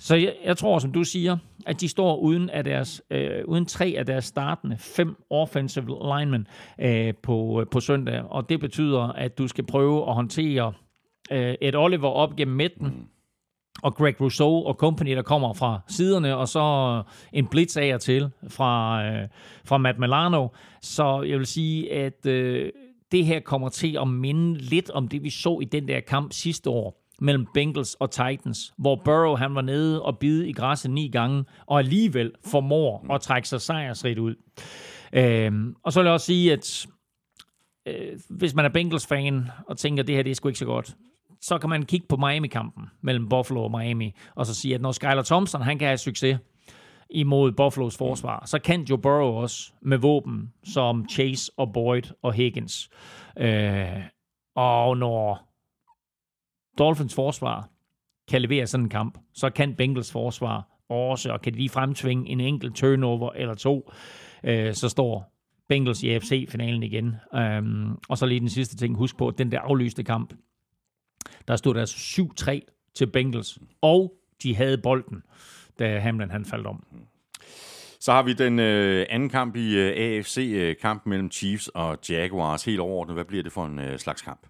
[0.00, 1.36] Så jeg, jeg tror, som du siger,
[1.66, 6.46] at de står uden, af deres, øh, uden tre af deres startende fem offensive linemen
[6.80, 8.22] øh, på, på søndag.
[8.22, 10.72] Og det betyder, at du skal prøve at håndtere
[11.32, 13.08] øh, et Oliver op gennem midten,
[13.82, 17.02] og Greg Rousseau og company, der kommer fra siderne, og så
[17.32, 19.28] en blitz af og til fra, øh,
[19.64, 20.48] fra Matt Milano.
[20.82, 22.72] Så jeg vil sige, at øh,
[23.12, 26.32] det her kommer til at minde lidt om det, vi så i den der kamp
[26.32, 30.90] sidste år, mellem Bengals og Titans, hvor Burrow han var nede og bide i græsset
[30.90, 34.34] ni gange, og alligevel formår at trække sig sejrsrigt ud.
[35.12, 36.86] Øhm, og så vil jeg også sige, at
[37.86, 40.64] øh, hvis man er Bengals-fan og tænker, at det her det er sgu ikke så
[40.64, 40.96] godt,
[41.40, 44.92] så kan man kigge på Miami-kampen mellem Buffalo og Miami, og så sige, at når
[44.92, 46.38] Skylar Thompson han kan have succes
[47.10, 52.32] imod Buffalo's forsvar, så kan Joe Burrow også med våben som Chase og Boyd og
[52.32, 52.90] Higgins.
[53.38, 54.04] Øh,
[54.56, 55.49] og når
[56.78, 57.68] Dolphins forsvar
[58.28, 62.28] kan levere sådan en kamp, så kan Bengals forsvar også, og kan de lige fremtvinge
[62.28, 63.90] en enkelt turnover eller to,
[64.44, 65.32] øh, så står
[65.68, 67.14] Bengals i AFC-finalen igen.
[67.32, 70.34] Um, og så lige den sidste ting, husk på, at den der aflyste kamp,
[71.48, 75.22] der stod der altså 7-3 til Bengals, og de havde bolden,
[75.78, 76.84] da Hamlin han faldt om.
[78.00, 82.64] Så har vi den øh, anden kamp i øh, AFC-kamp øh, mellem Chiefs og Jaguars.
[82.64, 84.40] Helt overordnet, hvad bliver det for en øh, slags kamp?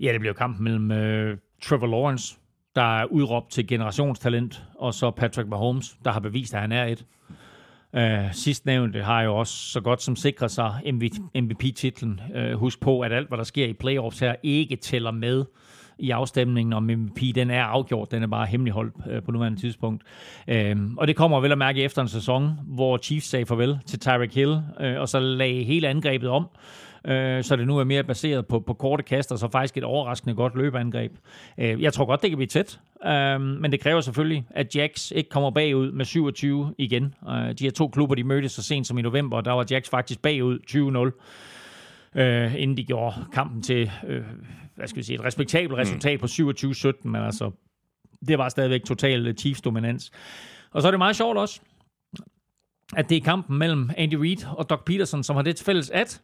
[0.00, 2.36] Ja, det bliver kampen mellem øh, Trevor Lawrence,
[2.76, 6.84] der er udråbt til generationstalent, og så Patrick Mahomes, der har bevist, at han er
[6.84, 7.04] et.
[7.96, 10.80] Uh, sidstnævnte har jo også så godt som sikret sig
[11.34, 12.20] MVP-titlen.
[12.30, 15.44] Uh, øh, husk på, at alt, hvad der sker i playoffs her, ikke tæller med
[15.98, 17.20] i afstemningen om MVP.
[17.34, 20.02] Den er afgjort, den er bare hemmeligholdt uh, på nuværende tidspunkt.
[20.48, 24.00] Uh, og det kommer vel at mærke efter en sæson, hvor Chiefs sagde farvel til
[24.00, 26.48] Tyreek Hill, uh, og så lagde hele angrebet om
[27.04, 30.34] øh, så det nu er mere baseret på, på korte kaster, så faktisk et overraskende
[30.34, 31.12] godt løbeangreb.
[31.58, 35.12] Øh, jeg tror godt, det kan blive tæt, øh, men det kræver selvfølgelig, at Jacks
[35.16, 37.14] ikke kommer bagud med 27 igen.
[37.28, 39.66] Øh, de her to klubber, de mødtes så sent som i november, og der var
[39.70, 40.58] Jacks faktisk bagud
[42.14, 44.22] 20-0 øh, inden de gjorde kampen til øh,
[44.74, 47.50] hvad skal vi sige, et respektabelt resultat på 27-17, men altså,
[48.26, 50.10] det var stadigvæk total øh, Chiefs dominans.
[50.70, 51.60] Og så er det meget sjovt også,
[52.96, 55.90] at det er kampen mellem Andy Reid og Doc Peterson, som har det til fælles,
[55.90, 56.22] at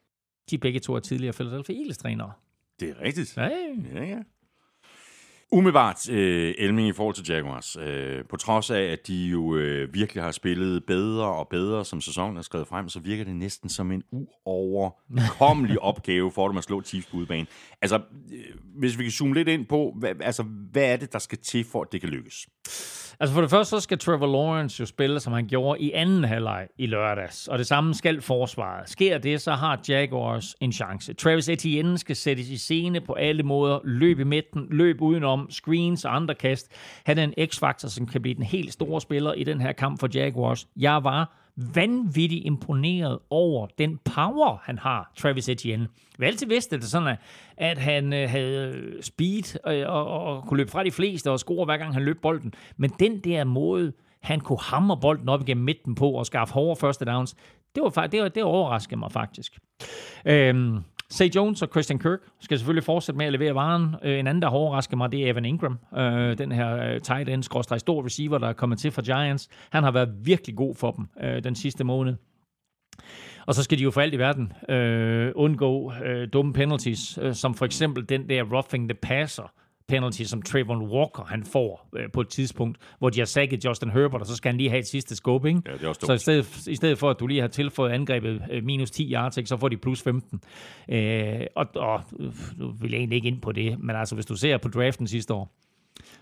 [0.51, 2.33] de begge to er tidligere Philadelphia Eagles-trænere.
[2.81, 3.37] Det er rigtigt.
[3.37, 3.51] Ja,
[3.95, 4.05] ja.
[4.05, 4.19] ja.
[5.53, 9.95] Umiddelbart, øh, Elming, i forhold til Jaguars, øh, på trods af, at de jo øh,
[9.95, 13.69] virkelig har spillet bedre og bedre, som sæsonen er skrevet frem, så virker det næsten
[13.69, 17.47] som en uoverkommelig opgave for dem at slå Chiefs på udebane.
[17.83, 17.97] Altså,
[18.33, 18.41] øh,
[18.79, 21.65] hvis vi kan zoome lidt ind på, hvad, altså, hvad er det, der skal til,
[21.65, 22.47] for at det kan lykkes?
[23.21, 26.25] Altså for det første, så skal Trevor Lawrence jo spille, som han gjorde i anden
[26.25, 27.49] halvleg i lørdags.
[27.49, 28.91] Og det samme skal forsvaret.
[28.91, 31.15] Sker det, så har Jaguars en chance.
[31.15, 33.79] Travis Etienne skal sættes i scene på alle måder.
[33.85, 36.73] Løb i midten, løb udenom, screens og andre kast.
[37.05, 40.01] Han er en x-faktor, som kan blive den helt store spiller i den her kamp
[40.01, 40.69] for Jaguars.
[40.77, 41.39] Jeg var
[41.75, 45.89] vanvittigt imponeret over den power, han har, Travis Etienne.
[46.19, 47.17] Vi altid vidste det sådan,
[47.57, 51.39] at han øh, havde speed øh, og, og, og kunne løbe fra de fleste og
[51.39, 52.55] score hver gang han løb bolden.
[52.77, 53.93] Men den der måde,
[54.23, 57.37] han kunne hamre bolden op igennem midten på og skaffe hårde første downs,
[57.75, 59.59] det var, det, var, det overraskede mig faktisk.
[60.25, 60.79] Øhm,
[61.11, 63.95] Say Jones og Christian Kirk skal selvfølgelig fortsætte med at levere varen.
[64.03, 65.79] Øh, en anden, der har overrasket mig, det er Evan Ingram.
[65.97, 69.49] Øh, den her øh, tight end, skråstrej stor receiver, der er kommet til for Giants.
[69.71, 72.15] Han har været virkelig god for dem øh, den sidste måned.
[73.47, 77.35] Og så skal de jo for alt i verden øh, undgå øh, dumme penalties, øh,
[77.35, 79.53] som for eksempel den der roughing the passer,
[79.89, 83.91] penalty, som Trayvon Walker han får øh, på et tidspunkt, hvor de har sækket Justin
[83.91, 85.49] Herbert, og så skal han lige have et sidste scope.
[85.49, 85.63] Ikke?
[85.67, 87.93] Ja, det er også så i stedet, i stedet for, at du lige har tilføjet
[87.93, 90.41] angrebet øh, minus 10 yards, ikke, så får de plus 15.
[90.89, 92.03] Øh, og, og
[92.57, 95.07] nu vil jeg egentlig ikke ind på det, men altså hvis du ser på draften
[95.07, 95.55] sidste år,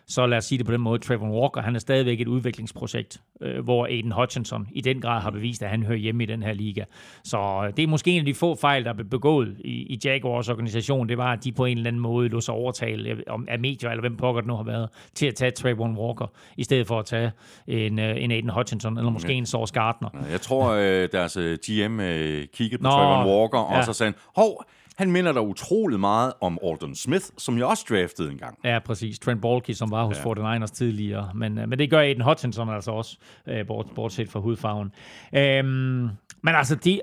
[0.08, 3.20] så lad os sige det på den måde, Trevor Walker, han er stadigvæk et udviklingsprojekt,
[3.40, 6.42] øh, hvor Aiden Hutchinson i den grad har bevist, at han hører hjemme i den
[6.42, 6.84] her liga.
[7.24, 9.98] Så øh, det er måske en af de få fejl, der er begået i, i
[10.04, 13.46] Jaguars organisation, det var, at de på en eller anden måde lå sig overtale om,
[13.48, 16.26] af medier, eller hvem pokker det nu har været, til at tage Trevor Walker,
[16.56, 17.32] i stedet for at tage
[17.66, 19.38] en, øh, en Aiden Hutchinson, eller måske ja.
[19.38, 20.08] en Sauce Gardner.
[20.30, 23.84] Jeg tror, øh, deres GM øh, kiggede på Nå, Trevor Walker, og ja.
[23.84, 24.64] så sagde hov,
[24.96, 28.58] han minder da utrolig meget om Alden Smith, som jeg også draftede en gang.
[28.64, 29.18] Ja, præcis.
[29.18, 30.64] Trent Baalke, som var hos ja.
[30.64, 31.30] 49ers tidligere.
[31.34, 33.16] Men, øh, men det gør Aiden Hutchinson altså også,
[33.46, 34.92] øh, bort, bortset fra hudfarven.
[35.34, 36.08] Øhm,
[36.42, 37.00] men altså, de,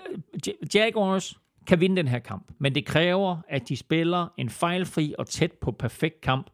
[0.73, 5.27] Jaguars kan vinde den her kamp, men det kræver, at de spiller en fejlfri og
[5.27, 6.47] tæt på perfekt kamp.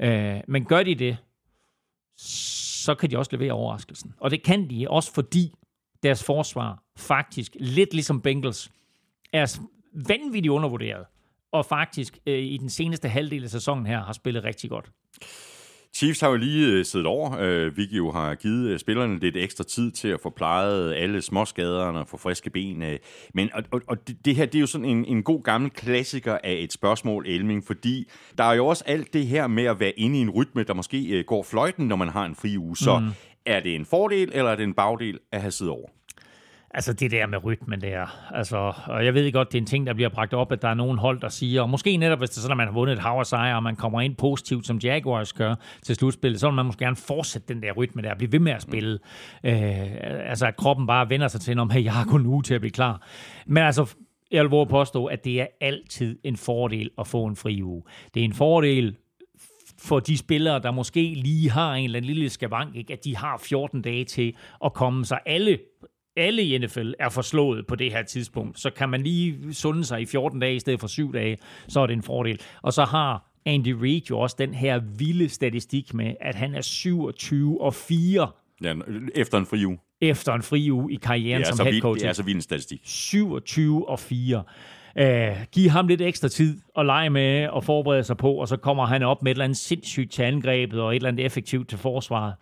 [0.00, 1.16] Øh, men gør de det,
[2.16, 4.14] så kan de også levere overraskelsen.
[4.20, 5.54] Og det kan de også, fordi
[6.02, 8.70] deres forsvar faktisk, lidt ligesom Bengals,
[9.32, 9.60] er
[10.08, 11.04] vanvittigt undervurderet,
[11.52, 14.90] og faktisk øh, i den seneste halvdel af sæsonen her har spillet rigtig godt.
[15.94, 17.36] Chiefs har jo lige øh, siddet over.
[17.40, 21.22] Øh, Vicky jo har givet øh, spillerne lidt ekstra tid til at få plejet alle
[21.22, 22.82] småskaderne og få friske ben.
[22.82, 22.98] Øh.
[23.34, 25.70] Men og, og, og det, det her, det er jo sådan en, en god gammel
[25.70, 29.80] klassiker af et spørgsmål, Elming, fordi der er jo også alt det her med at
[29.80, 32.56] være inde i en rytme, der måske øh, går fløjten, når man har en fri
[32.58, 32.76] uge.
[32.76, 33.08] Så mm.
[33.46, 35.88] er det en fordel, eller er det en bagdel at have siddet over?
[36.70, 38.30] Altså det der med rytmen der.
[38.34, 40.68] Altså, og jeg ved godt, det er en ting, der bliver bragt op, at der
[40.68, 42.74] er nogen hold, der siger, og måske netop hvis det er sådan, at man har
[42.74, 46.46] vundet et hav sejr, og man kommer ind positivt, som Jaguars gør til slutspillet, så
[46.46, 48.98] vil man måske gerne fortsætte den der rytme der, blive ved med at spille.
[49.44, 49.50] Mm.
[49.50, 52.54] Øh, altså at kroppen bare vender sig til, om hey, jeg har kun uge til
[52.54, 53.06] at blive klar.
[53.46, 53.94] Men altså,
[54.30, 57.82] jeg vil våge påstå, at det er altid en fordel at få en fri uge.
[58.14, 58.96] Det er en fordel
[59.78, 62.92] for de spillere, der måske lige har en eller anden lille skavank, ikke?
[62.92, 64.34] at de har 14 dage til
[64.64, 65.58] at komme sig alle
[66.18, 70.00] alle i NFL er forslået på det her tidspunkt, så kan man lige sunde sig
[70.00, 71.38] i 14 dage i stedet for 7 dage,
[71.68, 72.40] så er det en fordel.
[72.62, 76.60] Og så har Andy Reid jo også den her vilde statistik med, at han er
[76.60, 78.28] 27 og 4
[78.62, 78.74] Ja,
[79.14, 79.78] efter en fri uge.
[80.00, 82.02] efter en fri uge i karrieren er, som head coach.
[82.02, 82.80] det er så vild en statistik.
[82.84, 84.42] 27 og 4.
[85.00, 88.56] Uh, giv ham lidt ekstra tid at lege med og forberede sig på, og så
[88.56, 91.68] kommer han op med et eller andet sindssygt til angrebet og et eller andet effektivt
[91.68, 92.34] til forsvaret.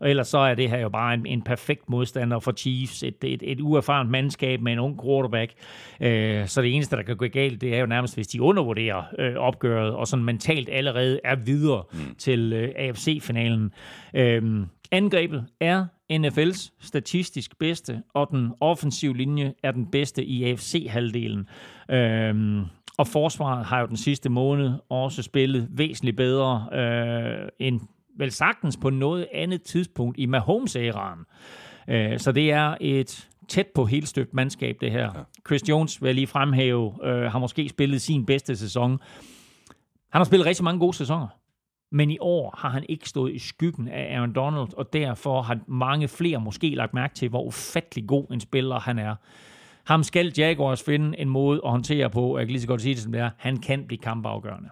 [0.00, 3.02] Og ellers så er det her jo bare en, en perfekt modstander for Chiefs.
[3.02, 5.52] Et, et, et uerfarent mandskab med en ung quarterback.
[6.00, 9.02] Uh, så det eneste, der kan gå galt, det er jo nærmest, hvis de undervurderer
[9.18, 12.14] uh, opgøret, og sådan mentalt allerede er videre mm.
[12.18, 13.72] til uh, AFC-finalen.
[14.14, 21.48] Uh, angrebet er NFL's statistisk bedste, og den offensive linje er den bedste i AFC-halvdelen.
[21.90, 22.64] Øhm,
[22.98, 27.80] og forsvaret har jo den sidste måned også spillet væsentligt bedre øh, end
[28.20, 31.26] vel sagtens på noget andet tidspunkt i Mahomes-æraen.
[31.88, 35.02] Øh, så det er et tæt på helt støbt mandskab, det her.
[35.02, 35.22] Ja.
[35.46, 38.90] Chris Jones vil jeg lige fremhæve, øh, har måske spillet sin bedste sæson.
[40.10, 41.28] Han har spillet rigtig mange gode sæsoner.
[41.92, 45.58] Men i år har han ikke stået i skyggen af Aaron Donald, og derfor har
[45.66, 49.14] mange flere måske lagt mærke til, hvor ufattelig god en spiller han er.
[49.84, 52.94] Ham skal Jaguars finde en måde at håndtere på, jeg kan lige så godt sige
[52.94, 54.68] det som det er, han kan blive kampafgørende.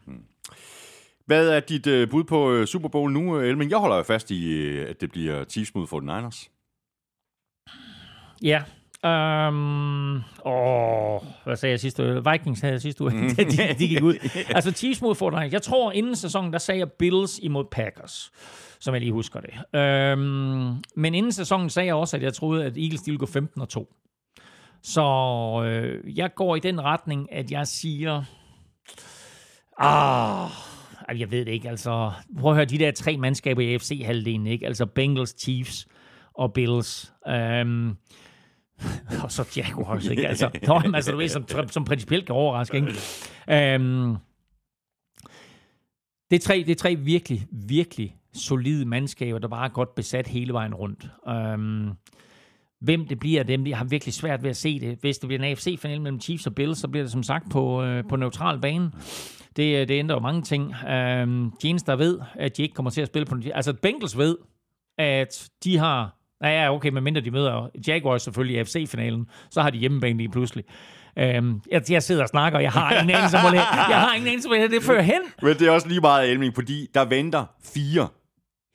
[1.29, 3.71] Hvad er dit øh, bud på øh, Super Bowl nu, øh, Elming?
[3.71, 6.49] Jeg holder jo fast i, øh, at det bliver Chiefs mod 49ers.
[8.43, 8.63] Ja.
[9.49, 10.15] Um,
[10.45, 12.31] åh, hvad sagde jeg sidste uge?
[12.33, 13.11] Vikings havde jeg sidste uge.
[13.39, 14.15] de, de gik ud.
[14.57, 15.53] Altså Chiefs mod 49ers.
[15.53, 18.31] Jeg tror, inden sæsonen, der sagde jeg Bills imod Packers,
[18.81, 20.19] som jeg lige husker det.
[20.19, 23.61] Um, men inden sæsonen sagde jeg også, at jeg troede, at Eagles ville gå 15
[23.63, 23.95] og 2.
[24.83, 25.03] Så
[25.65, 28.23] øh, jeg går i den retning, at jeg siger...
[29.79, 30.51] Ah,
[31.17, 32.13] jeg ved det ikke, altså...
[32.41, 34.67] Prøv at høre, de der tre mandskaber i AFC-halvdelen, ikke?
[34.67, 35.89] Altså Bengals, Chiefs
[36.35, 37.13] og Bills.
[37.29, 37.97] Øhm,
[39.25, 40.29] og så Jaguars, ikke?
[40.29, 42.89] Altså, nå, altså, du ved, som, som principielt kan overraske, ikke?
[43.75, 44.17] Øhm,
[46.31, 50.27] det, er tre, det er tre virkelig, virkelig solide mandskaber, der bare er godt besat
[50.27, 51.09] hele vejen rundt.
[51.29, 51.91] Øhm,
[52.81, 54.99] hvem det bliver af dem, jeg har virkelig svært ved at se det.
[55.01, 57.83] Hvis det bliver en AFC-final mellem Chiefs og Bills, så bliver det som sagt på,
[57.83, 58.93] øh, på neutral bane.
[59.57, 60.63] Det, øh, det ændrer jo mange ting.
[60.65, 63.37] Um, de eneste, der ved, at de ikke kommer til at spille på...
[63.55, 64.37] Altså, Bengals ved,
[64.99, 69.63] at de har Ja, ja, okay, men mindre de møder Jaguars selvfølgelig i AFC-finalen, så
[69.63, 70.65] har de hjemmebane lige pludselig.
[71.19, 74.15] Øhm, jeg, jeg sidder og snakker, og jeg har ingen anelse, hvor det, jeg har
[74.15, 75.21] ingen anelse, hvor det fører hen.
[75.43, 78.09] Men det er også lige meget Elming, fordi der venter fire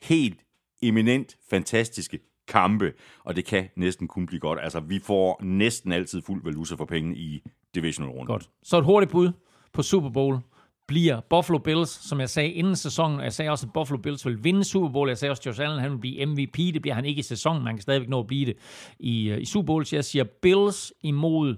[0.02, 0.40] helt
[0.82, 2.18] eminent fantastiske
[2.48, 2.92] kampe,
[3.24, 4.58] og det kan næsten kun blive godt.
[4.62, 7.42] Altså, vi får næsten altid fuld valuta for pengene i
[7.74, 8.26] divisional runden.
[8.26, 8.48] Godt.
[8.62, 9.32] Så et hurtigt bud
[9.72, 10.38] på Super Bowl
[10.86, 14.26] bliver Buffalo Bills, som jeg sagde inden sæsonen, og jeg sagde også, at Buffalo Bills
[14.26, 15.08] vil vinde Super Bowl.
[15.08, 16.56] Jeg sagde også, at Josh Allen han vil blive MVP.
[16.56, 17.64] Det bliver han ikke i sæsonen.
[17.64, 18.56] Man kan stadigvæk nå at blive det
[18.98, 19.86] i, i Super Bowl.
[19.86, 21.56] Så jeg siger Bills imod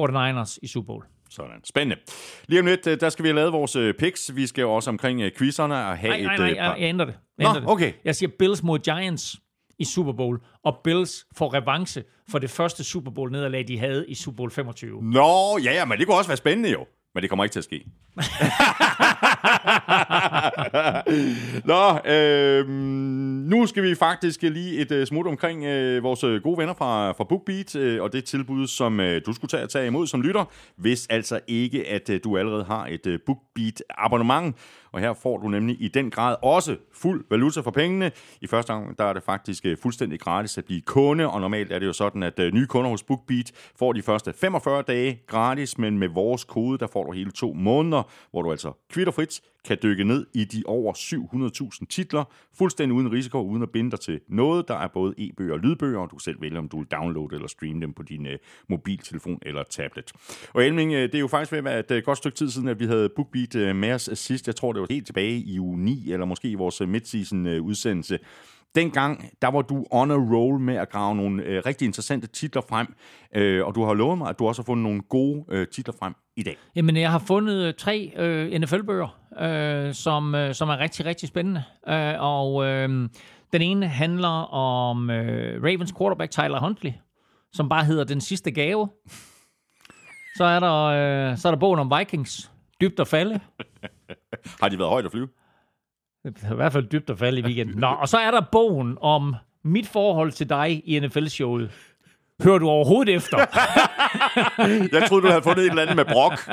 [0.00, 1.04] 49ers i Super Bowl.
[1.30, 1.64] Sådan.
[1.64, 2.02] Spændende.
[2.48, 4.36] Lige om lidt, der skal vi have lavet vores picks.
[4.36, 6.24] Vi skal også omkring quizzerne og have nej, et...
[6.24, 7.14] Nej, nej, jeg, jeg ændrer det.
[7.38, 7.70] Jeg Nå, ændrer det.
[7.70, 7.92] okay.
[8.04, 9.36] Jeg siger Bills mod Giants
[9.80, 14.04] i Super Bowl, og Bills får revanche for det første Super Bowl nederlag, de havde
[14.08, 15.02] i Super Bowl 25.
[15.02, 16.86] Nå, ja, ja, men det kunne også være spændende jo.
[17.14, 17.84] Men det kommer ikke til at ske.
[21.70, 22.68] Nå, øh,
[23.48, 27.24] nu skal vi faktisk lige et uh, smut omkring uh, vores gode venner fra, fra
[27.24, 30.44] BookBeat, uh, og det tilbud, som uh, du skulle tage, tage imod som lytter,
[30.76, 34.56] hvis altså ikke, at uh, du allerede har et uh, BookBeat-abonnement.
[34.92, 38.12] Og her får du nemlig i den grad også fuld valuta for pengene.
[38.40, 41.72] I første gang der er det faktisk øh, fuldstændig gratis at blive kunde, og normalt
[41.72, 45.22] er det jo sådan, at øh, nye kunder hos BookBeat får de første 45 dage
[45.26, 49.40] gratis, men med vores kode, der får du hele to måneder, hvor du altså kvitterfrit
[49.64, 50.92] kan dykke ned i de over
[51.80, 54.68] 700.000 titler, fuldstændig uden risiko, uden at binde dig til noget.
[54.68, 57.48] Der er både e-bøger og lydbøger, og du selv vælger, om du vil downloade eller
[57.48, 58.32] streame dem på din uh,
[58.68, 60.12] mobiltelefon eller tablet.
[60.52, 62.80] Og Elming, det er jo faktisk ved at være et godt stykke tid siden, at
[62.80, 64.46] vi havde BookBeat uh, med os sidst.
[64.46, 67.46] Jeg tror, det var helt tilbage i uge 9, eller måske i vores uh, midseason
[67.46, 68.18] uh, udsendelse.
[68.74, 72.62] Dengang, der var du on a roll med at grave nogle øh, rigtig interessante titler
[72.68, 72.94] frem,
[73.36, 75.94] øh, og du har lovet mig, at du også har fundet nogle gode øh, titler
[75.98, 76.56] frem i dag.
[76.76, 81.62] Jamen, jeg har fundet tre øh, NFL-bøger, øh, som, øh, som er rigtig, rigtig spændende.
[81.88, 83.08] Øh, og øh,
[83.52, 86.92] den ene handler om øh, Ravens quarterback Tyler Huntley,
[87.52, 88.88] som bare hedder Den sidste gave.
[90.36, 92.50] Så er der, øh, så er der bogen om Vikings,
[92.80, 93.40] Dybt og falde.
[94.60, 95.28] har de været højt at flyve?
[96.24, 97.78] Det er i hvert fald dybt at falde i weekenden.
[97.78, 99.34] Nå, og så er der bogen om
[99.64, 101.70] mit forhold til dig i NFL-showet.
[102.42, 103.38] Hører du overhovedet efter?
[104.98, 106.32] Jeg troede, du havde fundet et eller andet med brok.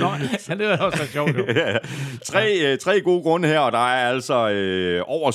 [0.00, 0.10] Nå,
[0.48, 1.38] ja, det var også så sjovt.
[1.38, 1.44] Jo.
[1.48, 1.78] ja,
[2.24, 5.30] tre, øh, tre gode grunde her, og der er altså øh, over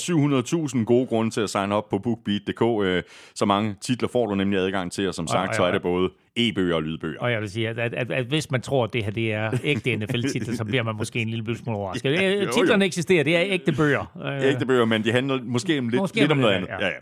[0.76, 2.61] 700.000 gode grunde til at signe op på bookbeat.dk.
[2.84, 3.03] Øh,
[3.36, 5.72] så mange titler får du nemlig adgang til, og som sagt, ej, så er ej.
[5.72, 6.10] det både
[6.48, 7.20] E-bøger og lydbøger.
[7.20, 9.34] Og jeg vil sige, at, at, at, at hvis man tror, at det her det
[9.34, 12.11] er ægte NFL-titler, så bliver man måske en lille smule overrasket.
[12.11, 12.52] Ja, jo.
[12.52, 14.18] Titlerne eksisterer, det er ægte bøger.
[14.26, 16.68] Øh, Ægte bøger, men de handler måske om lidt, Måske lidt om noget andet.
[16.68, 16.80] ja.
[16.80, 16.86] Ja.
[16.88, 16.94] Ja,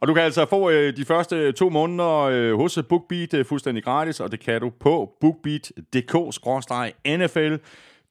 [0.00, 3.84] Og du kan altså få øh, de første to måneder øh, hos BookBeat øh, fuldstændig
[3.84, 7.56] gratis, og det kan du på bookbeat.dk-nfl.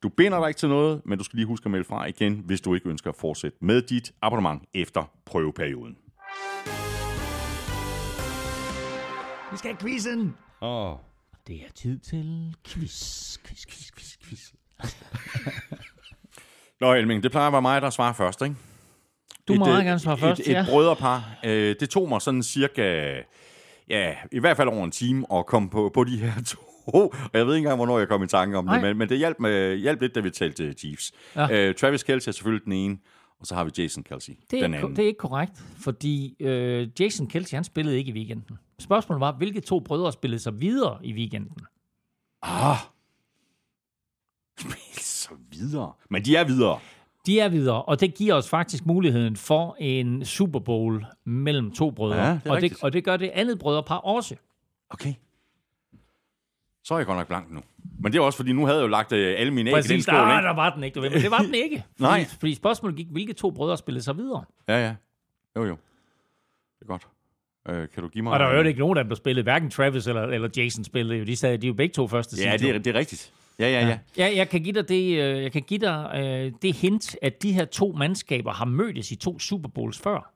[0.03, 2.41] Du binder dig ikke til noget, men du skal lige huske at melde fra igen,
[2.45, 5.95] hvis du ikke ønsker at fortsætte med dit abonnement efter prøveperioden.
[9.51, 10.35] Vi skal have quizzen.
[10.61, 10.97] Åh, oh.
[11.47, 14.51] Det er tid til quiz, quiz, quiz, quiz, quiz.
[16.81, 18.55] Nå, Elming, det plejer at være mig, der svarer først, ikke?
[19.47, 20.61] Du må et, meget gerne svare et, først, Et, ja.
[20.61, 21.23] et brødrepar.
[21.45, 23.15] Øh, det tog mig sådan cirka,
[23.89, 26.59] ja, i hvert fald over en time at komme på, på de her to.
[26.87, 28.73] Og jeg ved ikke engang, hvornår jeg kom i tanke om Nej.
[28.73, 31.11] det, men, men det hjalp, med, hjalp lidt, da vi talte Chiefs.
[31.35, 31.51] Ja.
[31.51, 32.97] Øh, Travis Kelce er selvfølgelig den ene,
[33.39, 34.95] og så har vi Jason Kelsey, Det den er, anden.
[34.95, 38.57] det er ikke korrekt, fordi øh, Jason Kelsey, han spillede ikke i weekenden.
[38.79, 41.57] Spørgsmålet var, hvilke to brødre spillede sig videre i weekenden?
[42.41, 42.77] Ah!
[44.59, 45.93] Spil så videre.
[46.09, 46.79] Men de er videre.
[47.25, 51.91] De er videre, og det giver os faktisk muligheden for en Super Bowl mellem to
[51.91, 52.25] brødre.
[52.25, 54.35] Ja, det og, det, og det gør det andet brødrepar også.
[54.89, 55.13] Okay.
[56.83, 57.61] Så er jeg godt nok blank nu.
[57.99, 59.75] Men det er også, fordi nu havde jeg jo lagt øh, alle mine æg i
[59.75, 60.47] den Præcis, skål, der, ikke?
[60.47, 61.83] der var den ikke, du ved, men det var den ikke.
[61.97, 62.25] Fordi, Nej.
[62.39, 64.43] Fordi spørgsmålet gik, hvilke to brødre spillede sig videre?
[64.67, 64.95] Ja, ja.
[65.55, 65.77] Jo, jo.
[66.79, 67.07] Det er godt.
[67.69, 68.33] Øh, kan du give mig...
[68.33, 69.43] Og der var jo ikke nogen der spillede.
[69.43, 71.25] Hverken Travis eller, eller Jason spillede jo.
[71.25, 73.33] De, sad, de er jo begge to første Ja, det er, det er rigtigt.
[73.59, 73.99] Ja, ja, ja.
[74.17, 77.43] Ja, jeg kan give dig det, øh, jeg kan give dig, øh, det hint, at
[77.43, 80.33] de her to mandskaber har mødtes i to Super Bowls før.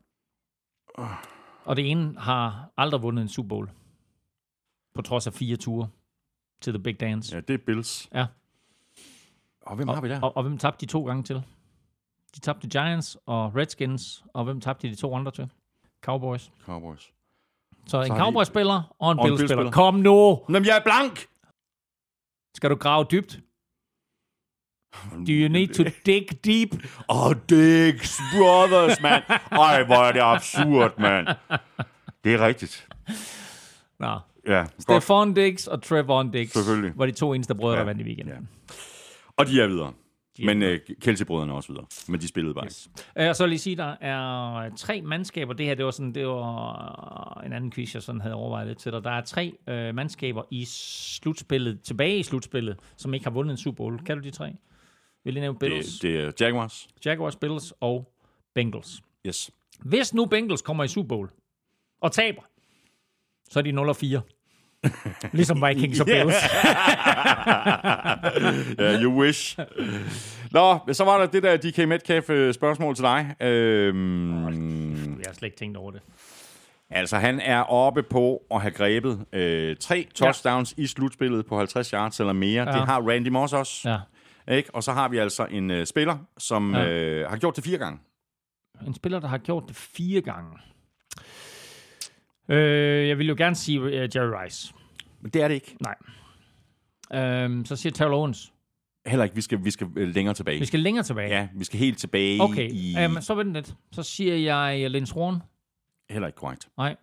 [1.66, 3.70] Og det ene har aldrig vundet en Super Bowl.
[4.96, 5.88] På trods af fire ture
[6.64, 7.36] til The Big Dance.
[7.36, 8.10] Ja, det er Bills.
[8.14, 8.26] Ja.
[9.62, 10.22] Og hvem har vi der?
[10.22, 11.44] Og, og hvem tabte de to gange til?
[12.36, 15.50] De tabte Giants og Redskins, og hvem tabte de to andre til?
[16.02, 16.52] Cowboys.
[16.66, 17.14] Cowboys.
[17.88, 19.72] Så en Cowboys-spiller og en og Bills-spiller.
[19.72, 20.46] Kom nu!
[20.50, 21.28] Jamen, jeg er blank!
[22.56, 23.40] Skal du grave dybt?
[25.12, 26.70] Do you need to dig deep?
[27.10, 29.24] Åh, oh, Dix Brothers, mand.
[29.52, 31.28] Ej, hvor er det absurd, mand.
[32.24, 32.88] Det er rigtigt.
[34.00, 34.20] Nå.
[34.48, 34.66] Ja.
[34.80, 36.92] Stefan Diggs og Trevon Diggs Selvfølgelig.
[36.96, 37.86] var de to eneste brødre, der Ja.
[37.86, 38.36] vandt i weekenden.
[38.36, 38.40] Ja.
[39.38, 39.94] Og de er videre.
[40.38, 41.86] De er Men øh, Kelsey-brødrene er også videre.
[42.08, 42.90] Men de spillede bare Yes.
[43.18, 45.54] Øh, Og så vil jeg lige sige, der er tre mandskaber.
[45.54, 48.78] Det her, det var, sådan, det var en anden quiz, jeg sådan havde overvejet lidt
[48.80, 49.04] til dig.
[49.04, 53.58] Der er tre øh, mandskaber i slutspillet, tilbage i slutspillet, som ikke har vundet en
[53.58, 54.00] Super Bowl.
[54.06, 54.56] Kan du de tre?
[55.24, 56.88] Vil lige nævne Bills, Det, det er Jaguars.
[57.06, 58.14] Jaguars, Bills og
[58.56, 59.02] Bengals.
[59.28, 59.52] Yes.
[59.80, 61.30] Hvis nu Bengals kommer i Super Bowl
[62.02, 62.42] og taber,
[63.50, 64.22] så er de 0 og 4.
[65.32, 66.36] ligesom Vikings og Bills.
[68.80, 69.60] Ja, you wish.
[70.52, 73.36] Nå, så var der det der DK Metcalf-spørgsmål til dig.
[73.42, 76.02] Øhm, Jeg har slet ikke tænkt over det.
[76.90, 80.84] altså, han er oppe på at have grebet øh, tre touchdowns ja.
[80.84, 82.64] i slutspillet på 50 yards eller mere.
[82.70, 82.78] Ja.
[82.78, 83.90] Det har Randy Moss også.
[83.90, 83.98] Ja.
[84.56, 84.76] Ikke?
[84.76, 86.88] Og så har vi altså en øh, spiller, som ja.
[86.90, 88.00] øh, har gjort det fire gange.
[88.88, 90.58] En spiller, der har gjort det fire gange.
[92.50, 94.74] Øh, jeg vil jo gerne sige uh, Jerry Rice.
[95.22, 95.78] Men det er det ikke.
[95.82, 95.96] Nej.
[97.14, 98.54] Øhm, så siger Terrell Owens.
[99.06, 99.36] Heller ikke.
[99.36, 100.60] Vi skal, vi skal øh, længere tilbage.
[100.60, 101.30] Vi skal længere tilbage.
[101.30, 102.94] Ja, vi skal helt tilbage Okay, i...
[102.94, 103.76] Jamen, så vent lidt.
[103.92, 105.36] Så siger jeg Lynn Swan.
[106.10, 106.70] Heller ikke korrekt.
[106.78, 106.96] Nej.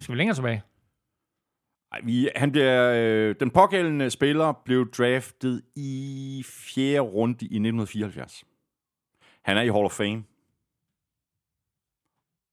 [0.00, 0.62] Skal vi længere tilbage?
[1.92, 8.44] Ej, vi, han bliver, øh, den pågældende spiller blev draftet i fjerde runde i 1974.
[9.42, 10.24] Han er i Hall of Fame.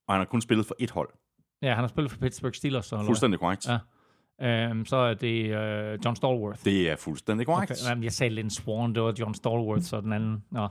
[0.08, 1.10] Og han har kun spillet for et hold.
[1.64, 2.86] Ja, han har spillet for Pittsburgh Steelers.
[2.86, 3.68] Så, Fuldstændig korrekt.
[3.68, 3.78] Ja.
[4.42, 6.60] Øhm, så er det øh, John Stallworth.
[6.66, 7.72] Det er fuldstændig korrekt.
[7.72, 10.44] Okay, jamen, jeg sagde Lynn Swan, det var John Stallworth, så den anden.
[10.52, 10.68] Nå.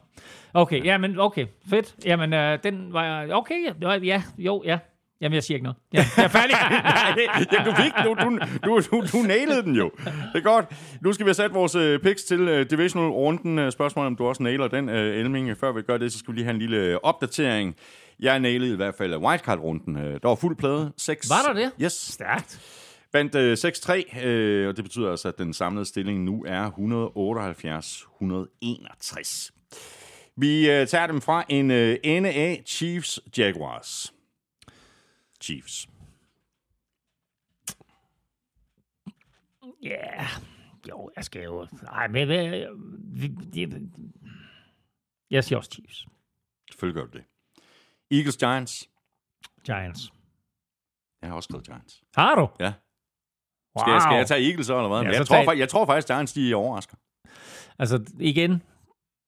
[0.55, 1.95] Okay, jamen, okay, fedt.
[2.05, 4.79] Jamen, øh, den var, okay, ja, ja, jo, ja.
[5.21, 5.77] Jamen, jeg siger ikke noget.
[5.93, 6.57] Ja, jeg er færdig.
[7.53, 9.91] ja, du fik, du, du, du, du, du nailede den jo.
[10.33, 10.67] Det er godt.
[11.01, 13.59] Nu skal vi have sat vores øh, picks til øh, divisional-runden.
[13.59, 15.57] Øh, spørgsmål om du også nailer den, øh, Elming.
[15.57, 17.77] Før vi gør det, så skal vi lige have en lille øh, opdatering.
[18.23, 19.97] Jeg nailede i hvert fald wildcard-runden.
[19.97, 20.93] Øh, der var fuld plade.
[20.97, 21.73] 6, Var der det?
[21.83, 21.93] Yes.
[21.93, 22.61] Stærkt.
[23.13, 29.51] Vandt øh, 6-3, øh, og det betyder altså, at den samlede stilling nu er 178-161.
[30.37, 34.15] Vi øh, tager dem fra en øh, ende af Chiefs Jaguars.
[35.43, 35.89] Chiefs.
[39.83, 40.27] Ja, yeah.
[40.89, 41.67] jo, jeg skal jo...
[41.89, 42.31] Ej, men...
[42.31, 42.69] Øh,
[43.21, 43.91] vi, det,
[45.31, 46.07] jeg siger også Chiefs.
[46.71, 47.25] Selvfølgelig gør du det.
[48.13, 48.89] Eagles Giants.
[49.67, 50.13] Giants.
[51.23, 52.03] Jeg har også skrevet Giants.
[52.17, 52.49] Har du?
[52.61, 52.73] Ja.
[53.77, 53.83] Wow.
[53.85, 55.03] Skal, jeg, skal jeg tage Eagles så, eller hvad?
[55.13, 56.97] Ja, jeg, tror, tag- jeg tror faktisk, Giants de overrasker.
[57.79, 58.63] Altså, igen,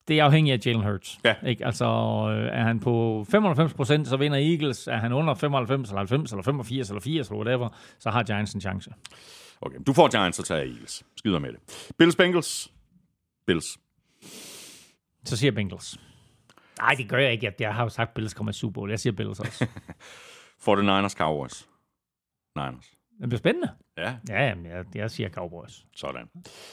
[0.08, 1.18] det er afhængigt af Jalen Hurts.
[1.24, 1.34] Ja.
[1.46, 1.66] Ikke?
[1.66, 4.86] Altså, øh, er han på 95% så vinder Eagles.
[4.88, 8.52] Er han under 95, eller 90, eller 85, eller 80, eller whatever, så har Giants
[8.54, 8.90] en chance.
[9.60, 11.02] Okay, du får Giants, så tager jeg Eagles.
[11.16, 11.92] Skider med det.
[11.98, 12.72] Bills Bengals.
[13.46, 13.78] Bills.
[15.24, 15.98] Så siger Bengals.
[16.80, 17.44] Nej, det gør jeg ikke.
[17.46, 18.90] Jeg, jeg har jo sagt, Bills kommer i Super Bowl.
[18.90, 19.66] Jeg siger Bills også.
[20.68, 21.68] 49ers Cowboys.
[22.56, 22.90] Niners.
[23.20, 23.68] Det bliver spændende.
[23.98, 25.84] Ja, Ja, jamen, jeg, jeg siger Cowboys.
[25.96, 26.26] sådan.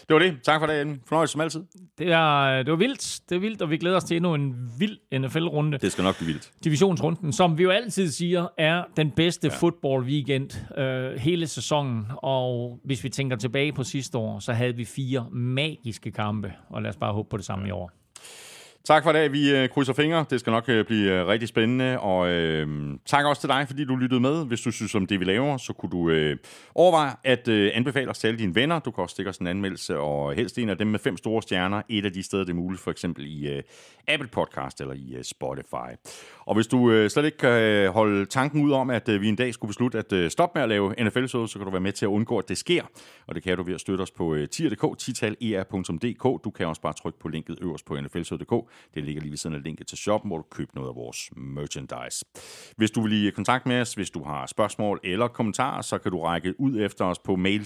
[0.10, 0.44] Det var det.
[0.44, 1.02] Tak for dagen.
[1.06, 1.64] Fornøjelse som altid.
[1.98, 3.20] Det, er, det var vildt.
[3.30, 5.78] Det er vildt, og vi glæder os til endnu en vild NFL-runde.
[5.78, 6.52] Det skal nok blive vildt.
[6.64, 9.54] Divisionsrunden, som vi jo altid siger, er den bedste ja.
[9.54, 12.06] football-weekend øh, hele sæsonen.
[12.18, 16.54] Og hvis vi tænker tilbage på sidste år, så havde vi fire magiske kampe.
[16.70, 17.70] Og lad os bare håbe på det samme ja.
[17.70, 17.92] i år.
[18.86, 19.32] Tak for i dag.
[19.32, 20.26] Vi øh, krydser fingre.
[20.30, 22.00] Det skal nok øh, blive øh, rigtig spændende.
[22.00, 22.68] Og øh,
[23.06, 24.46] tak også til dig, fordi du lyttede med.
[24.46, 26.38] Hvis du synes om det, vi laver, så kunne du øh,
[26.76, 28.80] overveje at øh, anbefale os til alle dine venner.
[28.80, 31.42] Du kan også stikke os en anmeldelse, og helst en af dem med fem store
[31.42, 31.82] stjerner.
[31.90, 33.64] Et af de steder, det er muligt, for eksempel i øh,
[34.08, 35.92] Apple Podcast eller i øh, Spotify.
[36.46, 39.30] Og hvis du øh, slet ikke kan øh, holde tanken ud om, at øh, vi
[39.30, 41.72] en dag skulle beslutte at øh, stoppe med at lave nfl så så kan du
[41.72, 42.84] være med til at undgå, at det sker.
[43.28, 46.44] Og det kan du ved at støtte os på øh, tier.dk, titaler.dk.
[46.44, 48.71] Du kan også bare trykke på linket øverst på nflshow.dk.
[48.94, 51.30] Det ligger lige ved siden af linket til shoppen, hvor du køber noget af vores
[51.36, 52.26] merchandise.
[52.78, 56.12] Hvis du vil i kontakt med os, hvis du har spørgsmål eller kommentarer, så kan
[56.12, 57.66] du række ud efter os på mail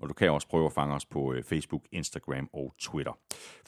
[0.00, 3.12] og du kan også prøve at fange os på øh, Facebook, Instagram og Twitter.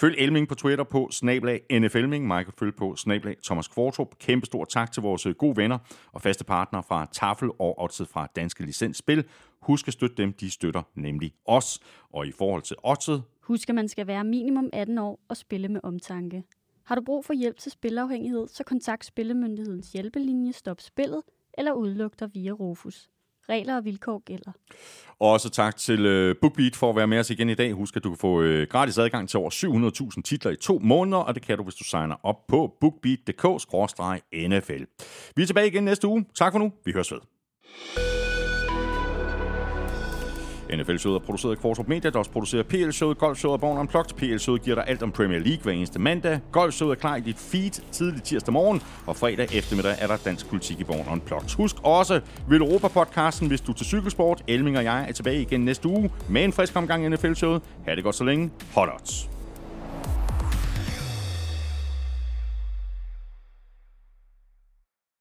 [0.01, 2.26] Følg Elming på Twitter på snablag NFLming.
[2.26, 4.18] Mig kan følge på snablag Thomas Kvartrup.
[4.18, 5.78] Kæmpe stor tak til vores øh, gode venner
[6.12, 9.24] og faste partnere fra Tafel og Odset fra Danske Licensspil.
[9.62, 11.80] Husk at støtte dem, de støtter nemlig os.
[12.12, 15.68] Og i forhold til Odset, Husk, at man skal være minimum 18 år og spille
[15.68, 16.42] med omtanke.
[16.84, 21.22] Har du brug for hjælp til spilafhængighed, så kontakt Spillemyndighedens hjælpelinje Stop Spillet
[21.58, 23.10] eller udluk dig via Rufus.
[23.48, 24.52] Regler og vilkår gælder.
[25.18, 27.72] Og også tak til øh, BookBeat for at være med os igen i dag.
[27.72, 29.50] Husk, at du kan få øh, gratis adgang til over
[30.16, 34.84] 700.000 titler i to måneder, og det kan du, hvis du signer op på bookbeat.dk-nfl.
[35.36, 36.24] Vi er tilbage igen næste uge.
[36.34, 36.72] Tak for nu.
[36.84, 37.20] Vi høres ved.
[40.76, 44.14] NFL-showet er produceret af Kvartrup Media, der også producerer PL-showet, Golf-showet og Born Unplugged.
[44.16, 46.40] PL-showet giver dig alt om Premier League hver eneste mandag.
[46.52, 50.48] Golf-showet er klar i dit feed tidlig tirsdag morgen, og fredag eftermiddag er der dansk
[50.48, 51.56] politik i Born Unplugged.
[51.56, 54.42] Husk også Vil Europa-podcasten, hvis du er til cykelsport.
[54.48, 57.62] Elming og jeg er tilbage igen næste uge med en frisk omgang i NFL-showet.
[57.86, 58.51] Ha' det godt så længe.
[58.74, 59.39] Hot odds.